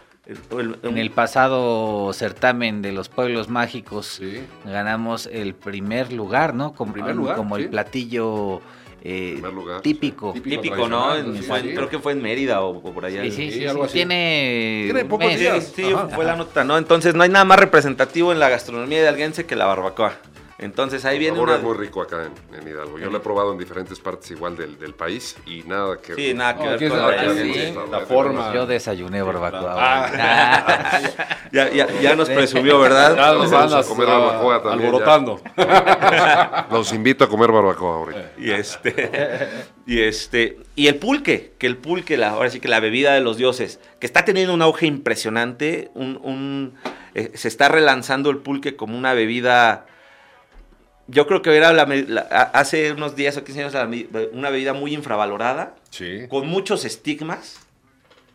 En 0.83 0.97
el 0.97 1.11
pasado 1.11 2.11
certamen 2.13 2.81
de 2.81 2.91
los 2.91 3.09
pueblos 3.09 3.49
mágicos 3.49 4.21
ganamos 4.65 5.27
el 5.27 5.55
primer 5.55 6.11
lugar, 6.13 6.53
¿no? 6.53 6.73
Como, 6.73 6.93
como 7.35 7.57
el 7.57 7.69
platillo 7.69 8.61
eh, 9.01 9.41
típico. 9.81 10.33
Típico, 10.33 10.87
¿no? 10.87 11.13
creo 11.47 11.89
que 11.89 11.99
fue 11.99 12.11
en 12.13 12.21
Mérida 12.21 12.61
o, 12.61 12.81
por 12.81 13.05
allá. 13.05 13.23
Sí, 13.23 13.31
sí, 13.31 13.51
sí, 13.51 13.65
algo 13.65 13.85
así. 13.85 13.93
Tiene, 13.93 14.83
¿Tiene 14.85 15.05
pocos 15.05 15.37
días. 15.37 15.71
Sí, 15.75 15.91
fue 16.13 16.25
la 16.25 16.35
nota, 16.35 16.63
¿no? 16.63 16.77
Entonces 16.77 17.15
no 17.15 17.23
hay 17.23 17.29
nada 17.29 17.45
más 17.45 17.59
representativo 17.59 18.31
en 18.31 18.39
la 18.39 18.49
gastronomía 18.49 19.01
de 19.01 19.07
alguense 19.07 19.45
que 19.45 19.55
la 19.55 19.65
barbacoa. 19.65 20.13
Entonces 20.59 21.05
ahí 21.05 21.17
viene. 21.17 21.41
El 21.41 21.49
es 21.49 21.63
muy 21.63 21.73
rico 21.77 22.01
acá 22.01 22.25
en, 22.25 22.67
Hidalgo. 22.67 22.99
Yo 22.99 23.09
lo 23.09 23.17
he 23.17 23.21
probado 23.21 23.53
en 23.53 23.57
diferentes 23.57 23.97
partes 23.99 24.29
igual 24.31 24.57
del, 24.57 24.77
del 24.77 24.93
país 24.93 25.37
y 25.45 25.63
nada 25.63 25.97
que 25.97 26.15
Sí, 26.15 26.33
nada 26.33 26.57
que 26.57 26.67
ver 26.67 26.89
con 26.89 26.97
la, 26.97 27.99
la, 27.99 28.05
forma. 28.05 28.53
Yo 28.53 28.67
desayuné 28.67 29.21
barbacoa. 29.21 29.75
Ah. 29.77 30.99
ya, 31.53 31.69
ya, 31.71 31.87
ya, 32.01 32.15
nos 32.15 32.29
presumió, 32.29 32.77
¿verdad? 32.77 33.15
Ya 33.15 33.33
nos 33.33 33.49
vamos 33.49 33.73
a 33.73 33.83
comer 33.87 34.07
barbacoa 34.07 34.61
también. 34.61 34.87
Alborotando. 34.87 35.41
Los 36.71 36.91
invito 36.91 37.23
a 37.23 37.29
comer 37.29 37.51
barbacoa 37.53 37.95
ahorita. 37.95 38.31
Y 38.37 38.51
este. 38.51 39.47
Y 39.85 40.01
este. 40.01 40.57
Y 40.75 40.87
el 40.87 40.95
pulque, 40.95 41.53
que 41.57 41.67
el 41.67 41.77
pulque, 41.77 42.17
la, 42.17 42.31
ahora 42.31 42.49
sí 42.49 42.59
que 42.59 42.67
la 42.67 42.81
bebida 42.81 43.13
de 43.13 43.21
los 43.21 43.37
dioses, 43.37 43.79
que 43.99 44.05
está 44.05 44.25
teniendo 44.25 44.53
un 44.53 44.61
auge 44.61 44.87
impresionante. 44.87 45.89
Un, 45.93 46.19
un 46.21 46.73
eh, 47.15 47.31
se 47.35 47.47
está 47.47 47.69
relanzando 47.69 48.29
el 48.29 48.37
pulque 48.37 48.75
como 48.75 48.97
una 48.97 49.13
bebida 49.13 49.85
yo 51.09 51.27
creo 51.27 51.41
que 51.41 51.55
era 51.55 51.69
hace 52.53 52.91
unos 52.91 53.15
10 53.15 53.37
o 53.37 53.43
15 53.43 53.63
años 53.63 53.99
una 54.31 54.49
bebida 54.49 54.73
muy 54.73 54.93
infravalorada, 54.93 55.75
con 56.29 56.47
muchos 56.47 56.85
estigmas. 56.85 57.59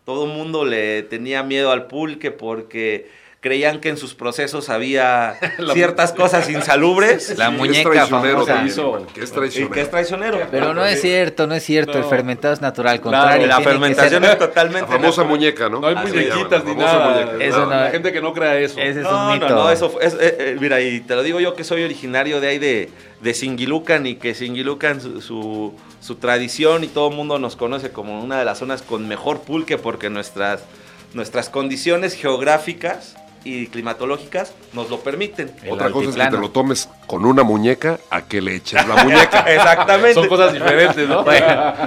Todo 0.05 0.27
el 0.27 0.33
mundo 0.37 0.64
le 0.64 1.03
tenía 1.03 1.43
miedo 1.43 1.70
al 1.70 1.87
pulque 1.87 2.31
porque 2.31 3.09
creían 3.45 3.78
que 3.78 3.90
en 3.90 3.99
sus 3.99 4.14
procesos 4.14 4.70
había 4.70 5.36
ciertas 5.74 6.12
cosas 6.12 6.49
insalubres. 6.49 7.34
La 7.38 7.51
muñeca 7.51 8.07
famosa. 8.07 8.64
Que 9.12 9.22
es 9.22 9.32
traicionero. 9.32 9.70
Que 9.70 9.80
es 9.82 9.90
traicionero. 9.90 10.38
Pero 10.51 10.72
no 10.72 10.82
es 10.82 11.03
cierto, 11.03 11.47
no 11.47 11.55
es 11.55 11.62
cierto. 11.62 11.99
El 11.99 12.05
fermentado 12.05 12.55
es 12.55 12.62
natural. 12.62 13.03
Contrario, 13.03 13.47
la 13.47 13.61
fermentación 13.61 14.24
es 14.24 14.38
totalmente. 14.38 14.90
La 14.90 14.97
famosa 14.97 15.24
muñeca, 15.24 15.68
¿no? 15.68 15.80
No 15.80 15.88
hay 15.88 15.95
muñequitas 15.95 16.64
ni 16.64 16.74
nada. 16.74 17.34
Eso 17.38 17.66
la 17.66 17.90
gente 17.90 18.12
que 18.12 18.22
no 18.22 18.32
crea 18.32 18.59
eso. 18.59 18.80
Ese 18.80 19.03
es 19.03 19.07
un 19.07 19.32
mito. 19.34 19.47
No, 19.47 19.57
no, 19.57 19.70
eso 19.70 20.01
es, 20.01 20.14
eh, 20.14 20.36
eh, 20.38 20.57
mira, 20.59 20.80
y 20.80 21.01
te 21.01 21.14
lo 21.14 21.22
digo 21.22 21.38
yo 21.38 21.55
que 21.55 21.64
soy 21.64 21.82
originario 21.82 22.40
de 22.40 22.49
ahí 22.49 22.59
de, 22.59 22.88
de 23.20 23.34
Singilucan 23.34 24.07
y 24.07 24.14
que 24.14 24.34
Singilucan 24.34 25.03
su, 25.03 25.20
su, 25.20 25.74
su 26.01 26.14
tradición 26.14 26.82
y 26.82 26.86
todo 26.86 27.11
el 27.11 27.14
mundo 27.14 27.38
nos 27.38 27.57
conoce 27.57 27.90
como 27.90 28.22
una 28.22 28.38
de 28.38 28.47
las 28.47 28.59
zonas 28.59 28.80
con 28.80 29.07
mejor 29.07 29.40
pulque 29.40 29.76
porque 29.76 30.09
nuestras, 30.09 30.62
nuestras 31.12 31.51
condiciones 31.51 32.14
geográficas 32.14 33.16
y 33.45 33.66
climatológicas 33.66 34.55
nos 34.72 34.90
lo 34.90 35.01
permiten. 35.01 35.53
Otra 35.70 35.90
cosa 35.90 36.09
es 36.09 36.16
que 36.16 36.26
te 36.26 36.38
lo 36.38 36.51
tomes 36.51 36.88
con 37.07 37.24
una 37.26 37.42
muñeca 37.42 37.99
a 38.11 38.22
que 38.22 38.40
le 38.40 38.57
eches 38.57 38.86
la 38.88 38.97
muñeca. 39.05 39.40
Exactamente. 39.40 40.14
Son 40.14 40.28
cosas 40.28 40.53
diferentes, 40.53 41.09
¿no? 41.09 41.24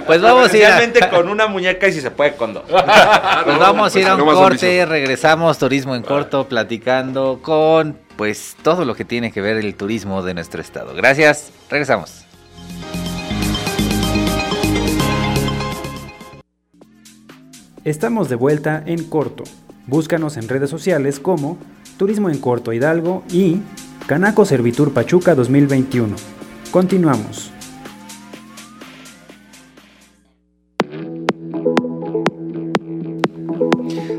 pues 0.05 0.21
vamos 0.21 0.53
a 0.53 0.57
ir 0.57 0.65
a... 0.65 1.09
con 1.09 1.27
una 1.29 1.47
muñeca 1.47 1.87
y 1.87 1.93
si 1.93 2.01
se 2.01 2.11
puede 2.11 2.35
con 2.35 2.53
dos. 2.53 2.63
pues 2.69 3.59
vamos 3.59 3.95
a 3.95 3.99
ir 3.99 4.07
a 4.07 4.15
un 4.15 4.25
corte, 4.25 4.85
regresamos 4.85 5.57
Turismo 5.57 5.95
en 5.95 6.03
Corto 6.03 6.47
platicando 6.47 7.39
con 7.41 7.97
pues 8.15 8.55
todo 8.63 8.85
lo 8.85 8.95
que 8.95 9.05
tiene 9.05 9.31
que 9.31 9.41
ver 9.41 9.57
el 9.57 9.75
turismo 9.75 10.23
de 10.23 10.33
nuestro 10.33 10.61
estado. 10.61 10.93
Gracias, 10.95 11.51
regresamos. 11.69 12.23
Estamos 17.83 18.27
de 18.27 18.35
vuelta 18.35 18.83
en 18.85 19.05
corto. 19.05 19.45
Búscanos 19.87 20.35
en 20.35 20.49
redes 20.49 20.69
sociales 20.69 21.21
como 21.21 21.57
Turismo 21.97 22.29
en 22.29 22.39
Corto 22.39 22.73
Hidalgo 22.73 23.23
y 23.31 23.61
Canaco 24.05 24.43
Servitur 24.43 24.93
Pachuca 24.93 25.33
2021. 25.33 26.13
Continuamos. 26.71 27.53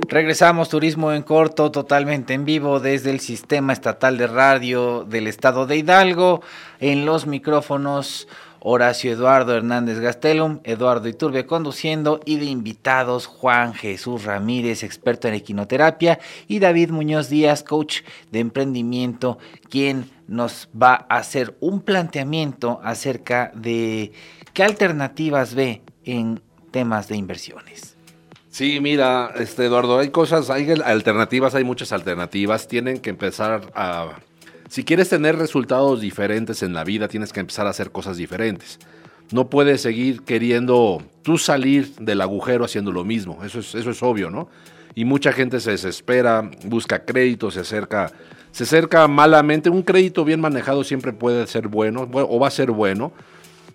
Regresamos 0.09 0.71
Turismo 0.71 1.13
en 1.13 1.23
Corto 1.23 1.71
totalmente 1.71 2.33
en 2.33 2.47
vivo 2.47 2.81
desde 2.81 3.11
el 3.11 3.21
Sistema 3.21 3.75
Estatal 3.75 4.17
de 4.17 4.27
Radio 4.27 5.05
del 5.05 5.27
Estado 5.27 5.67
de 5.67 5.77
Hidalgo 5.77 6.41
en 6.81 7.05
los 7.05 7.27
micrófonos 7.27 8.27
Horacio 8.61 9.13
Eduardo 9.13 9.55
Hernández 9.55 10.01
Gastelum, 10.01 10.61
Eduardo 10.65 11.09
Iturbe 11.09 11.47
conduciendo 11.47 12.21
y 12.25 12.37
de 12.37 12.47
invitados 12.47 13.27
Juan 13.27 13.75
Jesús 13.75 14.25
Ramírez, 14.25 14.83
experto 14.83 15.29
en 15.29 15.35
equinoterapia, 15.35 16.19
y 16.47 16.59
David 16.59 16.91
Muñoz 16.91 17.29
Díaz, 17.29 17.63
coach 17.63 18.03
de 18.31 18.41
emprendimiento, 18.41 19.39
quien 19.71 20.11
nos 20.27 20.69
va 20.81 21.07
a 21.09 21.17
hacer 21.19 21.57
un 21.61 21.81
planteamiento 21.81 22.81
acerca 22.83 23.53
de 23.55 24.13
qué 24.53 24.63
alternativas 24.65 25.55
ve 25.55 25.83
en 26.05 26.41
temas 26.71 27.09
de 27.09 27.17
inversiones. 27.17 27.97
Sí, 28.51 28.81
mira, 28.81 29.33
este 29.37 29.67
Eduardo, 29.67 29.99
hay 29.99 30.09
cosas, 30.09 30.51
hay 30.51 30.69
alternativas, 30.85 31.55
hay 31.55 31.65
muchas 31.65 31.93
alternativas. 31.93 32.67
Tienen 32.67 32.99
que 32.99 33.11
empezar 33.11 33.71
a. 33.75 34.19
Si 34.69 34.85
quieres 34.85 35.09
tener 35.09 35.37
resultados 35.37 36.01
diferentes 36.01 36.63
en 36.63 36.75
la 36.75 36.85
vida, 36.85 37.09
tienes 37.09 37.33
que 37.33 37.41
empezar 37.41 37.67
a 37.67 37.71
hacer 37.71 37.91
cosas 37.91 38.17
diferentes. 38.17 38.79
No 39.33 39.51
puedes 39.51 39.83
seguir 39.83 40.23
queriendo 40.23 41.03
tú 41.23 41.39
salir 41.39 41.95
del 41.97 42.21
agujero 42.21 42.65
haciendo 42.65 42.93
lo 42.93 43.05
mismo. 43.05 43.43
Eso 43.45 43.61
es, 43.61 43.75
eso 43.75 43.91
es 43.91 44.03
obvio, 44.03 44.31
¿no? 44.31 44.49
Y 44.95 45.05
mucha 45.05 45.33
gente 45.33 45.61
se 45.61 45.73
desespera, 45.73 46.51
busca 46.65 47.05
crédito, 47.05 47.51
se 47.51 47.61
acerca, 47.61 48.11
se 48.53 48.65
acerca 48.65 49.07
malamente. 49.09 49.71
Un 49.71 49.83
crédito 49.83 50.25
bien 50.25 50.41
manejado 50.41 50.85
siempre 50.85 51.13
puede 51.13 51.47
ser 51.47 51.69
bueno 51.69 52.09
o 52.13 52.39
va 52.39 52.49
a 52.49 52.51
ser 52.51 52.71
bueno 52.71 53.13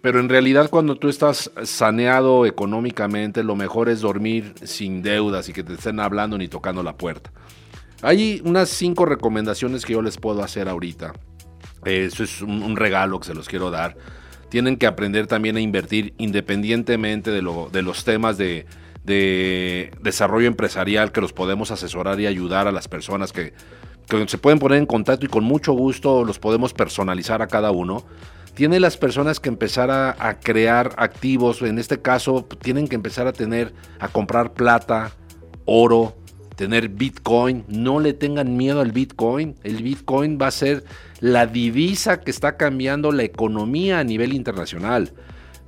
pero 0.04 0.20
en 0.20 0.28
realidad 0.28 0.70
cuando 0.70 0.98
tú 0.98 1.08
estás 1.08 1.50
saneado 1.64 2.46
económicamente, 2.46 3.42
lo 3.42 3.56
mejor 3.56 3.88
es 3.88 4.02
dormir 4.02 4.54
sin 4.62 5.02
deudas 5.02 5.48
y 5.48 5.54
que 5.54 5.64
te 5.64 5.76
estén 5.76 6.02
hablando 6.02 6.38
ni 6.38 6.50
tocando 6.50 6.84
la 6.84 6.98
puerta. 6.98 7.32
Hay 8.04 8.42
unas 8.46 8.70
cinco 8.70 9.06
recomendaciones 9.06 9.86
que 9.86 9.94
yo 9.94 10.02
les 10.02 10.18
puedo 10.18 10.44
hacer 10.44 10.70
ahorita. 10.70 11.14
Eso 11.86 12.24
es 12.24 12.42
un, 12.42 12.76
regalo 12.76 13.20
que 13.20 13.28
se 13.28 13.34
los 13.34 13.48
quiero 13.48 13.72
dar. 13.72 13.98
Tienen 14.50 14.78
que 14.78 14.86
aprender 14.86 15.26
también 15.26 15.58
a 15.58 15.62
invertir 15.62 16.14
independientemente 16.18 17.32
de, 17.32 17.42
lo, 17.42 17.70
de 17.72 17.82
los 17.82 18.04
temas 18.04 18.38
de, 18.38 18.68
de 19.04 19.92
desarrollo 20.02 20.48
empresarial 20.48 21.12
que 21.12 21.22
los 21.22 21.34
podemos 21.34 21.72
asesorar 21.72 22.20
y 22.20 22.28
ayudar 22.28 22.68
a 22.68 22.72
las 22.72 22.88
personas 22.88 23.32
que, 23.34 23.54
se 24.28 24.38
pueden 24.38 24.60
poner 24.60 24.80
en 24.80 24.86
contacto 24.86 25.26
y 25.26 25.30
con 25.30 25.44
mucho 25.44 25.74
gusto 25.74 26.26
los 26.26 26.38
podemos 26.38 26.74
personalizar 26.74 27.42
a 27.42 27.48
cada 27.48 27.72
uno 27.72 28.04
tiene 28.54 28.80
las 28.80 28.98
personas 28.98 29.40
que 29.40 29.50
empezar 29.50 29.90
a, 29.90 30.40
crear 30.40 30.94
activos, 30.98 31.64
en 31.64 31.80
este 31.80 32.02
caso 32.02 32.46
tienen 32.62 32.88
que 32.88 32.96
empezar 32.96 33.26
a 33.26 33.34
tener, 33.34 33.74
a 34.00 34.10
comprar 34.10 34.54
plata, 34.54 35.12
oro, 35.66 36.16
tener 36.56 36.90
Bitcoin, 36.90 37.66
no 37.68 38.00
le 38.00 38.14
tengan 38.14 38.56
miedo 38.58 38.82
al 38.82 38.92
Bitcoin, 38.92 39.56
el 39.64 39.84
Bitcoin 39.84 40.38
va 40.42 40.48
a 40.48 40.52
ser 40.52 40.84
la 41.20 41.46
divisa 41.48 42.22
que 42.22 42.32
está 42.32 42.58
cambiando 42.58 43.12
la 43.12 43.24
economía 43.24 44.00
a 44.00 44.04
nivel 44.04 44.34
internacional. 44.34 45.12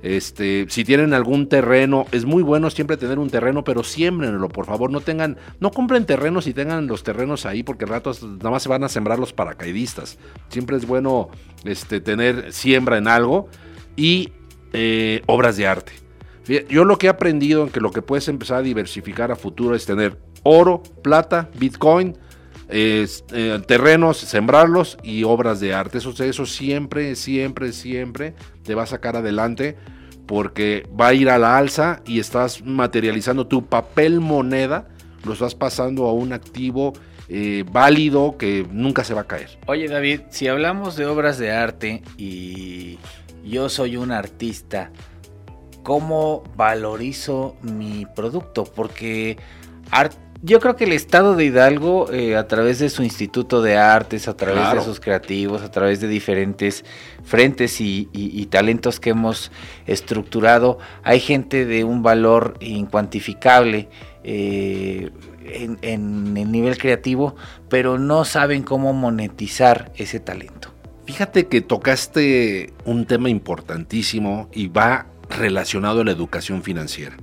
Este, 0.02 0.66
si 0.68 0.84
tienen 0.84 1.14
algún 1.14 1.48
terreno, 1.48 2.06
es 2.12 2.26
muy 2.26 2.42
bueno 2.42 2.70
siempre 2.70 2.96
tener 2.96 3.18
un 3.18 3.30
terreno, 3.30 3.64
pero 3.64 3.82
siembrenlo, 3.82 4.48
por 4.48 4.66
favor, 4.66 4.90
no 4.90 5.00
tengan, 5.00 5.38
no 5.58 5.70
compren 5.70 6.04
terrenos 6.04 6.46
y 6.46 6.52
tengan 6.52 6.86
los 6.86 7.02
terrenos 7.02 7.46
ahí, 7.46 7.62
porque 7.62 7.86
ratos 7.86 8.22
nada 8.22 8.50
más 8.50 8.62
se 8.62 8.68
van 8.68 8.84
a 8.84 8.88
sembrar 8.88 9.18
los 9.18 9.32
paracaidistas. 9.32 10.18
Siempre 10.48 10.76
es 10.76 10.86
bueno 10.86 11.30
este, 11.64 12.00
tener 12.00 12.52
siembra 12.52 12.98
en 12.98 13.08
algo 13.08 13.48
y 13.96 14.32
eh, 14.72 15.22
obras 15.26 15.56
de 15.56 15.66
arte. 15.66 15.92
Yo 16.68 16.84
lo 16.84 16.96
que 16.98 17.06
he 17.06 17.10
aprendido 17.10 17.64
en 17.64 17.70
que 17.70 17.80
lo 17.80 17.90
que 17.90 18.02
puedes 18.02 18.28
empezar 18.28 18.58
a 18.58 18.62
diversificar 18.62 19.32
a 19.32 19.36
futuro 19.36 19.74
es 19.74 19.84
tener 19.84 20.16
oro, 20.42 20.82
plata, 21.02 21.48
bitcoin, 21.58 22.16
eh, 22.68 23.06
terrenos, 23.66 24.18
sembrarlos 24.18 24.98
y 25.02 25.24
obras 25.24 25.60
de 25.60 25.74
arte. 25.74 25.98
Eso, 25.98 26.12
eso 26.22 26.46
siempre, 26.46 27.14
siempre, 27.14 27.72
siempre 27.72 28.34
te 28.64 28.74
va 28.74 28.84
a 28.84 28.86
sacar 28.86 29.16
adelante 29.16 29.76
porque 30.26 30.88
va 30.98 31.08
a 31.08 31.14
ir 31.14 31.30
a 31.30 31.38
la 31.38 31.56
alza 31.56 32.02
y 32.04 32.18
estás 32.18 32.62
materializando 32.64 33.46
tu 33.46 33.66
papel 33.66 34.20
moneda, 34.20 34.88
lo 35.24 35.32
estás 35.32 35.54
pasando 35.54 36.06
a 36.06 36.12
un 36.12 36.32
activo 36.32 36.92
eh, 37.28 37.64
válido 37.70 38.36
que 38.36 38.66
nunca 38.70 39.04
se 39.04 39.14
va 39.14 39.22
a 39.22 39.26
caer. 39.26 39.58
Oye 39.66 39.88
David, 39.88 40.22
si 40.30 40.48
hablamos 40.48 40.96
de 40.96 41.06
obras 41.06 41.38
de 41.38 41.52
arte 41.52 42.02
y 42.16 42.98
yo 43.44 43.68
soy 43.68 43.96
un 43.96 44.10
artista, 44.10 44.90
¿cómo 45.84 46.42
valorizo 46.56 47.56
mi 47.62 48.06
producto? 48.14 48.64
Porque 48.64 49.36
arte 49.90 50.25
yo 50.46 50.60
creo 50.60 50.76
que 50.76 50.84
el 50.84 50.92
Estado 50.92 51.34
de 51.34 51.46
Hidalgo, 51.46 52.12
eh, 52.12 52.36
a 52.36 52.46
través 52.46 52.78
de 52.78 52.88
su 52.88 53.02
Instituto 53.02 53.62
de 53.62 53.76
Artes, 53.76 54.28
a 54.28 54.36
través 54.36 54.72
de 54.74 54.80
sus 54.80 55.00
creativos, 55.00 55.62
a 55.62 55.72
través 55.72 56.00
de 56.00 56.06
diferentes 56.06 56.84
frentes 57.24 57.80
y, 57.80 58.46
talentos 58.48 59.00
que 59.00 59.10
hemos 59.10 59.50
estructurado, 59.88 60.78
hay 61.02 61.18
gente 61.18 61.66
de 61.66 61.82
un 61.82 62.04
valor 62.04 62.56
incuantificable 62.60 63.88
eh, 64.22 65.10
en, 65.46 66.36
el 66.36 66.52
nivel 66.52 66.78
creativo, 66.78 67.34
pero 67.68 67.98
no 67.98 68.24
saben 68.24 68.62
cómo 68.62 68.92
monetizar 68.92 69.90
ese 69.96 70.20
talento. 70.20 70.72
Fíjate 71.06 71.48
que 71.48 71.60
tocaste 71.60 72.72
un 72.84 73.06
tema 73.06 73.30
importantísimo 73.30 74.48
y 74.52 74.68
va 74.68 75.06
relacionado 75.28 76.02
a 76.02 76.04
la 76.04 76.12
educación 76.12 76.62
financiera. 76.62 77.16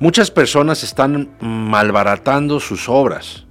Muchas 0.00 0.30
personas 0.30 0.82
están 0.82 1.30
malbaratando 1.40 2.60
sus 2.60 2.88
obras 2.88 3.44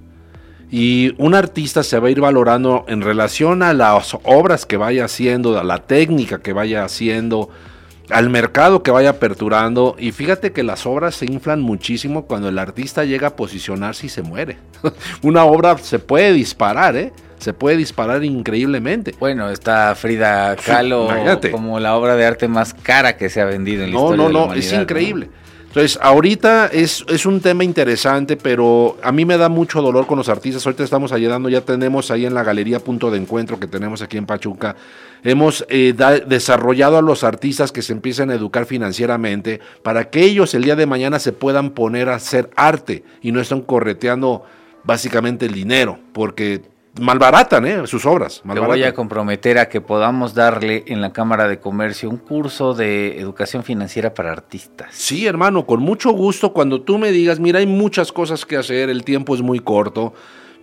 y 0.70 1.14
un 1.18 1.34
artista 1.34 1.82
se 1.82 1.98
va 1.98 2.08
a 2.08 2.10
ir 2.10 2.20
valorando 2.20 2.84
en 2.88 3.00
relación 3.00 3.62
a 3.62 3.72
las 3.72 4.16
obras 4.24 4.66
que 4.66 4.76
vaya 4.76 5.04
haciendo, 5.04 5.58
a 5.58 5.64
la 5.64 5.78
técnica 5.78 6.40
que 6.42 6.52
vaya 6.52 6.84
haciendo, 6.84 7.48
al 8.10 8.28
mercado 8.28 8.82
que 8.82 8.90
vaya 8.90 9.10
aperturando. 9.10 9.96
Y 9.98 10.12
fíjate 10.12 10.52
que 10.52 10.62
las 10.62 10.84
obras 10.84 11.14
se 11.14 11.26
inflan 11.26 11.60
muchísimo 11.60 12.26
cuando 12.26 12.48
el 12.48 12.58
artista 12.58 13.04
llega 13.04 13.28
a 13.28 13.36
posicionarse 13.36 14.06
y 14.06 14.08
se 14.08 14.22
muere. 14.22 14.58
Una 15.22 15.44
obra 15.44 15.78
se 15.78 15.98
puede 15.98 16.32
disparar, 16.32 16.96
¿eh? 16.96 17.12
Se 17.38 17.52
puede 17.52 17.76
disparar 17.76 18.24
increíblemente. 18.24 19.14
Bueno, 19.20 19.50
está 19.50 19.94
Frida 19.94 20.56
Kahlo 20.56 21.08
como 21.50 21.78
la 21.78 21.94
obra 21.94 22.16
de 22.16 22.24
arte 22.24 22.48
más 22.48 22.74
cara 22.74 23.16
que 23.16 23.28
se 23.28 23.40
ha 23.40 23.44
vendido 23.44 23.84
en 23.84 23.90
la 23.92 23.96
historia. 23.96 24.16
No, 24.16 24.28
no, 24.28 24.46
no, 24.46 24.54
es 24.54 24.72
increíble. 24.72 25.28
Entonces, 25.74 25.98
ahorita 26.00 26.68
es, 26.68 27.04
es, 27.08 27.26
un 27.26 27.40
tema 27.40 27.64
interesante, 27.64 28.36
pero 28.36 28.96
a 29.02 29.10
mí 29.10 29.24
me 29.24 29.36
da 29.36 29.48
mucho 29.48 29.82
dolor 29.82 30.06
con 30.06 30.16
los 30.16 30.28
artistas. 30.28 30.64
Ahorita 30.64 30.84
estamos 30.84 31.10
ayudando, 31.10 31.48
ya 31.48 31.62
tenemos 31.62 32.12
ahí 32.12 32.26
en 32.26 32.32
la 32.32 32.44
galería 32.44 32.78
punto 32.78 33.10
de 33.10 33.18
encuentro 33.18 33.58
que 33.58 33.66
tenemos 33.66 34.00
aquí 34.00 34.16
en 34.16 34.24
Pachuca. 34.24 34.76
Hemos 35.24 35.66
eh, 35.68 35.92
desarrollado 36.28 36.96
a 36.96 37.02
los 37.02 37.24
artistas 37.24 37.72
que 37.72 37.82
se 37.82 37.92
empiecen 37.92 38.30
a 38.30 38.34
educar 38.34 38.66
financieramente 38.66 39.58
para 39.82 40.10
que 40.10 40.22
ellos 40.22 40.54
el 40.54 40.62
día 40.62 40.76
de 40.76 40.86
mañana 40.86 41.18
se 41.18 41.32
puedan 41.32 41.70
poner 41.70 42.08
a 42.08 42.14
hacer 42.14 42.50
arte 42.54 43.02
y 43.20 43.32
no 43.32 43.40
estén 43.40 43.62
correteando 43.62 44.44
básicamente 44.84 45.46
el 45.46 45.54
dinero, 45.54 45.98
porque 46.12 46.62
malbaratan 47.00 47.66
¿eh? 47.66 47.86
sus 47.86 48.06
obras. 48.06 48.42
Me 48.44 48.58
voy 48.60 48.82
a 48.84 48.94
comprometer 48.94 49.58
a 49.58 49.68
que 49.68 49.80
podamos 49.80 50.34
darle 50.34 50.84
en 50.86 51.00
la 51.00 51.12
Cámara 51.12 51.48
de 51.48 51.58
Comercio 51.58 52.08
un 52.08 52.18
curso 52.18 52.74
de 52.74 53.18
educación 53.18 53.64
financiera 53.64 54.14
para 54.14 54.32
artistas. 54.32 54.88
Sí, 54.92 55.26
hermano, 55.26 55.66
con 55.66 55.80
mucho 55.80 56.10
gusto. 56.12 56.52
Cuando 56.52 56.82
tú 56.82 56.98
me 56.98 57.10
digas, 57.10 57.40
mira, 57.40 57.58
hay 57.58 57.66
muchas 57.66 58.12
cosas 58.12 58.46
que 58.46 58.56
hacer, 58.56 58.90
el 58.90 59.04
tiempo 59.04 59.34
es 59.34 59.42
muy 59.42 59.58
corto. 59.58 60.14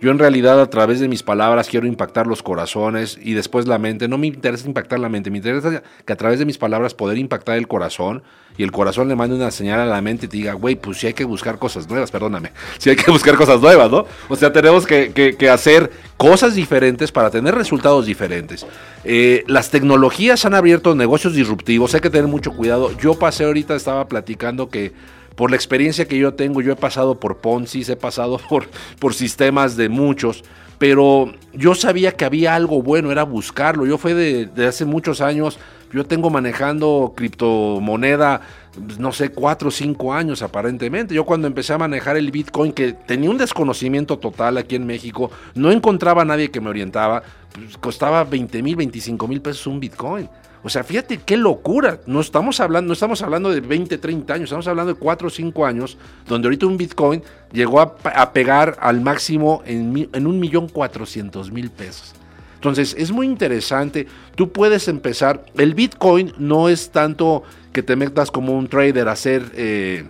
Yo 0.02 0.10
en 0.10 0.18
realidad 0.18 0.60
a 0.60 0.68
través 0.68 0.98
de 0.98 1.06
mis 1.06 1.22
palabras 1.22 1.68
quiero 1.68 1.86
impactar 1.86 2.26
los 2.26 2.42
corazones 2.42 3.16
y 3.22 3.34
después 3.34 3.68
la 3.68 3.78
mente. 3.78 4.08
No 4.08 4.18
me 4.18 4.26
interesa 4.26 4.66
impactar 4.66 4.98
la 4.98 5.08
mente, 5.08 5.30
me 5.30 5.36
interesa 5.36 5.80
que 6.04 6.12
a 6.12 6.16
través 6.16 6.40
de 6.40 6.44
mis 6.44 6.58
palabras 6.58 6.92
poder 6.92 7.18
impactar 7.18 7.56
el 7.56 7.68
corazón 7.68 8.24
y 8.58 8.64
el 8.64 8.72
corazón 8.72 9.06
le 9.06 9.14
mande 9.14 9.36
una 9.36 9.52
señal 9.52 9.78
a 9.78 9.86
la 9.86 10.02
mente 10.02 10.26
y 10.26 10.28
te 10.28 10.36
diga, 10.38 10.54
güey, 10.54 10.74
pues 10.74 10.98
sí 10.98 11.06
hay 11.06 11.14
que 11.14 11.22
buscar 11.22 11.56
cosas 11.60 11.88
nuevas, 11.88 12.10
perdóname, 12.10 12.50
sí 12.78 12.90
hay 12.90 12.96
que 12.96 13.12
buscar 13.12 13.36
cosas 13.36 13.60
nuevas, 13.60 13.92
¿no? 13.92 14.04
O 14.28 14.34
sea, 14.34 14.52
tenemos 14.52 14.86
que, 14.86 15.36
hacer 15.48 15.92
cosas 16.16 16.56
diferentes 16.56 17.12
para 17.12 17.30
tener 17.30 17.54
resultados 17.54 18.04
diferentes. 18.04 18.66
Eh, 19.04 19.44
las 19.46 19.70
tecnologías 19.70 20.44
han 20.44 20.54
abierto 20.54 20.96
negocios 20.96 21.34
disruptivos, 21.34 21.94
hay 21.94 22.00
que 22.00 22.10
tener 22.10 22.26
mucho 22.26 22.50
cuidado. 22.50 22.90
Yo 22.98 23.14
pasé 23.14 23.44
ahorita, 23.44 23.76
estaba 23.76 24.08
platicando 24.08 24.68
que 24.68 24.92
por 25.34 25.50
la 25.50 25.56
experiencia 25.56 26.06
que 26.06 26.18
yo 26.18 26.34
tengo, 26.34 26.60
yo 26.60 26.72
he 26.72 26.76
pasado 26.76 27.18
por 27.18 27.38
Ponzi, 27.38 27.82
he 27.90 27.96
pasado 27.96 28.38
por, 28.48 28.68
por 28.98 29.14
sistemas 29.14 29.76
de 29.76 29.88
muchos, 29.88 30.44
pero 30.82 31.32
yo 31.52 31.76
sabía 31.76 32.10
que 32.10 32.24
había 32.24 32.56
algo 32.56 32.82
bueno, 32.82 33.12
era 33.12 33.22
buscarlo. 33.22 33.86
Yo 33.86 33.98
fue 33.98 34.14
de, 34.14 34.66
hace 34.66 34.84
muchos 34.84 35.20
años, 35.20 35.60
yo 35.92 36.04
tengo 36.04 36.28
manejando 36.28 37.12
criptomoneda, 37.16 38.40
pues, 38.84 38.98
no 38.98 39.12
sé, 39.12 39.28
cuatro 39.28 39.68
o 39.68 39.70
cinco 39.70 40.12
años 40.12 40.42
aparentemente. 40.42 41.14
Yo 41.14 41.24
cuando 41.24 41.46
empecé 41.46 41.72
a 41.72 41.78
manejar 41.78 42.16
el 42.16 42.32
Bitcoin, 42.32 42.72
que 42.72 42.94
tenía 42.94 43.30
un 43.30 43.38
desconocimiento 43.38 44.18
total 44.18 44.58
aquí 44.58 44.74
en 44.74 44.84
México, 44.84 45.30
no 45.54 45.70
encontraba 45.70 46.22
a 46.22 46.24
nadie 46.24 46.50
que 46.50 46.60
me 46.60 46.70
orientaba, 46.70 47.22
pues, 47.52 47.76
costaba 47.78 48.24
20 48.24 48.60
mil, 48.60 48.74
25 48.74 49.28
mil 49.28 49.40
pesos 49.40 49.68
un 49.68 49.78
Bitcoin. 49.78 50.28
O 50.64 50.68
sea, 50.68 50.84
fíjate 50.84 51.18
qué 51.18 51.36
locura. 51.36 52.00
No 52.06 52.20
estamos 52.20 52.60
hablando, 52.60 52.88
no 52.88 52.92
estamos 52.92 53.22
hablando 53.22 53.50
de 53.50 53.60
20, 53.60 53.98
30 53.98 54.34
años, 54.34 54.44
estamos 54.44 54.68
hablando 54.68 54.94
de 54.94 54.98
4 54.98 55.26
o 55.26 55.30
5 55.30 55.66
años, 55.66 55.98
donde 56.26 56.46
ahorita 56.46 56.66
un 56.66 56.76
Bitcoin 56.76 57.22
llegó 57.52 57.80
a, 57.80 58.32
pegar 58.32 58.76
al 58.80 59.00
máximo 59.00 59.62
en, 59.66 60.08
en 60.12 60.26
un 60.26 60.38
millón 60.38 60.68
cuatrocientos 60.68 61.50
mil 61.50 61.70
pesos. 61.70 62.14
Entonces, 62.54 62.94
es 62.96 63.10
muy 63.10 63.26
interesante. 63.26 64.06
Tú 64.36 64.52
puedes 64.52 64.86
empezar. 64.86 65.44
El 65.56 65.74
Bitcoin 65.74 66.32
no 66.38 66.68
es 66.68 66.90
tanto 66.90 67.42
que 67.72 67.82
te 67.82 67.96
metas 67.96 68.30
como 68.30 68.56
un 68.56 68.68
trader 68.68 69.08
a 69.08 69.12
hacer 69.12 69.50
eh, 69.54 70.04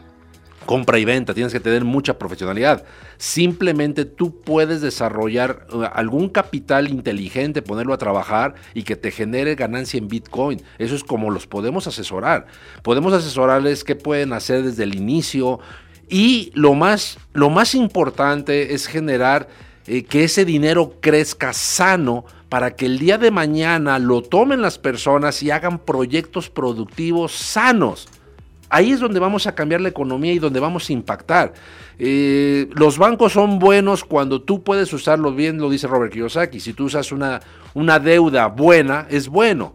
compra 0.64 0.98
y 0.98 1.04
venta. 1.04 1.34
Tienes 1.34 1.52
que 1.52 1.60
tener 1.60 1.84
mucha 1.84 2.18
profesionalidad. 2.18 2.84
Simplemente 3.18 4.04
tú 4.04 4.40
puedes 4.40 4.80
desarrollar 4.80 5.66
uh, 5.72 5.82
algún 5.92 6.28
capital 6.28 6.88
inteligente, 6.88 7.62
ponerlo 7.62 7.94
a 7.94 7.98
trabajar 7.98 8.54
y 8.74 8.82
que 8.82 8.96
te 8.96 9.10
genere 9.10 9.54
ganancia 9.54 9.98
en 9.98 10.08
Bitcoin. 10.08 10.62
Eso 10.78 10.94
es 10.94 11.04
como 11.04 11.30
los 11.30 11.46
podemos 11.46 11.86
asesorar. 11.86 12.46
Podemos 12.82 13.12
asesorarles 13.12 13.84
qué 13.84 13.94
pueden 13.94 14.32
hacer 14.32 14.62
desde 14.62 14.84
el 14.84 14.94
inicio. 14.94 15.60
Y 16.08 16.50
lo 16.54 16.74
más, 16.74 17.18
lo 17.32 17.50
más 17.50 17.74
importante 17.74 18.74
es 18.74 18.86
generar 18.86 19.48
eh, 19.86 20.04
que 20.04 20.24
ese 20.24 20.44
dinero 20.44 20.94
crezca 21.00 21.52
sano 21.52 22.24
para 22.48 22.76
que 22.76 22.84
el 22.84 22.98
día 22.98 23.16
de 23.16 23.30
mañana 23.30 23.98
lo 23.98 24.20
tomen 24.20 24.60
las 24.60 24.78
personas 24.78 25.42
y 25.42 25.50
hagan 25.50 25.78
proyectos 25.78 26.50
productivos 26.50 27.32
sanos. 27.32 28.08
Ahí 28.74 28.90
es 28.90 29.00
donde 29.00 29.20
vamos 29.20 29.46
a 29.46 29.54
cambiar 29.54 29.82
la 29.82 29.90
economía 29.90 30.32
y 30.32 30.38
donde 30.38 30.58
vamos 30.58 30.88
a 30.88 30.92
impactar. 30.94 31.52
Eh, 31.98 32.70
los 32.72 32.96
bancos 32.96 33.34
son 33.34 33.58
buenos 33.58 34.02
cuando 34.02 34.40
tú 34.40 34.64
puedes 34.64 34.90
usarlos 34.94 35.36
bien, 35.36 35.58
lo 35.58 35.68
dice 35.68 35.86
Robert 35.86 36.10
Kiyosaki. 36.10 36.58
Si 36.58 36.72
tú 36.72 36.86
usas 36.86 37.12
una, 37.12 37.40
una 37.74 37.98
deuda 37.98 38.46
buena, 38.46 39.06
es 39.10 39.28
bueno. 39.28 39.74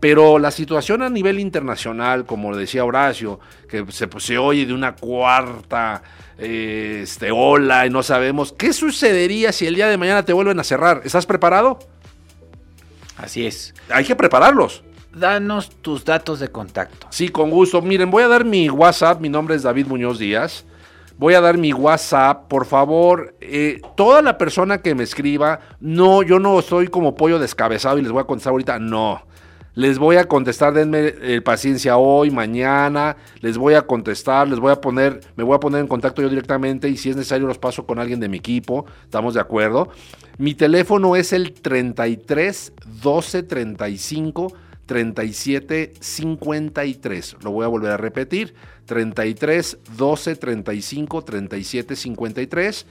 Pero 0.00 0.38
la 0.38 0.50
situación 0.50 1.02
a 1.02 1.10
nivel 1.10 1.40
internacional, 1.40 2.24
como 2.24 2.56
decía 2.56 2.86
Horacio, 2.86 3.38
que 3.68 3.84
se, 3.90 4.08
pues, 4.08 4.24
se 4.24 4.38
oye 4.38 4.64
de 4.64 4.72
una 4.72 4.96
cuarta 4.96 6.02
eh, 6.38 7.00
este, 7.02 7.30
ola 7.30 7.84
y 7.84 7.90
no 7.90 8.02
sabemos, 8.02 8.54
¿qué 8.56 8.72
sucedería 8.72 9.52
si 9.52 9.66
el 9.66 9.74
día 9.74 9.88
de 9.88 9.98
mañana 9.98 10.24
te 10.24 10.32
vuelven 10.32 10.58
a 10.58 10.64
cerrar? 10.64 11.02
¿Estás 11.04 11.26
preparado? 11.26 11.80
Así 13.18 13.46
es. 13.46 13.74
Hay 13.90 14.06
que 14.06 14.16
prepararlos. 14.16 14.84
Danos 15.14 15.70
tus 15.82 16.04
datos 16.04 16.40
de 16.40 16.48
contacto. 16.48 17.06
Sí, 17.10 17.28
con 17.28 17.50
gusto. 17.50 17.80
Miren, 17.82 18.10
voy 18.10 18.22
a 18.22 18.28
dar 18.28 18.44
mi 18.44 18.68
WhatsApp, 18.68 19.20
mi 19.20 19.28
nombre 19.28 19.56
es 19.56 19.62
David 19.62 19.86
Muñoz 19.86 20.18
Díaz. 20.18 20.64
Voy 21.18 21.34
a 21.34 21.40
dar 21.40 21.58
mi 21.58 21.72
WhatsApp, 21.72 22.46
por 22.46 22.64
favor, 22.64 23.34
eh, 23.40 23.80
toda 23.96 24.22
la 24.22 24.38
persona 24.38 24.78
que 24.78 24.94
me 24.94 25.02
escriba, 25.02 25.58
no, 25.80 26.22
yo 26.22 26.38
no 26.38 26.62
soy 26.62 26.86
como 26.86 27.16
pollo 27.16 27.40
descabezado 27.40 27.98
y 27.98 28.02
les 28.02 28.12
voy 28.12 28.20
a 28.20 28.24
contestar 28.24 28.52
ahorita, 28.52 28.78
no. 28.78 29.22
Les 29.74 29.98
voy 29.98 30.14
a 30.14 30.26
contestar, 30.26 30.74
denme 30.74 31.14
eh, 31.20 31.40
paciencia 31.40 31.96
hoy, 31.96 32.30
mañana, 32.30 33.16
les 33.40 33.58
voy 33.58 33.74
a 33.74 33.82
contestar, 33.82 34.46
les 34.46 34.60
voy 34.60 34.70
a 34.70 34.80
poner, 34.80 35.20
me 35.34 35.42
voy 35.42 35.56
a 35.56 35.60
poner 35.60 35.80
en 35.80 35.88
contacto 35.88 36.22
yo 36.22 36.28
directamente 36.28 36.88
y 36.88 36.96
si 36.96 37.10
es 37.10 37.16
necesario 37.16 37.48
los 37.48 37.58
paso 37.58 37.84
con 37.84 37.98
alguien 37.98 38.20
de 38.20 38.28
mi 38.28 38.36
equipo, 38.36 38.86
estamos 39.02 39.34
de 39.34 39.40
acuerdo. 39.40 39.88
Mi 40.36 40.54
teléfono 40.54 41.16
es 41.16 41.32
el 41.32 41.52
33 41.52 42.72
12 43.02 43.42
35 43.42 44.52
37 44.88 45.92
53. 46.00 47.36
Lo 47.42 47.50
voy 47.50 47.64
a 47.66 47.68
volver 47.68 47.92
a 47.92 47.98
repetir. 47.98 48.54
33 48.86 49.78
12 49.98 50.36
35 50.36 51.24
37 51.24 51.94
53. 51.94 52.86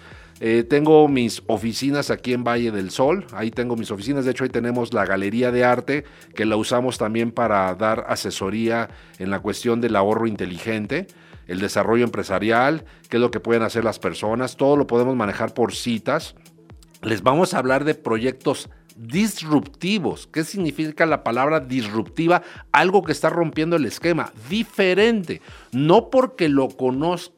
tengo 0.70 1.08
mis 1.08 1.42
oficinas 1.48 2.12
aquí 2.12 2.34
en 2.34 2.44
Valle 2.44 2.70
del 2.70 2.92
Sol, 2.92 3.26
ahí 3.34 3.50
tengo 3.50 3.76
mis 3.76 3.90
oficinas, 3.90 4.24
de 4.24 4.32
hecho 4.32 4.44
ahí 4.44 4.52
tenemos 4.52 4.94
la 4.94 5.08
Galería 5.08 5.52
de 5.52 5.66
Arte, 5.66 6.04
que 6.36 6.46
la 6.46 6.56
usamos 6.56 7.00
también 7.00 7.32
para 7.32 7.74
dar 7.74 8.06
asesoría 8.08 8.90
en 9.18 9.32
la 9.32 9.40
cuestión 9.40 9.82
del 9.82 9.96
ahorro 9.96 10.28
inteligente, 10.28 11.08
el 11.48 11.60
desarrollo 11.60 12.04
empresarial, 12.04 12.86
qué 13.10 13.18
es 13.18 13.22
lo 13.22 13.32
que 13.32 13.40
pueden 13.40 13.64
hacer 13.64 13.84
las 13.84 13.98
personas, 13.98 14.56
todo 14.56 14.78
lo 14.78 14.86
podemos 14.86 15.16
manejar 15.16 15.56
por 15.56 15.74
citas. 15.74 16.36
Les 17.02 17.24
vamos 17.24 17.56
a 17.56 17.58
hablar 17.58 17.86
de 17.86 17.96
proyectos 17.96 18.70
disruptivos. 18.98 20.28
¿Qué 20.32 20.44
significa 20.44 21.06
la 21.06 21.24
palabra 21.24 21.60
disruptiva? 21.60 22.42
Algo 22.72 23.04
que 23.04 23.12
está 23.12 23.30
rompiendo 23.30 23.76
el 23.76 23.86
esquema, 23.86 24.32
diferente. 24.50 25.42
No 25.72 26.10
porque 26.10 26.50
lo 26.50 26.70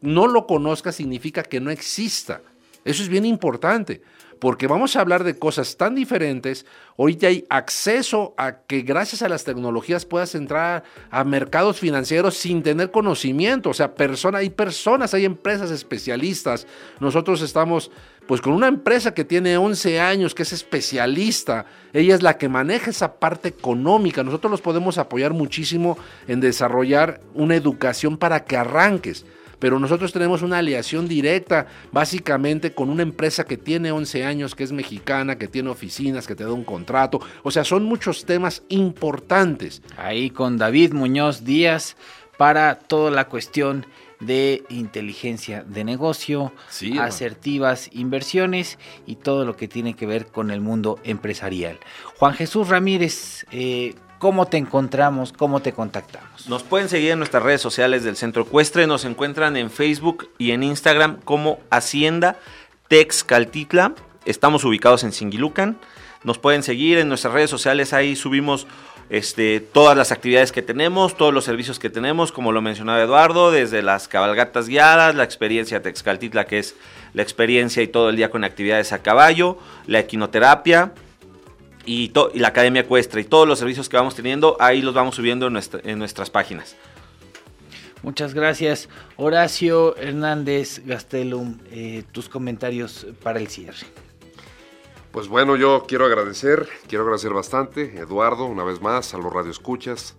no 0.01 0.27
lo 0.27 0.47
conozca 0.47 0.91
significa 0.91 1.43
que 1.43 1.59
no 1.59 1.71
exista. 1.71 2.41
Eso 2.85 3.03
es 3.03 3.09
bien 3.09 3.25
importante, 3.25 4.01
porque 4.39 4.67
vamos 4.67 4.95
a 4.95 5.01
hablar 5.01 5.23
de 5.23 5.37
cosas 5.37 5.77
tan 5.77 5.95
diferentes. 5.95 6.65
Ahorita 6.97 7.27
hay 7.27 7.45
acceso 7.49 8.33
a 8.37 8.61
que 8.61 8.81
gracias 8.81 9.21
a 9.21 9.29
las 9.29 9.43
tecnologías 9.43 10.05
puedas 10.05 10.33
entrar 10.35 10.83
a 11.11 11.23
mercados 11.23 11.79
financieros 11.79 12.35
sin 12.35 12.63
tener 12.63 12.91
conocimiento. 12.91 13.69
O 13.69 13.73
sea, 13.73 13.95
persona, 13.95 14.39
hay 14.39 14.49
personas, 14.49 15.13
hay 15.13 15.25
empresas 15.25 15.71
especialistas. 15.71 16.65
Nosotros 16.99 17.41
estamos 17.41 17.91
pues 18.29 18.41
con 18.41 18.53
una 18.53 18.67
empresa 18.67 19.15
que 19.15 19.25
tiene 19.25 19.57
11 19.57 19.99
años, 19.99 20.35
que 20.35 20.43
es 20.43 20.53
especialista, 20.53 21.65
ella 21.93 22.13
es 22.13 22.21
la 22.21 22.37
que 22.37 22.47
maneja 22.47 22.91
esa 22.91 23.15
parte 23.15 23.49
económica. 23.49 24.23
Nosotros 24.23 24.51
los 24.51 24.61
podemos 24.61 24.99
apoyar 24.99 25.33
muchísimo 25.33 25.97
en 26.27 26.39
desarrollar 26.39 27.21
una 27.33 27.55
educación 27.55 28.19
para 28.19 28.45
que 28.45 28.55
arranques. 28.55 29.25
Pero 29.59 29.79
nosotros 29.79 30.11
tenemos 30.13 30.41
una 30.41 30.59
aliación 30.59 31.07
directa, 31.07 31.67
básicamente 31.91 32.73
con 32.73 32.89
una 32.89 33.03
empresa 33.03 33.45
que 33.45 33.57
tiene 33.57 33.91
11 33.91 34.25
años, 34.25 34.55
que 34.55 34.63
es 34.63 34.71
mexicana, 34.71 35.37
que 35.37 35.47
tiene 35.47 35.69
oficinas, 35.69 36.27
que 36.27 36.35
te 36.35 36.43
da 36.43 36.53
un 36.53 36.63
contrato. 36.63 37.19
O 37.43 37.51
sea, 37.51 37.63
son 37.63 37.83
muchos 37.83 38.25
temas 38.25 38.63
importantes. 38.69 39.81
Ahí 39.97 40.29
con 40.29 40.57
David 40.57 40.93
Muñoz 40.93 41.43
Díaz 41.43 41.95
para 42.37 42.75
toda 42.75 43.11
la 43.11 43.27
cuestión 43.27 43.85
de 44.19 44.63
inteligencia 44.69 45.63
de 45.63 45.83
negocio, 45.83 46.53
asertivas 46.99 47.89
inversiones 47.93 48.77
y 49.05 49.15
todo 49.15 49.45
lo 49.45 49.55
que 49.55 49.67
tiene 49.67 49.93
que 49.93 50.05
ver 50.05 50.27
con 50.27 50.51
el 50.51 50.61
mundo 50.61 50.99
empresarial. 51.03 51.79
Juan 52.17 52.33
Jesús 52.33 52.67
Ramírez, 52.67 53.45
eh, 53.51 53.95
¿cómo 54.19 54.45
te 54.45 54.57
encontramos? 54.57 55.33
¿Cómo 55.33 55.61
te 55.61 55.73
contactamos? 55.73 56.47
Nos 56.47 56.61
pueden 56.61 56.89
seguir 56.89 57.11
en 57.11 57.19
nuestras 57.19 57.41
redes 57.41 57.61
sociales 57.61 58.03
del 58.03 58.17
Centro 58.17 58.43
Ecuestre, 58.43 58.85
nos 58.85 59.05
encuentran 59.05 59.57
en 59.57 59.71
Facebook 59.71 60.29
y 60.37 60.51
en 60.51 60.61
Instagram 60.61 61.19
como 61.23 61.59
Hacienda 61.71 62.37
Texcaltitla. 62.89 63.93
Estamos 64.25 64.63
ubicados 64.65 65.03
en 65.03 65.13
Singilucan. 65.13 65.79
Nos 66.23 66.37
pueden 66.37 66.63
seguir 66.63 66.97
en 66.97 67.07
nuestras 67.07 67.33
redes 67.33 67.49
sociales, 67.49 67.93
ahí 67.93 68.17
subimos 68.17 68.67
este, 69.09 69.61
todas 69.61 69.97
las 69.97 70.11
actividades 70.11 70.51
que 70.51 70.61
tenemos, 70.61 71.15
todos 71.15 71.33
los 71.33 71.45
servicios 71.45 71.79
que 71.79 71.89
tenemos, 71.89 72.33
como 72.33 72.51
lo 72.51 72.61
mencionaba 72.61 73.01
Eduardo, 73.01 73.51
desde 73.51 73.81
las 73.81 74.09
cabalgatas 74.09 74.67
guiadas, 74.67 75.15
la 75.15 75.23
experiencia 75.23 75.81
Texcaltitla, 75.81 76.45
que 76.45 76.59
es 76.59 76.75
la 77.13 77.21
experiencia 77.21 77.81
y 77.81 77.87
todo 77.87 78.09
el 78.09 78.17
día 78.17 78.29
con 78.29 78.43
actividades 78.43 78.91
a 78.91 79.01
caballo, 79.01 79.57
la 79.87 79.99
equinoterapia 79.99 80.91
y, 81.85 82.11
la 82.35 82.49
academia 82.49 82.81
ecuestre 82.81 83.21
y 83.21 83.23
todos 83.23 83.47
los 83.47 83.59
servicios 83.59 83.89
que 83.89 83.97
vamos 83.97 84.15
teniendo, 84.15 84.57
ahí 84.59 84.81
los 84.81 84.93
vamos 84.93 85.15
subiendo 85.15 85.47
en, 85.47 85.99
nuestras 85.99 86.29
páginas. 86.29 86.75
Muchas 88.01 88.33
gracias. 88.33 88.87
Horacio 89.17 89.95
Hernández 89.97 90.81
Gastelum, 90.85 91.57
eh, 91.71 92.03
tus 92.11 92.29
comentarios 92.29 93.07
para 93.21 93.39
el 93.39 93.49
cierre. 93.49 93.85
Pues 95.11 95.27
bueno, 95.27 95.55
yo 95.55 95.85
quiero 95.87 96.05
agradecer, 96.05 96.67
quiero 96.87 97.03
agradecer 97.03 97.33
bastante, 97.33 97.97
Eduardo, 97.99 98.45
una 98.45 98.63
vez 98.63 98.79
más, 98.79 99.13
a 99.15 99.17
los 99.17 99.33
radioescuchas, 99.33 100.15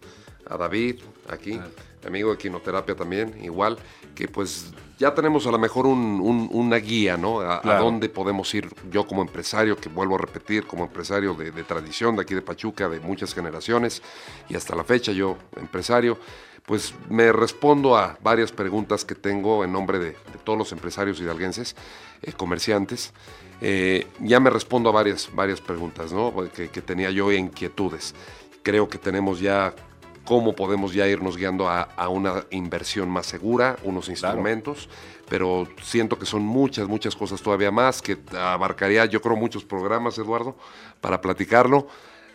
a 0.46 0.56
David, 0.56 0.96
aquí, 1.28 1.60
amigo 2.04 2.32
de 2.32 2.38
Quinoterapia 2.38 2.96
también, 2.96 3.42
igual, 3.42 3.78
que 4.16 4.26
pues 4.26 4.72
ya 5.00 5.14
tenemos 5.14 5.46
a 5.46 5.50
lo 5.50 5.58
mejor 5.58 5.86
una 5.86 6.76
guía, 6.76 7.16
¿no? 7.16 7.40
A, 7.40 7.78
dónde 7.78 8.10
podemos 8.10 8.54
ir 8.54 8.68
yo 8.90 9.06
como 9.06 9.22
empresario, 9.22 9.74
que 9.74 9.88
vuelvo 9.88 10.16
a 10.16 10.18
repetir, 10.18 10.66
como 10.66 10.84
empresario 10.84 11.32
de, 11.32 11.50
tradición 11.64 12.16
de 12.16 12.22
aquí 12.22 12.34
de 12.34 12.42
Pachuca, 12.42 12.86
de 12.86 13.00
muchas 13.00 13.32
generaciones, 13.32 14.02
y 14.50 14.56
hasta 14.56 14.76
la 14.76 14.84
fecha 14.84 15.12
yo 15.12 15.38
empresario, 15.56 16.18
pues 16.66 16.92
me 17.08 17.32
respondo 17.32 17.96
a 17.96 18.18
varias 18.22 18.52
preguntas 18.52 19.06
que 19.06 19.14
tengo 19.14 19.64
en 19.64 19.72
nombre 19.72 19.98
de, 19.98 20.16
todos 20.44 20.58
los 20.58 20.72
empresarios 20.72 21.18
hidalguenses, 21.18 21.76
eh, 22.20 22.34
comerciantes. 22.34 23.14
Eh, 23.62 24.06
ya 24.20 24.38
me 24.38 24.50
respondo 24.50 24.90
a 24.90 24.92
varias, 24.92 25.30
varias 25.34 25.62
preguntas 25.62 26.12
¿no? 26.12 26.34
que, 26.54 26.68
tenía 26.68 27.10
yo 27.10 27.32
inquietudes. 27.32 28.14
Creo 28.62 28.86
que 28.90 28.98
tenemos 28.98 29.40
ya 29.40 29.74
cómo 30.30 30.54
podemos 30.54 30.94
ya 30.94 31.08
irnos 31.08 31.36
guiando 31.36 31.68
a, 31.68 32.08
una 32.08 32.44
inversión 32.50 33.10
más 33.10 33.26
segura, 33.26 33.76
unos 33.82 34.08
instrumentos, 34.08 34.88
pero 35.28 35.66
siento 35.82 36.20
que 36.20 36.24
son 36.24 36.42
muchas, 36.42 36.86
muchas 36.86 37.16
cosas 37.16 37.42
todavía 37.42 37.72
más 37.72 38.00
que 38.00 38.16
abarcaría, 38.38 39.06
yo 39.06 39.20
creo, 39.20 39.34
muchos 39.34 39.64
programas, 39.64 40.16
Eduardo, 40.18 40.54
para 41.00 41.20
platicarlo. 41.20 41.88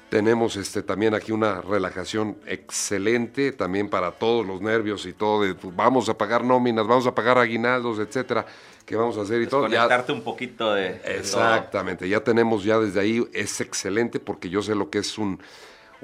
Tenemos 0.10 0.58
este, 0.58 0.84
también 0.84 1.14
aquí 1.14 1.32
una 1.32 1.62
relajación 1.62 2.38
excelente, 2.46 3.54
también 3.54 3.90
para 3.90 4.12
todos 4.12 4.46
los 4.46 4.60
nervios 4.60 5.06
y 5.06 5.14
todo, 5.14 5.44
de, 5.44 5.56
vamos 5.74 6.10
a 6.10 6.18
pagar 6.18 6.44
nóminas, 6.44 6.86
vamos 6.86 7.08
a 7.08 7.16
pagar 7.16 7.38
aguinaldos, 7.38 8.00
etcétera 8.00 8.46
que 8.86 8.98
vamos 8.98 9.18
a 9.18 9.22
hacer 9.22 9.42
y 9.42 9.48
todo. 9.48 9.62
Conectarte 9.62 10.12
un 10.12 10.22
poquito 10.22 10.74
de... 10.74 11.00
Exactamente, 11.06 12.10
ya 12.10 12.20
tenemos 12.20 12.66
ya 12.66 12.78
desde 12.78 13.00
ahí, 13.00 13.26
es 13.32 13.62
excelente 13.62 14.20
porque 14.20 14.50
yo 14.50 14.62
sé 14.62 14.76
lo 14.76 14.90
que 14.90 14.98
es 14.98 15.18
un, 15.18 15.40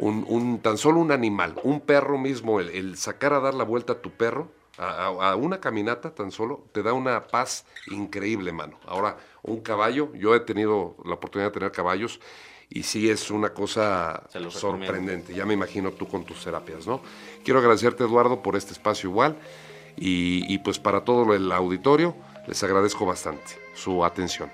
un, 0.02 0.60
tan 0.60 0.78
solo 0.78 1.00
un 1.00 1.12
animal, 1.12 1.56
un 1.64 1.80
perro 1.82 2.18
mismo, 2.18 2.60
el, 2.60 2.98
sacar 2.98 3.34
a 3.34 3.40
dar 3.40 3.54
la 3.54 3.64
vuelta 3.64 3.94
a 3.94 4.02
tu 4.02 4.12
perro, 4.12 4.52
a, 4.78 5.36
una 5.36 5.60
caminata 5.60 6.16
tan 6.16 6.32
solo, 6.32 6.66
te 6.72 6.82
da 6.82 6.94
una 6.94 7.28
paz 7.28 7.66
increíble, 7.92 8.52
mano. 8.52 8.80
Ahora, 8.88 9.18
un 9.44 9.62
caballo. 9.62 10.12
Yo 10.16 10.36
he 10.36 10.40
tenido 10.40 10.96
la 11.06 11.14
oportunidad 11.16 11.50
de 11.50 11.54
tener 11.54 11.72
caballos 11.72 12.20
y 12.70 12.84
sí 12.84 13.10
es 13.10 13.30
una 13.30 13.54
cosa 13.54 14.24
sorprendente. 14.50 15.34
Ya 15.34 15.46
me 15.46 15.54
imagino 15.54 15.92
tú 15.92 16.08
con 16.08 16.24
tus 16.24 16.44
terapias, 16.44 16.88
¿no? 16.88 17.02
Quiero 17.44 17.60
agradecerte, 17.60 18.04
Eduardo, 18.04 18.42
por 18.42 18.56
este 18.56 18.72
espacio 18.74 19.10
igual 19.10 19.36
y, 19.98 20.58
pues 20.60 20.80
para 20.80 21.02
todo 21.02 21.34
el 21.34 21.52
auditorio 21.52 22.16
les 22.48 22.64
agradezco 22.64 23.06
bastante 23.06 23.60
su 23.76 24.04
atención. 24.04 24.50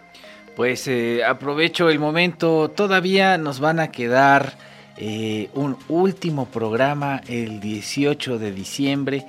Pues 0.55 0.87
eh, 0.87 1.23
aprovecho 1.23 1.89
el 1.89 1.99
momento, 1.99 2.69
todavía 2.69 3.37
nos 3.37 3.59
van 3.59 3.79
a 3.79 3.91
quedar 3.91 4.57
eh, 4.97 5.49
un 5.53 5.77
último 5.89 6.45
programa 6.45 7.21
el 7.27 7.59
18 7.59 8.39
de 8.39 8.51
diciembre. 8.51 9.25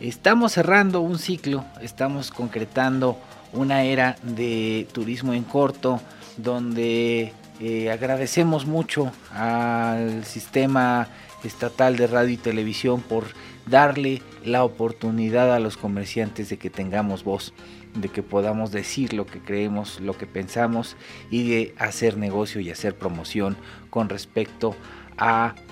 Estamos 0.00 0.52
cerrando 0.52 1.00
un 1.00 1.18
ciclo, 1.18 1.64
estamos 1.80 2.30
concretando 2.30 3.16
una 3.52 3.84
era 3.84 4.16
de 4.22 4.88
turismo 4.92 5.32
en 5.32 5.44
corto 5.44 6.00
donde 6.36 7.32
eh, 7.60 7.90
agradecemos 7.90 8.66
mucho 8.66 9.12
al 9.32 10.24
sistema 10.24 11.08
estatal 11.44 11.96
de 11.96 12.06
radio 12.06 12.34
y 12.34 12.36
televisión 12.36 13.00
por 13.00 13.24
darle 13.66 14.22
la 14.44 14.64
oportunidad 14.64 15.54
a 15.54 15.60
los 15.60 15.76
comerciantes 15.76 16.48
de 16.48 16.56
que 16.56 16.70
tengamos 16.70 17.22
voz, 17.22 17.52
de 17.94 18.08
que 18.08 18.22
podamos 18.22 18.72
decir 18.72 19.12
lo 19.12 19.26
que 19.26 19.38
creemos, 19.38 20.00
lo 20.00 20.16
que 20.16 20.26
pensamos 20.26 20.96
y 21.30 21.48
de 21.48 21.74
hacer 21.78 22.16
negocio 22.16 22.60
y 22.60 22.70
hacer 22.70 22.96
promoción 22.96 23.56
con 23.90 24.08
respecto 24.08 24.70
a 24.70 25.01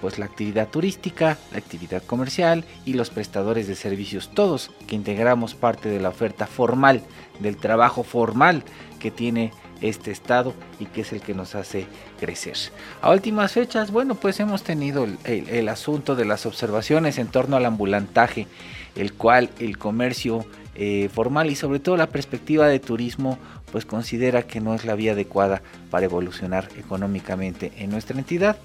pues 0.01 0.18
la 0.18 0.26
actividad 0.26 0.68
turística, 0.68 1.36
la 1.53 1.59
actividad 1.59 2.03
comercial 2.05 2.64
y 2.84 2.95
los 2.95 3.11
prestadores 3.11 3.66
de 3.66 3.74
servicios, 3.74 4.30
todos 4.32 4.70
que 4.86 4.95
integramos 4.95 5.55
parte 5.55 5.88
de 5.88 6.01
la 6.01 6.11
oferta 6.11 6.47
formal, 6.47 7.03
del 7.41 7.57
trabajo 7.57 8.03
formal 8.03 8.62
que 9.01 9.11
tiene 9.11 9.53
este 9.80 10.11
estado 10.11 10.55
y 10.78 10.86
que 10.86 11.01
es 11.01 11.12
el 11.12 11.20
que 11.20 11.34
nos 11.34 11.55
hace 11.55 11.86
crecer. 12.18 12.57
A 13.01 13.11
últimas 13.11 13.53
fechas, 13.53 13.91
bueno, 13.91 14.14
pues 14.14 14.38
hemos 14.41 14.62
tenido 14.62 15.07
el, 15.24 15.68
asunto 15.68 16.16
de 16.16 16.26
las 16.26 16.47
observaciones 16.47 17.18
en 17.18 17.28
torno 17.28 17.57
al 17.57 17.64
ambulantaje, 17.64 18.47
el 18.95 19.14
cual 19.14 19.51
el 19.59 19.78
comercio 19.78 20.45
eh, 20.74 21.09
formal 21.12 21.51
y 21.51 21.57
sobre 21.57 21.80
todo 21.80 21.97
la 21.97 22.09
perspectiva 22.09 22.68
de 22.68 22.78
turismo 22.78 23.38
pues 23.72 23.84
considera 23.84 24.43
que 24.43 24.61
no 24.61 24.74
es 24.74 24.84
la 24.84 24.95
vía 24.95 25.12
adecuada 25.12 25.62
para 25.91 26.07
evolucionar 26.07 26.68
económicamente 26.78 27.72
en 27.78 27.91
nuestra 27.91 28.18
entidad 28.18 28.57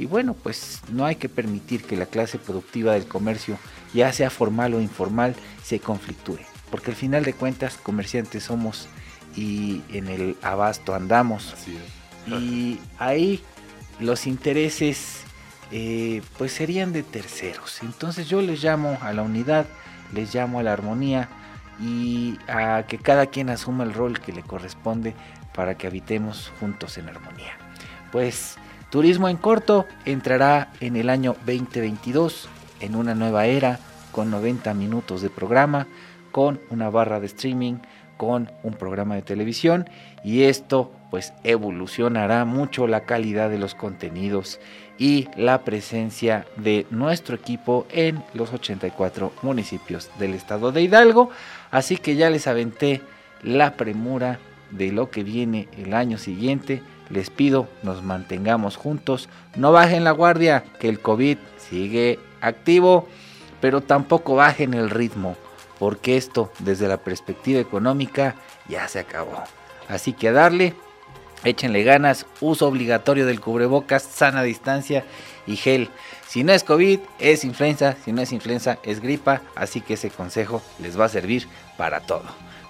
y 0.00 0.06
bueno 0.06 0.34
pues 0.34 0.80
no 0.90 1.04
hay 1.04 1.16
que 1.16 1.28
permitir 1.28 1.84
que 1.84 1.96
la 1.96 2.06
clase 2.06 2.38
productiva 2.38 2.94
del 2.94 3.06
comercio 3.06 3.58
ya 3.94 4.12
sea 4.12 4.30
formal 4.30 4.74
o 4.74 4.80
informal 4.80 5.34
se 5.62 5.78
conflictúe 5.78 6.38
porque 6.70 6.90
al 6.90 6.96
final 6.96 7.24
de 7.24 7.34
cuentas 7.34 7.76
comerciantes 7.76 8.44
somos 8.44 8.88
y 9.36 9.82
en 9.90 10.08
el 10.08 10.36
abasto 10.42 10.94
andamos. 10.94 11.54
Y 12.26 12.78
ahí 12.98 13.42
los 13.98 14.26
intereses 14.26 15.22
eh, 15.72 16.22
pues 16.38 16.52
serían 16.52 16.92
de 16.92 17.02
terceros. 17.02 17.80
Entonces 17.82 18.28
yo 18.28 18.40
les 18.40 18.62
llamo 18.62 18.98
a 19.02 19.12
la 19.12 19.22
unidad, 19.22 19.66
les 20.12 20.34
llamo 20.34 20.60
a 20.60 20.62
la 20.62 20.72
armonía 20.72 21.28
y 21.80 22.38
a 22.48 22.84
que 22.86 22.98
cada 22.98 23.26
quien 23.26 23.50
asuma 23.50 23.84
el 23.84 23.94
rol 23.94 24.20
que 24.20 24.32
le 24.32 24.42
corresponde 24.42 25.14
para 25.54 25.76
que 25.76 25.86
habitemos 25.86 26.52
juntos 26.60 26.98
en 26.98 27.08
armonía. 27.08 27.56
Pues 28.12 28.56
Turismo 28.90 29.28
en 29.28 29.36
Corto 29.36 29.86
entrará 30.04 30.72
en 30.80 30.96
el 30.96 31.10
año 31.10 31.36
2022 31.46 32.48
en 32.80 32.96
una 32.96 33.14
nueva 33.14 33.46
era 33.46 33.78
con 34.10 34.32
90 34.32 34.74
minutos 34.74 35.22
de 35.22 35.30
programa, 35.30 35.86
con 36.32 36.60
una 36.70 36.90
barra 36.90 37.20
de 37.20 37.26
streaming, 37.26 37.74
con 38.16 38.50
un 38.64 38.74
programa 38.74 39.14
de 39.14 39.22
televisión 39.22 39.88
y 40.24 40.42
esto 40.42 40.90
pues 41.08 41.32
evolucionará 41.44 42.44
mucho 42.44 42.88
la 42.88 43.02
calidad 43.02 43.48
de 43.48 43.58
los 43.58 43.76
contenidos 43.76 44.58
y 44.98 45.28
la 45.36 45.62
presencia 45.62 46.46
de 46.56 46.84
nuestro 46.90 47.36
equipo 47.36 47.86
en 47.90 48.24
los 48.34 48.52
84 48.52 49.32
municipios 49.42 50.10
del 50.18 50.34
estado 50.34 50.72
de 50.72 50.82
Hidalgo. 50.82 51.30
Así 51.70 51.96
que 51.96 52.16
ya 52.16 52.28
les 52.28 52.48
aventé 52.48 53.02
la 53.42 53.76
premura 53.76 54.40
de 54.70 54.90
lo 54.90 55.10
que 55.10 55.22
viene 55.22 55.68
el 55.78 55.94
año 55.94 56.18
siguiente. 56.18 56.82
Les 57.10 57.28
pido 57.28 57.68
nos 57.82 58.02
mantengamos 58.02 58.76
juntos, 58.76 59.28
no 59.56 59.72
bajen 59.72 60.04
la 60.04 60.12
guardia, 60.12 60.64
que 60.78 60.88
el 60.88 61.00
COVID 61.00 61.38
sigue 61.58 62.18
activo, 62.40 63.08
pero 63.60 63.80
tampoco 63.82 64.36
bajen 64.36 64.74
el 64.74 64.90
ritmo 64.90 65.36
porque 65.80 66.18
esto 66.18 66.52
desde 66.58 66.86
la 66.86 66.98
perspectiva 66.98 67.58
económica 67.58 68.36
ya 68.68 68.86
se 68.86 69.00
acabó. 69.00 69.42
Así 69.88 70.12
que 70.12 70.28
a 70.28 70.32
darle, 70.32 70.74
échenle 71.42 71.82
ganas, 71.82 72.26
uso 72.40 72.68
obligatorio 72.68 73.24
del 73.24 73.40
cubrebocas, 73.40 74.02
sana 74.02 74.42
distancia 74.42 75.04
y 75.46 75.56
gel. 75.56 75.88
Si 76.28 76.44
no 76.44 76.52
es 76.52 76.64
COVID, 76.64 77.00
es 77.18 77.44
influenza, 77.44 77.96
si 78.04 78.12
no 78.12 78.20
es 78.20 78.30
influenza, 78.30 78.78
es 78.82 79.00
gripa, 79.00 79.40
así 79.56 79.80
que 79.80 79.94
ese 79.94 80.10
consejo 80.10 80.62
les 80.80 81.00
va 81.00 81.06
a 81.06 81.08
servir 81.08 81.48
para 81.78 82.00
todo. 82.00 82.24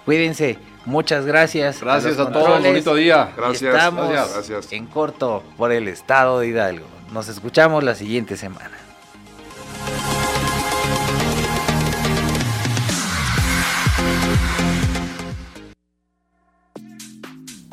Cuídense, 0.05 0.57
muchas 0.85 1.25
gracias. 1.25 1.81
Gracias 1.81 2.17
a, 2.19 2.31
todos, 2.31 2.63
bonito 2.63 2.95
día. 2.95 3.31
Gracias. 3.37 3.73
Estamos 3.73 4.09
gracias. 4.09 4.71
en 4.71 4.87
corto 4.87 5.43
por 5.57 5.71
el 5.71 5.87
estado 5.87 6.39
de 6.39 6.47
Hidalgo. 6.47 6.85
Nos 7.13 7.27
escuchamos 7.27 7.83
la 7.83 7.93
siguiente 7.93 8.37
semana. 8.37 8.71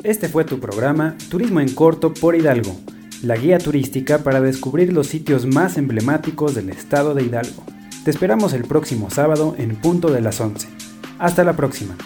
Este 0.03 0.29
fue 0.29 0.45
tu 0.45 0.59
programa 0.59 1.15
Turismo 1.29 1.59
en 1.59 1.73
Corto 1.75 2.13
por 2.13 2.35
Hidalgo, 2.35 2.75
la 3.21 3.35
guía 3.35 3.59
turística 3.59 4.19
para 4.19 4.39
descubrir 4.39 4.93
los 4.93 5.07
sitios 5.07 5.45
más 5.45 5.77
emblemáticos 5.77 6.55
del 6.55 6.69
estado 6.69 7.13
de 7.13 7.23
Hidalgo. 7.23 7.63
Te 8.05 8.11
esperamos 8.11 8.53
el 8.53 8.63
próximo 8.63 9.09
sábado 9.09 9.55
en 9.57 9.75
punto 9.75 10.09
de 10.09 10.21
las 10.21 10.39
11. 10.39 10.69
Hasta 11.19 11.43
la 11.43 11.53
próxima. 11.53 11.97